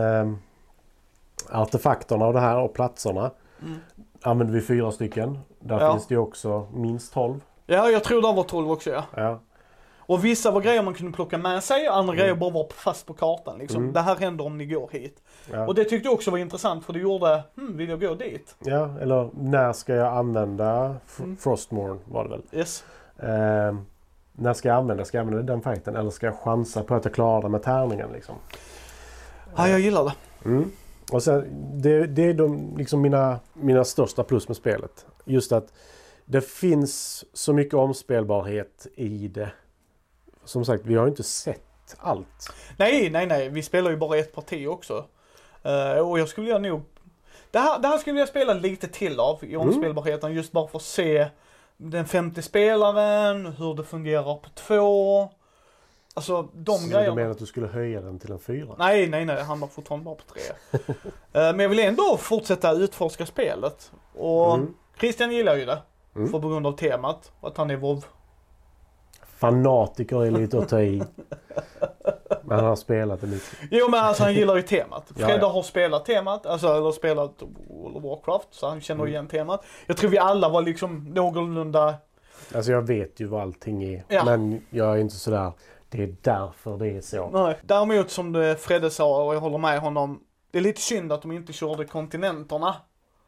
artefakterna 1.51 2.27
och 2.27 2.33
det 2.33 2.41
här 2.41 2.59
och 2.59 2.73
platserna 2.75 3.31
Mm. 3.62 3.79
Använder 4.22 4.54
vi 4.54 4.61
fyra 4.61 4.92
stycken. 4.92 5.38
Där 5.61 5.80
Ja. 5.80 5.92
finns 5.92 6.06
det 6.06 6.14
ju 6.14 6.18
också 6.20 6.66
minst 6.74 7.12
12. 7.14 7.40
Ja, 7.66 7.90
jag 7.90 8.04
tror 8.04 8.22
det 8.22 8.32
var 8.37 8.42
12 8.44 8.70
också 8.70 8.90
ja. 8.90 9.02
Ja. 9.16 9.40
Och 9.98 10.24
vissa 10.24 10.50
var 10.50 10.61
grejer 10.61 10.82
man 10.82 10.94
kunde 10.94 11.12
plocka 11.12 11.38
med 11.38 11.64
sig, 11.64 11.87
andra 11.87 12.14
grejer 12.14 12.35
bara 12.35 12.50
var 12.50 12.66
fast 12.74 13.06
på 13.06 13.14
kartan 13.14 13.58
liksom. 13.58 13.82
Mm. 13.82 13.92
Det 13.92 14.00
här 14.00 14.16
händer 14.16 14.44
om 14.46 14.58
ni 14.58 14.66
går 14.66 14.88
hit. 14.92 15.22
Ja. 15.52 15.66
Och 15.66 15.74
det 15.74 15.85
tyckte 15.85 16.06
jag 16.08 16.14
också 16.14 16.30
var 16.30 16.38
intressant 16.38 16.85
för 16.85 16.92
det 16.92 16.98
gjorde, 16.98 17.42
hmm, 17.56 17.76
vill 17.76 17.88
jag 17.90 18.00
gå 18.00 18.14
dit? 18.14 18.54
ja, 18.58 18.88
eller 19.00 19.30
när 19.35 19.72
ska 19.72 19.94
jag 19.94 20.16
använda 20.16 20.96
F- 21.06 21.18
Mm. 21.20 21.37
Frostmourne 21.37 21.98
var 22.04 22.24
det 22.24 22.30
väl. 22.30 22.42
Yes. 22.52 22.85
Eh, 23.18 23.76
när 24.32 24.52
ska 24.54 24.68
jag 24.68 24.76
använda? 24.78 25.04
Ska 25.04 25.18
jag 25.18 25.26
använda 25.26 25.52
den 25.52 25.62
fighten 25.62 25.96
eller 25.96 26.11
ska 26.11 26.26
jag 26.26 26.38
chansa 26.38 26.82
på 26.82 26.94
att 26.94 27.04
jag 27.04 27.14
klarar 27.14 27.42
det 27.42 27.48
med 27.48 27.62
tärningen 27.62 28.08
liksom? 28.12 28.35
Ja, 29.56 29.68
jag 29.68 29.80
gillar 29.80 30.04
det. 30.04 30.12
Mm. 30.48 30.70
Och 31.12 31.22
sen, 31.22 31.44
det, 31.83 32.07
det 32.07 32.22
är 32.22 32.35
de, 32.35 32.77
liksom 32.77 33.01
mina, 33.01 33.40
mina 33.53 33.85
största 33.85 34.25
plus 34.25 34.48
med 34.48 34.57
spelet. 34.57 35.07
Just 35.25 35.53
att 35.53 35.72
det 36.25 36.40
finns 36.40 37.25
så 37.33 37.53
mycket 37.53 37.75
omspelbarhet 37.75 38.87
i 38.96 39.29
det. 39.29 39.53
Som 40.44 40.64
sagt, 40.64 40.87
vi 40.87 40.94
har 40.94 41.05
ju 41.05 41.11
inte 41.11 41.22
sett 41.22 41.96
allt. 41.98 42.53
Nej, 42.77 43.11
nej, 43.11 43.27
nej, 43.27 43.48
vi 43.48 43.62
spelar 43.62 43.90
ju 43.90 43.96
bara 43.96 44.18
ett 44.18 44.35
parti 44.35 44.66
också. 44.66 45.05
Eh, 45.62 46.09
och 46.09 46.18
jag 46.18 46.29
skulle 46.29 46.59
nog, 46.59 46.83
det 47.51 47.59
här, 47.59 47.79
det 47.79 47.88
här 47.88 47.98
skulle 47.98 48.18
jag 48.18 48.29
spela 48.29 48.55
lite 48.55 48.88
till 48.88 49.20
av 49.20 49.44
i 49.44 49.57
omspelbarheten, 49.57 50.33
just 50.33 50.53
bara 50.53 50.68
för 50.68 50.79
att 50.79 50.85
se 50.85 51.27
den 51.77 52.07
femte 52.07 52.42
spelaren, 52.42 53.46
hur 53.46 53.75
det 53.75 53.85
fungerar 53.85 54.35
på 54.35 54.48
två. 54.55 55.29
Alltså 56.14 56.48
de 56.55 56.79
så 56.79 56.88
grejerna. 56.88 57.11
du 57.11 57.14
menar 57.14 57.31
att 57.31 57.38
du 57.38 57.46
skulle 57.46 57.66
höja 57.66 58.01
den 58.01 58.18
till 58.18 58.33
en 58.33 58.38
fyra? 58.38 58.75
Nej, 58.79 59.07
nej, 59.09 59.25
nej, 59.25 59.37
det 59.37 59.42
hamnar 59.42 59.66
fortfarande 59.66 60.05
bara 60.05 60.14
på 60.14 60.22
tre. 60.35 60.42
Eh, 61.35 61.40
Men 61.57 61.59
jag 61.61 61.68
vill 61.68 61.79
ändå 61.79 62.16
fortsätta 62.16 62.72
utforska 62.72 63.27
spelet. 63.27 63.92
Och 64.14 64.55
Mm. 64.55 64.75
Christian 65.01 65.33
gillar 65.33 65.57
ju 65.57 65.64
det. 65.64 65.79
Mm. 66.16 66.29
För 66.29 66.38
på 66.40 66.48
grund 66.48 66.66
av 66.66 66.72
temat. 66.72 67.33
Och 67.40 67.48
att 67.48 67.57
han 67.57 67.70
är 67.70 67.77
vov. 67.77 68.05
Fanatiker 69.38 70.25
är 70.25 70.31
lite 70.31 70.59
att 70.59 70.68
ta 70.68 70.81
i. 70.81 71.03
Men 72.42 72.57
han 72.59 72.64
har 72.68 72.77
spelat 72.77 73.20
det 73.20 73.27
lite. 73.27 73.46
Jo 73.70 73.88
men 73.90 74.01
alltså 74.01 74.22
han 74.22 74.35
gillar 74.35 74.57
ju 74.57 74.62
temat. 74.62 75.12
Ja, 75.16 75.27
Fredde 75.27 75.40
ja. 75.42 75.48
har 75.53 75.62
spelat 75.62 76.05
temat, 76.05 76.46
alltså 76.46 76.68
eller 76.68 76.92
spelat 76.92 77.42
World 77.68 77.96
of 77.96 78.03
Warcraft. 78.05 78.48
Så 78.51 78.68
han 78.68 78.81
känner 78.81 79.01
Mm. 79.01 79.12
igen 79.12 79.27
temat. 79.29 79.64
Jag 79.87 79.96
tror 79.96 80.11
vi 80.11 80.18
alla 80.18 80.48
var 80.48 80.62
liksom 80.62 81.05
någorlunda, 81.14 81.94
Alltså 82.55 82.72
jag 82.72 82.83
vet 82.83 83.20
ju 83.20 83.27
vad 83.27 83.42
allting 83.42 83.85
är. 83.85 84.05
Ja. 84.09 84.25
Men 84.25 84.62
jag 84.70 84.92
är 84.92 84.96
inte 85.01 85.14
sådär. 85.14 85.53
Det 85.92 86.02
är 86.02 86.16
därför 86.22 86.78
det 86.78 86.88
är 86.88 87.00
så. 87.00 87.31
nej. 87.31 87.59
Däremot 87.62 88.11
som 88.11 88.33
det 88.33 88.57
Fredde 88.57 88.90
sa 88.90 89.24
och 89.24 89.35
jag 89.35 89.40
håller 89.40 89.59
med 89.59 89.81
honom. 89.81 90.20
Det 90.50 90.59
är 90.59 90.62
lite 90.62 90.81
synd 90.81 91.12
att 91.12 91.22
de 91.22 91.33
inte 91.33 91.52
körde 91.52 91.85
kontinenterna. 91.85 92.76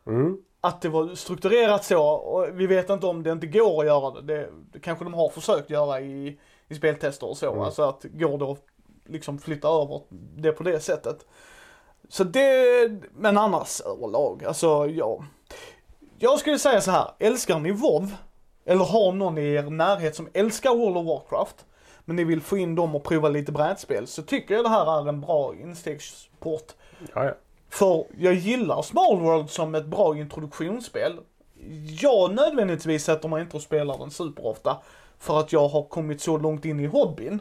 Mm. 0.06 0.36
att 0.60 0.82
det 0.82 0.88
var 0.88 1.14
strukturerat 1.14 1.84
så 1.84 2.02
och 2.04 2.60
vi 2.60 2.66
vet 2.66 2.90
inte 2.90 3.06
om 3.06 3.22
det 3.22 3.32
inte 3.32 3.46
går 3.46 3.80
att 3.80 3.86
göra 3.86 4.10
det. 4.10 4.22
Det, 4.22 4.48
det 4.72 4.80
kanske 4.80 5.04
de 5.04 5.14
har 5.14 5.28
försökt 5.28 5.70
göra 5.70 6.00
i, 6.00 6.38
i 6.68 6.74
speltester 6.74 7.28
och 7.28 7.36
så. 7.36 7.52
Mm. 7.52 7.60
Alltså 7.60 7.82
att 7.82 8.02
går 8.02 8.38
det 8.38 8.44
att 8.44 8.64
liksom 9.04 9.38
flytta 9.38 9.68
över 9.68 10.00
det 10.36 10.52
på 10.52 10.62
det 10.62 10.80
sättet. 10.80 11.26
Så 12.08 12.24
det, 12.24 12.90
men 13.14 13.38
annars 13.38 13.80
överlag, 13.80 14.44
alltså 14.44 14.86
ja. 14.86 15.24
Jag 16.18 16.38
skulle 16.38 16.58
säga 16.58 16.80
så 16.80 16.90
här, 16.90 17.10
älskar 17.18 17.58
ni 17.58 17.70
WoW 17.70 18.14
eller 18.64 18.84
har 18.84 19.12
någon 19.12 19.38
i 19.38 19.52
er 19.52 19.62
närhet 19.62 20.16
som 20.16 20.28
älskar 20.32 20.70
World 20.70 20.96
of 20.96 21.06
Warcraft 21.06 21.64
men 22.04 22.16
ni 22.16 22.24
vill 22.24 22.40
få 22.40 22.58
in 22.58 22.74
dem 22.74 22.94
och 22.96 23.04
prova 23.04 23.28
lite 23.28 23.52
brädspel 23.52 24.06
så 24.06 24.22
tycker 24.22 24.54
jag 24.54 24.64
det 24.64 24.68
här 24.68 25.00
är 25.00 25.08
en 25.08 25.20
bra 25.20 25.54
instegsport 25.54 26.72
Ja, 27.14 27.24
ja. 27.24 27.32
för 27.68 28.04
jag 28.18 28.34
gillar 28.34 28.82
Small 28.82 29.20
World 29.20 29.50
som 29.50 29.74
ett 29.74 29.86
bra 29.86 30.16
introduktionsspel. 30.16 31.20
Jag 32.00 32.34
nödvändigtvis 32.34 33.04
sätter 33.04 33.28
mig 33.28 33.42
inte 33.42 33.56
och 33.56 33.62
spelar 33.62 33.98
den 33.98 34.10
superofta. 34.10 34.76
För 35.18 35.40
att 35.40 35.52
jag 35.52 35.68
har 35.68 35.82
kommit 35.82 36.20
så 36.20 36.38
långt 36.38 36.64
in 36.64 36.80
i 36.80 36.86
hobbyn. 36.86 37.40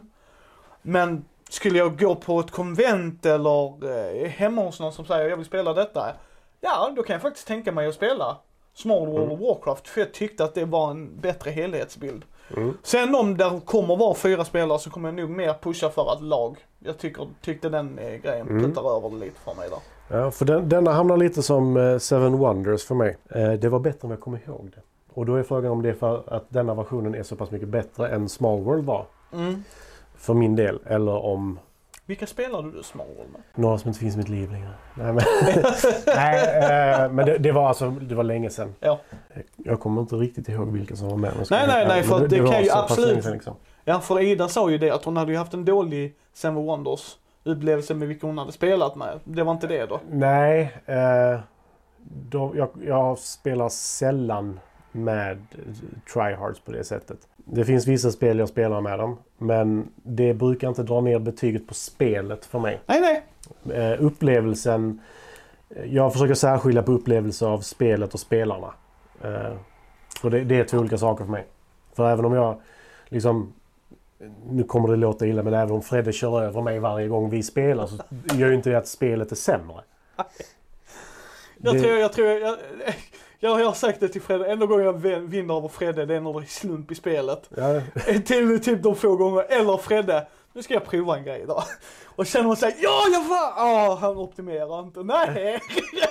Men 0.81 1.25
skulle 1.49 1.77
jag 1.77 1.99
gå 1.99 2.15
på 2.15 2.39
ett 2.39 2.51
konvent 2.51 3.25
eller 3.25 3.91
eh, 3.91 4.29
hemma 4.29 4.61
hos 4.61 4.79
någon 4.79 4.93
som 4.93 5.05
säger 5.05 5.29
jag 5.29 5.37
vill 5.37 5.45
spela 5.45 5.73
detta. 5.73 6.13
Ja, 6.61 6.93
då 6.95 7.03
kan 7.03 7.13
jag 7.13 7.21
faktiskt 7.21 7.47
tänka 7.47 7.71
mig 7.71 7.87
att 7.87 7.95
spela 7.95 8.37
Small 8.73 9.07
World 9.07 9.31
of 9.31 9.39
Warcraft. 9.39 9.87
För 9.87 10.01
jag 10.01 10.13
tyckte 10.13 10.43
att 10.43 10.55
det 10.55 10.65
var 10.65 10.91
en 10.91 11.19
bättre 11.19 11.51
helhetsbild. 11.51 12.25
Mm. 12.57 12.77
Sen 12.83 13.15
om 13.15 13.37
det 13.37 13.61
kommer 13.65 13.95
vara 13.95 14.15
fyra 14.15 14.45
spelare 14.45 14.79
så 14.79 14.89
kommer 14.89 15.09
jag 15.09 15.15
nog 15.15 15.29
mer 15.29 15.53
pusha 15.61 15.89
för 15.89 16.13
ett 16.13 16.21
lag. 16.21 16.57
Jag 16.79 16.97
tycker, 16.97 17.27
tyckte 17.41 17.69
den 17.69 17.99
eh, 17.99 18.05
grejen 18.21 18.47
Mm. 18.47 18.63
puttar 18.63 18.97
över 18.97 19.09
det 19.09 19.15
lite 19.25 19.39
för 19.39 19.53
mig 19.55 19.69
där. 19.69 19.79
Ja, 20.17 20.31
för 20.31 20.45
den, 20.45 20.69
denna 20.69 20.91
hamnar 20.91 21.17
lite 21.17 21.43
som 21.43 21.77
eh, 21.77 21.97
Seven 21.97 22.37
Wonders 22.37 22.83
för 22.85 22.95
mig. 22.95 23.17
Eh, 23.29 23.51
det 23.51 23.69
var 23.69 23.79
bättre 23.79 23.99
om 24.01 24.11
jag 24.11 24.19
kommer 24.19 24.39
ihåg 24.47 24.71
det. 24.75 24.81
Och 25.13 25.25
då 25.25 25.35
är 25.35 25.43
frågan 25.43 25.71
om 25.71 25.81
det 25.81 25.89
är 25.89 25.93
för 25.93 26.23
att 26.27 26.45
denna 26.49 26.73
versionen 26.73 27.15
är 27.15 27.23
så 27.23 27.35
pass 27.35 27.51
mycket 27.51 27.67
bättre 27.69 28.07
än 28.07 28.29
Small 28.29 28.59
World 28.61 28.85
var. 28.85 29.05
Mm. 29.33 29.63
För 30.15 30.33
min 30.33 30.55
del. 30.55 30.79
Eller 30.85 31.11
om 31.25 31.59
Vilka 32.05 32.27
spelade 32.27 32.71
du 32.71 32.83
Small 32.83 33.07
World 33.17 33.31
med? 33.31 33.41
några 33.55 33.77
som 33.77 33.87
inte 33.87 33.99
finns 33.99 34.15
i 34.15 34.17
mitt 34.17 34.29
liv 34.29 34.51
längre. 34.51 34.69
Nej, 34.95 35.13
men, 35.13 35.23
Nej, 36.05 37.03
eh, 37.03 37.11
men 37.11 37.25
det, 37.25 37.37
det 37.37 37.51
var 37.51 37.67
alltså 37.67 37.89
det 37.89 38.15
var 38.15 38.23
länge 38.23 38.49
sedan. 38.49 38.75
Ja. 38.79 38.99
Jag 39.57 39.79
kommer 39.79 40.01
inte 40.01 40.15
riktigt 40.15 40.49
ihåg 40.49 40.67
vilka 40.67 40.95
som 40.95 41.09
var 41.09 41.17
med. 41.17 41.33
Nej, 41.51 41.67
nej, 41.67 41.87
nej, 41.87 42.03
för 42.03 42.19
Men 42.19 42.29
det 42.29 42.37
kan 42.37 42.63
ju 42.63 42.69
absolut- 42.71 43.23
sedan, 43.23 43.33
Liksom. 43.33 43.55
Ja, 43.85 43.99
för 43.99 44.19
Ida 44.21 44.47
sa 44.47 44.69
ju 44.69 44.77
det 44.77 44.89
att 44.91 45.05
hon 45.05 45.17
hade 45.17 45.31
ju 45.31 45.37
haft 45.37 45.53
en 45.53 45.65
dålig 45.65 46.15
Seven 46.33 46.55
Wonders 46.55 47.17
upplevelse 47.43 47.93
med 47.93 48.07
vilka 48.07 48.27
hon 48.27 48.37
hade 48.37 48.51
spelat 48.51 48.95
med. 48.95 49.19
Det 49.23 49.43
var 49.43 49.51
inte 49.51 49.67
det 49.67 49.85
då? 49.85 49.99
Nej, 50.11 50.71
eh, 50.85 51.39
då, 52.29 52.53
jag, 52.55 52.69
jag 52.85 53.19
spelar 53.19 53.69
sällan 53.69 54.59
med 54.91 55.37
tryhards 56.13 56.59
på 56.59 56.71
det 56.71 56.83
sättet. 56.83 57.17
Det 57.37 57.65
finns 57.65 57.87
vissa 57.87 58.11
spel 58.11 58.39
jag 58.39 58.49
spelar 58.49 58.81
med 58.81 58.99
dem. 58.99 59.17
Men 59.37 59.87
det 60.03 60.33
brukar 60.33 60.67
inte 60.67 60.83
dra 60.83 61.01
ner 61.01 61.19
betyget 61.19 61.67
på 61.67 61.73
spelet 61.73 62.45
för 62.45 62.59
mig. 62.59 62.79
Nej, 62.85 63.01
nej. 63.01 63.23
Eh, 63.93 64.03
upplevelsen... 64.05 64.99
Jag 65.85 66.13
försöker 66.13 66.33
särskilja 66.33 66.83
på 66.83 66.91
upplevelse 66.91 67.45
av 67.45 67.59
spelet 67.59 68.13
och 68.13 68.19
spelarna. 68.19 68.73
Eh, 69.23 69.53
för 70.21 70.29
det, 70.29 70.43
det 70.43 70.59
är 70.59 70.63
två 70.63 70.77
olika 70.77 70.97
saker 70.97 71.23
för 71.25 71.31
mig. 71.31 71.47
För 71.95 72.09
även 72.09 72.25
om 72.25 72.33
jag 72.33 72.61
liksom... 73.05 73.53
Nu 74.49 74.63
kommer 74.63 74.87
det 74.89 74.95
låta 74.95 75.27
illa 75.27 75.43
men 75.43 75.53
även 75.53 75.71
om 75.75 75.81
Fredde 75.81 76.13
kör 76.13 76.41
över 76.43 76.61
mig 76.61 76.79
varje 76.79 77.07
gång 77.07 77.29
vi 77.29 77.43
spelar 77.43 77.85
så 77.87 77.97
gör 78.33 78.47
ju 78.49 78.55
inte 78.55 78.69
det 78.69 78.77
att 78.77 78.87
spelet 78.87 79.31
är 79.31 79.35
sämre. 79.35 79.81
Jag 81.57 81.73
Det- 81.75 81.79
tror, 81.81 81.97
jag 81.97 82.13
tror, 82.13 82.27
jag, 82.27 82.57
jag, 83.39 83.59
jag 83.61 83.65
har 83.65 83.73
sagt 83.73 83.99
det 83.99 84.07
till 84.07 84.21
Fredde, 84.21 84.51
enda 84.51 84.65
gången 84.65 84.85
jag 84.85 84.93
vin- 85.01 85.27
vinner 85.27 85.57
över 85.57 85.67
Fredde 85.67 86.05
det 86.05 86.15
är 86.15 86.21
när 86.21 86.33
det 86.33 86.39
är 86.39 86.43
slump 86.45 86.91
i 86.91 86.95
spelet. 86.95 87.49
Ja, 87.57 87.81
till 88.25 88.59
typ 88.63 88.83
de 88.83 88.95
få 88.95 89.15
gånger, 89.15 89.45
eller 89.49 89.77
Fredde, 89.77 90.27
nu 90.53 90.63
ska 90.63 90.73
jag 90.73 90.85
prova 90.85 91.17
en 91.17 91.23
grej 91.23 91.41
idag. 91.41 91.63
Och 92.15 92.25
känner 92.25 92.47
man 92.47 92.55
sig, 92.57 92.75
ja 92.79 93.01
jag 93.11 93.23
var, 93.23 93.53
ja 93.57 93.97
han 94.01 94.17
optimerar 94.17 94.79
inte, 94.79 95.03
nej. 95.03 95.59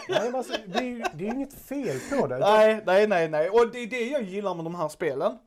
Nej, 0.08 0.20
men 0.24 0.34
alltså, 0.34 0.52
det, 0.66 0.78
är, 0.78 0.82
ju- 0.82 1.04
det 1.14 1.24
är 1.24 1.28
ju 1.28 1.34
inget 1.34 1.54
fel 1.68 1.98
på 2.10 2.26
det. 2.26 2.38
Nej, 2.38 2.82
nej, 2.86 3.06
nej, 3.06 3.28
nej. 3.28 3.50
Och 3.50 3.68
det 3.72 3.78
är 3.78 3.86
det 3.86 4.04
jag 4.08 4.22
gillar 4.22 4.54
med 4.54 4.64
de 4.64 4.74
här 4.74 4.88
spelen. 4.88 5.38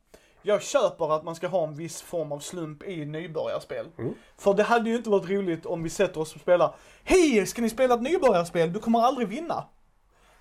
Jag 0.41 0.61
köper 0.63 1.15
att 1.15 1.23
man 1.23 1.35
ska 1.35 1.47
ha 1.47 1.63
en 1.63 1.75
viss 1.75 2.01
form 2.01 2.31
av 2.31 2.39
slump 2.39 2.83
i 2.83 3.05
nybörjarspel. 3.05 3.85
Mm. 3.97 4.13
För 4.37 4.53
det 4.53 4.63
hade 4.63 4.89
ju 4.89 4.95
inte 4.95 5.09
varit 5.09 5.29
roligt 5.29 5.65
om 5.65 5.83
vi 5.83 5.89
sätter 5.89 6.19
oss 6.21 6.35
och 6.35 6.41
spelar, 6.41 6.75
hej 7.03 7.45
ska 7.45 7.61
ni 7.61 7.69
spela 7.69 7.93
ett 7.95 8.01
nybörjarspel? 8.01 8.73
Du 8.73 8.79
kommer 8.79 8.99
aldrig 9.01 9.27
vinna. 9.27 9.63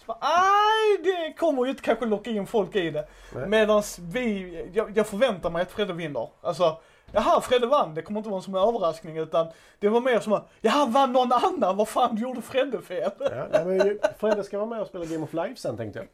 Nej, 0.07 0.99
det 1.05 1.33
kommer 1.39 1.65
ju 1.65 1.71
inte 1.71 1.83
kanske 1.83 2.07
locka 2.07 2.31
in 2.31 2.47
folk 2.47 2.77
i 2.77 2.91
det. 2.91 3.09
Nej. 3.35 3.49
Medans 3.49 3.99
vi, 3.99 4.71
jag, 4.73 4.97
jag 4.97 5.07
förväntar 5.07 5.51
mig 5.51 5.63
att 5.63 5.73
Fredde 5.73 5.93
vinner. 5.93 6.29
Alltså, 6.43 6.81
jaha 7.15 7.41
Fredde 7.41 7.67
vann, 7.67 7.95
det 7.95 8.03
kommer 8.03 8.21
inte 8.21 8.31
vara 8.31 8.43
som 8.43 8.55
en 8.55 8.69
överraskning 8.69 9.17
utan 9.17 9.47
det 9.79 9.89
var 9.89 10.01
mer 10.01 10.21
som 10.21 10.33
att, 10.33 10.49
jaha 10.61 10.87
vann 10.87 11.13
någon 11.13 11.33
annan, 11.33 11.77
vad 11.77 11.89
fan 11.89 12.17
gjorde 12.17 12.43
Fredde 12.43 12.83
fel? 12.83 13.11
Ja, 13.19 13.47
nej, 13.53 13.65
men 13.65 13.99
Fredde 14.19 14.45
ska 14.45 14.59
vara 14.59 14.69
med 14.69 14.81
och 14.81 14.87
spela 14.87 15.05
Game 15.05 15.25
of 15.25 15.33
Life 15.33 15.57
sen 15.57 15.77
tänkte 15.77 15.99
jag. 15.99 16.09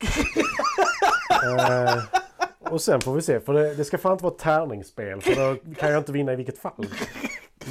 eh, 1.88 2.02
och 2.60 2.80
sen 2.80 3.00
får 3.00 3.14
vi 3.14 3.22
se. 3.22 3.40
För 3.40 3.52
det, 3.52 3.74
det 3.74 3.84
ska 3.84 3.98
fan 3.98 4.12
inte 4.12 4.24
vara 4.24 4.34
tärningsspel. 4.34 5.20
För 5.20 5.34
då 5.34 5.74
kan 5.74 5.90
jag 5.90 6.00
inte 6.00 6.12
vinna 6.12 6.32
i 6.32 6.36
vilket 6.36 6.58
fall. 6.58 6.86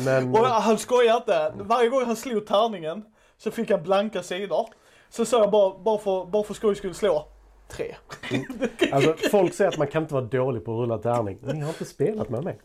Men 0.05 0.35
Och 0.35 0.45
han 0.45 0.77
skojar 0.77 1.17
inte. 1.17 1.53
Varje 1.55 1.89
gång 1.89 2.05
han 2.05 2.15
slog 2.15 2.47
tärningen 2.47 3.03
så 3.37 3.51
fick 3.51 3.71
han 3.71 3.83
blanka 3.83 4.23
sidor. 4.23 4.67
Så 5.09 5.25
sa 5.25 5.39
jag 5.39 5.51
bara, 5.51 5.79
bara 5.79 5.97
för, 5.97 6.25
bara 6.25 6.43
för 6.43 6.53
skojs 6.53 6.77
skull 6.77 6.95
slå. 6.95 7.27
Tre. 7.69 7.95
alltså, 8.91 9.15
folk 9.31 9.53
säger 9.53 9.71
att 9.71 9.77
man 9.77 9.87
kan 9.87 10.01
inte 10.01 10.13
vara 10.13 10.25
dålig 10.25 10.65
på 10.65 10.71
att 10.71 10.79
rulla 10.79 10.97
tärning. 10.97 11.37
Ni 11.41 11.59
har 11.59 11.69
inte 11.69 11.85
spelat 11.85 12.29
med 12.29 12.43
mig. 12.43 12.59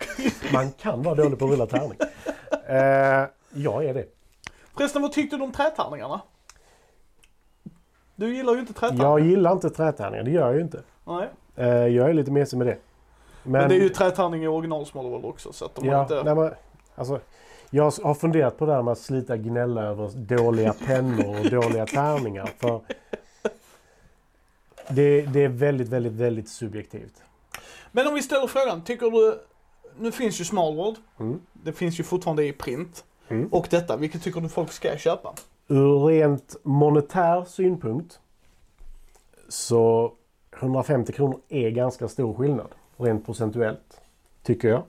Man 0.52 0.72
kan 0.72 1.02
vara 1.02 1.14
dålig 1.14 1.38
på 1.38 1.44
att 1.44 1.50
rulla 1.50 1.66
tärning. 1.66 1.98
Eh, 2.66 3.28
jag 3.54 3.84
är 3.84 3.94
det. 3.94 4.06
Förresten, 4.76 5.02
vad 5.02 5.12
tyckte 5.12 5.36
du 5.36 5.42
om 5.42 5.52
trätärningarna? 5.52 6.20
Du 8.16 8.36
gillar 8.36 8.54
ju 8.54 8.60
inte 8.60 8.72
trätärningar. 8.72 9.04
Jag 9.04 9.20
gillar 9.20 9.52
inte 9.52 9.70
trätärningar, 9.70 10.24
det 10.24 10.30
gör 10.30 10.46
jag 10.46 10.54
ju 10.54 10.60
inte. 10.60 10.82
Nej. 11.04 11.28
Eh, 11.56 11.66
jag 11.66 12.10
är 12.10 12.14
lite 12.14 12.30
mesig 12.30 12.58
med 12.58 12.66
det. 12.66 12.78
Men, 13.42 13.68
det 13.68 13.74
är 13.74 13.80
ju 13.80 13.88
trätärning 13.88 14.44
i 14.44 14.48
original 14.48 14.86
Small 14.86 15.10
World 15.10 15.24
också 15.24 15.52
så 15.52 15.64
att 15.64 15.74
de 15.74 15.84
ja, 15.84 16.02
inte... 16.02 16.22
nej, 16.22 16.34
men, 16.34 16.50
alltså, 16.94 17.20
jag 17.70 17.84
har 17.84 18.14
funderat 18.14 18.58
på 18.58 18.66
det 18.66 18.72
här 18.72 18.82
med 18.82 18.92
att 18.92 18.98
slita 18.98 19.36
gnälla 19.36 19.82
över 19.82 20.10
dåliga 20.14 20.72
pennor 20.86 21.38
och 21.40 21.50
dåliga 21.50 21.86
tärningar. 21.86 22.50
För 22.58 22.80
det, 24.88 25.22
det 25.22 25.44
är 25.44 25.48
väldigt, 25.48 25.88
väldigt, 25.88 26.12
väldigt 26.12 26.48
subjektivt. 26.48 27.22
Men 27.92 28.06
om 28.06 28.14
vi 28.14 28.22
ställer 28.22 28.46
frågan, 28.46 28.84
tycker 28.84 29.10
du... 29.10 29.40
Nu 29.98 30.12
finns 30.12 30.40
ju 30.40 30.44
Small 30.44 30.76
World. 30.76 30.96
Mm. 31.20 31.40
Det 31.52 31.72
finns 31.72 32.00
ju 32.00 32.04
fortfarande 32.04 32.46
i 32.46 32.52
print. 32.52 33.04
Mm. 33.28 33.48
Och 33.48 33.66
detta, 33.70 33.96
vilket 33.96 34.22
tycker 34.22 34.40
du 34.40 34.48
folk 34.48 34.72
ska 34.72 34.96
köpa? 34.96 35.34
Ur 35.68 36.06
rent 36.06 36.56
monetär 36.62 37.44
synpunkt 37.44 38.20
så 39.48 40.12
150 40.60 41.12
kronor 41.12 41.40
är 41.48 41.70
ganska 41.70 42.08
stor 42.08 42.34
skillnad. 42.34 42.68
Rent 42.96 43.26
procentuellt. 43.26 44.00
Tycker 44.42 44.68
jag. 44.68 44.82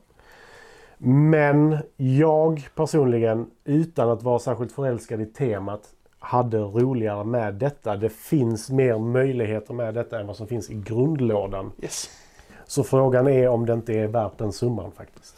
Men 0.97 1.77
jag 1.95 2.69
personligen, 2.75 3.51
utan 3.63 4.09
att 4.09 4.23
vara 4.23 4.39
särskilt 4.39 4.71
förälskad 4.71 5.21
i 5.21 5.25
temat, 5.25 5.94
hade 6.25 6.57
roligare 6.57 7.23
med 7.23 7.53
detta. 7.53 7.95
Det 7.95 8.09
finns 8.09 8.69
mer 8.69 8.97
möjligheter 8.97 9.73
med 9.73 9.93
detta 9.93 10.19
än 10.19 10.27
vad 10.27 10.35
som 10.35 10.47
finns 10.47 10.69
i 10.69 10.73
grundlådan. 10.73 11.71
Yes. 11.81 12.09
Så 12.65 12.83
frågan 12.83 13.27
är 13.27 13.47
om 13.47 13.65
det 13.65 13.73
inte 13.73 13.93
är 13.93 14.07
värt 14.07 14.37
den 14.37 14.53
summan 14.53 14.91
faktiskt. 14.91 15.35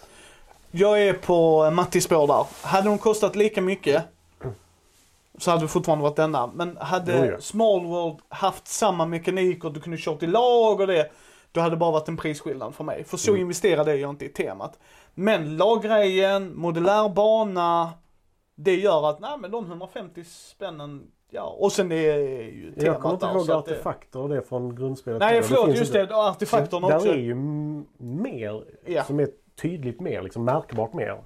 Jag 0.72 1.04
är 1.04 1.14
på 1.14 1.70
Mattis 1.72 2.04
spår 2.04 2.28
där. 2.28 2.46
Hade 2.68 2.90
de 2.90 2.98
kostat 2.98 3.36
lika 3.36 3.62
mycket 3.62 4.04
så 5.38 5.52
hade 5.52 5.64
det 5.64 5.68
fortfarande 5.68 6.04
varit 6.04 6.16
denna. 6.16 6.48
Men 6.48 6.78
hade 6.78 7.26
ja. 7.26 7.42
Small 7.42 7.86
World 7.86 8.18
haft 8.30 8.68
samma 8.68 9.06
mekanik 9.06 9.64
och 9.64 9.74
du 9.74 9.80
kunde 9.80 9.98
kört 9.98 10.24
i 10.24 10.28
lag 10.28 10.80
och 10.80 10.88
det. 10.88 11.12
Då 11.52 11.62
hade 11.62 11.76
det 11.76 11.80
bara 11.80 11.92
varit 11.92 12.08
en 12.08 12.18
prisskillnad 12.18 12.76
för 12.76 12.84
mig. 12.84 13.04
För 13.04 13.18
så 13.18 13.32
Mm. 13.32 13.42
investerade 13.42 13.96
jag 13.96 14.10
inte 14.10 14.26
i 14.26 14.30
temat. 14.30 14.80
Men 15.14 15.58
laggrejen, 15.58 16.58
modulär 16.58 17.10
bana. 17.10 17.92
Det 18.60 18.76
gör 18.76 19.10
att, 19.10 19.20
nej 19.20 19.38
men 19.40 19.52
de 19.52 19.66
150 19.66 20.24
spännen, 20.24 21.08
ja. 21.30 21.56
Och 21.60 21.72
sen 21.72 21.90
det 21.90 21.96
är 21.96 22.18
ju 22.44 22.72
temat 22.72 22.84
Jag 22.86 23.02
kommer 23.02 23.14
inte 23.14 23.26
ihåg 23.26 23.38
att 23.42 23.48
det- 23.48 23.56
artefakter 23.56 24.20
och 24.20 24.30
det 24.30 24.42
från 24.42 24.76
grundspelet. 24.76 25.20
Nej 25.20 25.42
förlåt, 25.44 25.66
finns 25.66 25.80
just 25.80 25.94
det. 25.94 26.16
Artefakterna 26.16 26.88
Så 26.90 26.96
också. 26.96 27.08
Där 27.08 27.14
är 27.16 27.20
ju 27.20 27.36
mer 27.98 28.64
Ja. 28.86 29.04
som 29.04 29.20
är 29.20 29.28
tydligt 29.62 30.00
mer, 30.02 30.22
liksom 30.22 30.46
märkbart 30.46 30.94
mer. 30.94 31.18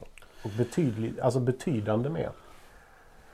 Och 0.43 0.49
betydligt, 0.57 1.19
alltså 1.19 1.39
betydande 1.39 2.09
mer. 2.09 2.31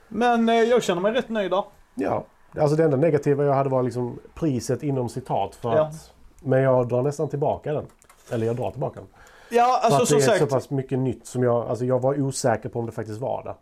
Men 0.08 0.50
eh, 0.50 0.56
jag 0.56 0.84
känner 0.84 1.02
mig 1.02 1.12
rätt 1.14 1.30
nöjd 1.30 1.52
där. 1.52 1.64
Ja, 1.96 2.26
alltså 2.60 2.76
det 2.76 2.84
enda 2.84 2.98
negativa 2.98 3.44
jag 3.46 3.54
hade 3.54 3.70
var 3.70 3.84
liksom 3.84 4.20
priset 4.36 4.84
inom 4.84 5.10
citat. 5.10 5.56
För 5.56 5.76
Ja. 5.76 5.82
att, 5.84 6.14
men 6.44 6.62
jag 6.62 6.88
drar 6.88 7.02
nästan 7.02 7.30
tillbaka 7.30 7.74
den. 7.74 7.86
Eller 8.32 8.46
jag 8.48 8.56
drar 8.56 8.72
tillbaka 8.72 9.00
den. 9.00 9.10
Ja, 9.50 9.80
För 9.82 9.86
alltså 9.86 10.02
att 10.02 10.08
som 10.08 10.18
det 10.18 10.24
är 10.24 10.28
sagt. 10.28 10.40
så 10.40 10.48
pass 10.48 10.70
mycket 10.70 11.00
nytt 11.00 11.28
som 11.28 11.44
jag, 11.44 11.68
alltså 11.68 11.86
jag 11.86 12.00
var 12.02 12.22
osäker 12.22 12.70
på 12.70 12.80
om 12.80 12.86
det 12.86 12.92
faktiskt 12.92 13.22
var 13.22 13.44
det. 13.44 13.56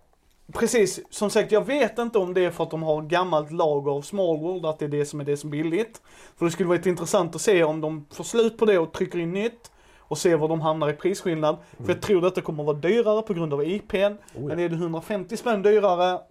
Precis, 0.54 1.00
som 1.10 1.30
sagt 1.30 1.52
jag 1.52 1.66
vet 1.66 2.00
inte 2.00 2.20
om 2.20 2.34
det 2.34 2.46
är 2.46 2.52
för 2.52 2.64
att 2.64 2.72
de 2.72 2.84
har 2.84 3.02
gammalt 3.02 3.52
lager 3.52 3.91
av 3.91 4.02
Small 4.02 4.39
World, 4.39 4.66
att 4.66 4.80
det 4.80 4.86
är 4.86 4.89
det 4.89 5.06
som 5.06 5.20
är 5.20 5.24
det 5.24 5.38
som 5.38 5.50
är 5.50 5.52
billigt. 5.52 6.02
För 6.36 6.46
det 6.46 6.52
skulle 6.52 6.70
varit 6.70 6.86
intressant 6.86 7.36
att 7.36 7.41
se 7.41 7.64
om 7.64 7.82
de 7.82 8.06
får 8.14 8.24
slut 8.24 8.58
på 8.58 8.66
det 8.66 8.80
och 8.80 8.93
trycker 8.93 9.20
in 9.20 9.32
nytt 9.32 9.72
och 10.00 10.18
se 10.18 10.36
var 10.36 10.48
de 10.48 10.62
hamnar 10.62 10.89
i 10.89 10.93
prisskillnad. 10.93 11.58
För 11.78 11.88
jag 11.88 12.02
tror 12.02 12.22
detta 12.22 12.41
kommer 12.41 12.64
att 12.64 12.68
vara 12.68 12.78
dyrare 12.78 13.22
på 13.22 13.34
grund 13.34 13.54
av 13.54 13.64
IPn. 13.64 13.98
Oh, 13.98 14.18
ja. 14.34 14.39
Men 14.39 14.60
är 14.60 14.70
det 14.70 14.76
150 14.76 15.38
spänn 15.38 15.62
dyrare? 15.62 16.22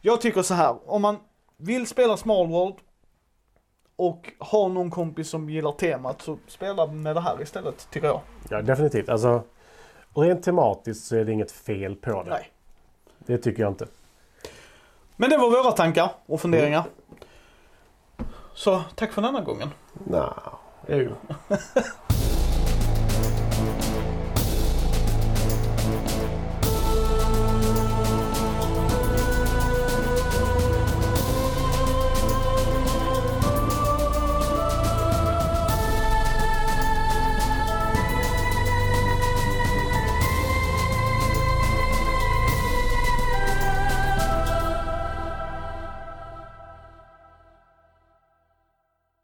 Jag 0.00 0.20
tycker 0.20 0.42
så 0.42 0.54
här, 0.54 0.90
om 0.90 1.02
man 1.02 1.16
vill 1.56 1.86
spela 1.86 2.16
Small 2.16 2.46
World 2.46 2.74
och 3.96 4.32
har 4.38 4.68
någon 4.68 4.90
kompis 4.90 5.28
som 5.28 5.50
gillar 5.50 5.72
temat 5.72 6.22
så 6.22 6.38
spela 6.46 6.86
med 6.86 7.16
det 7.16 7.20
här 7.20 7.42
istället, 7.42 7.88
tycker 7.90 8.06
jag. 8.06 8.20
Ja, 8.50 8.62
definitivt. 8.62 9.08
Alltså, 9.08 9.42
rent 10.14 10.42
tematiskt 10.42 11.06
så 11.06 11.16
är 11.16 11.24
det 11.24 11.32
inget 11.32 11.52
fel 11.52 11.96
på 11.96 12.22
det. 12.22 12.30
Nej. 12.30 12.52
Det 13.26 13.38
tycker 13.38 13.62
jag 13.62 13.72
inte. 13.72 13.86
Men 15.16 15.30
det 15.30 15.38
var 15.38 15.50
våra 15.50 15.72
tankar 15.72 16.10
och 16.26 16.40
funderingar. 16.40 16.84
Så 18.54 18.82
tack 18.94 19.12
för 19.12 19.22
denna 19.22 19.40
gången. 19.40 19.68
Nej, 20.04 20.28
jo. 20.88 21.10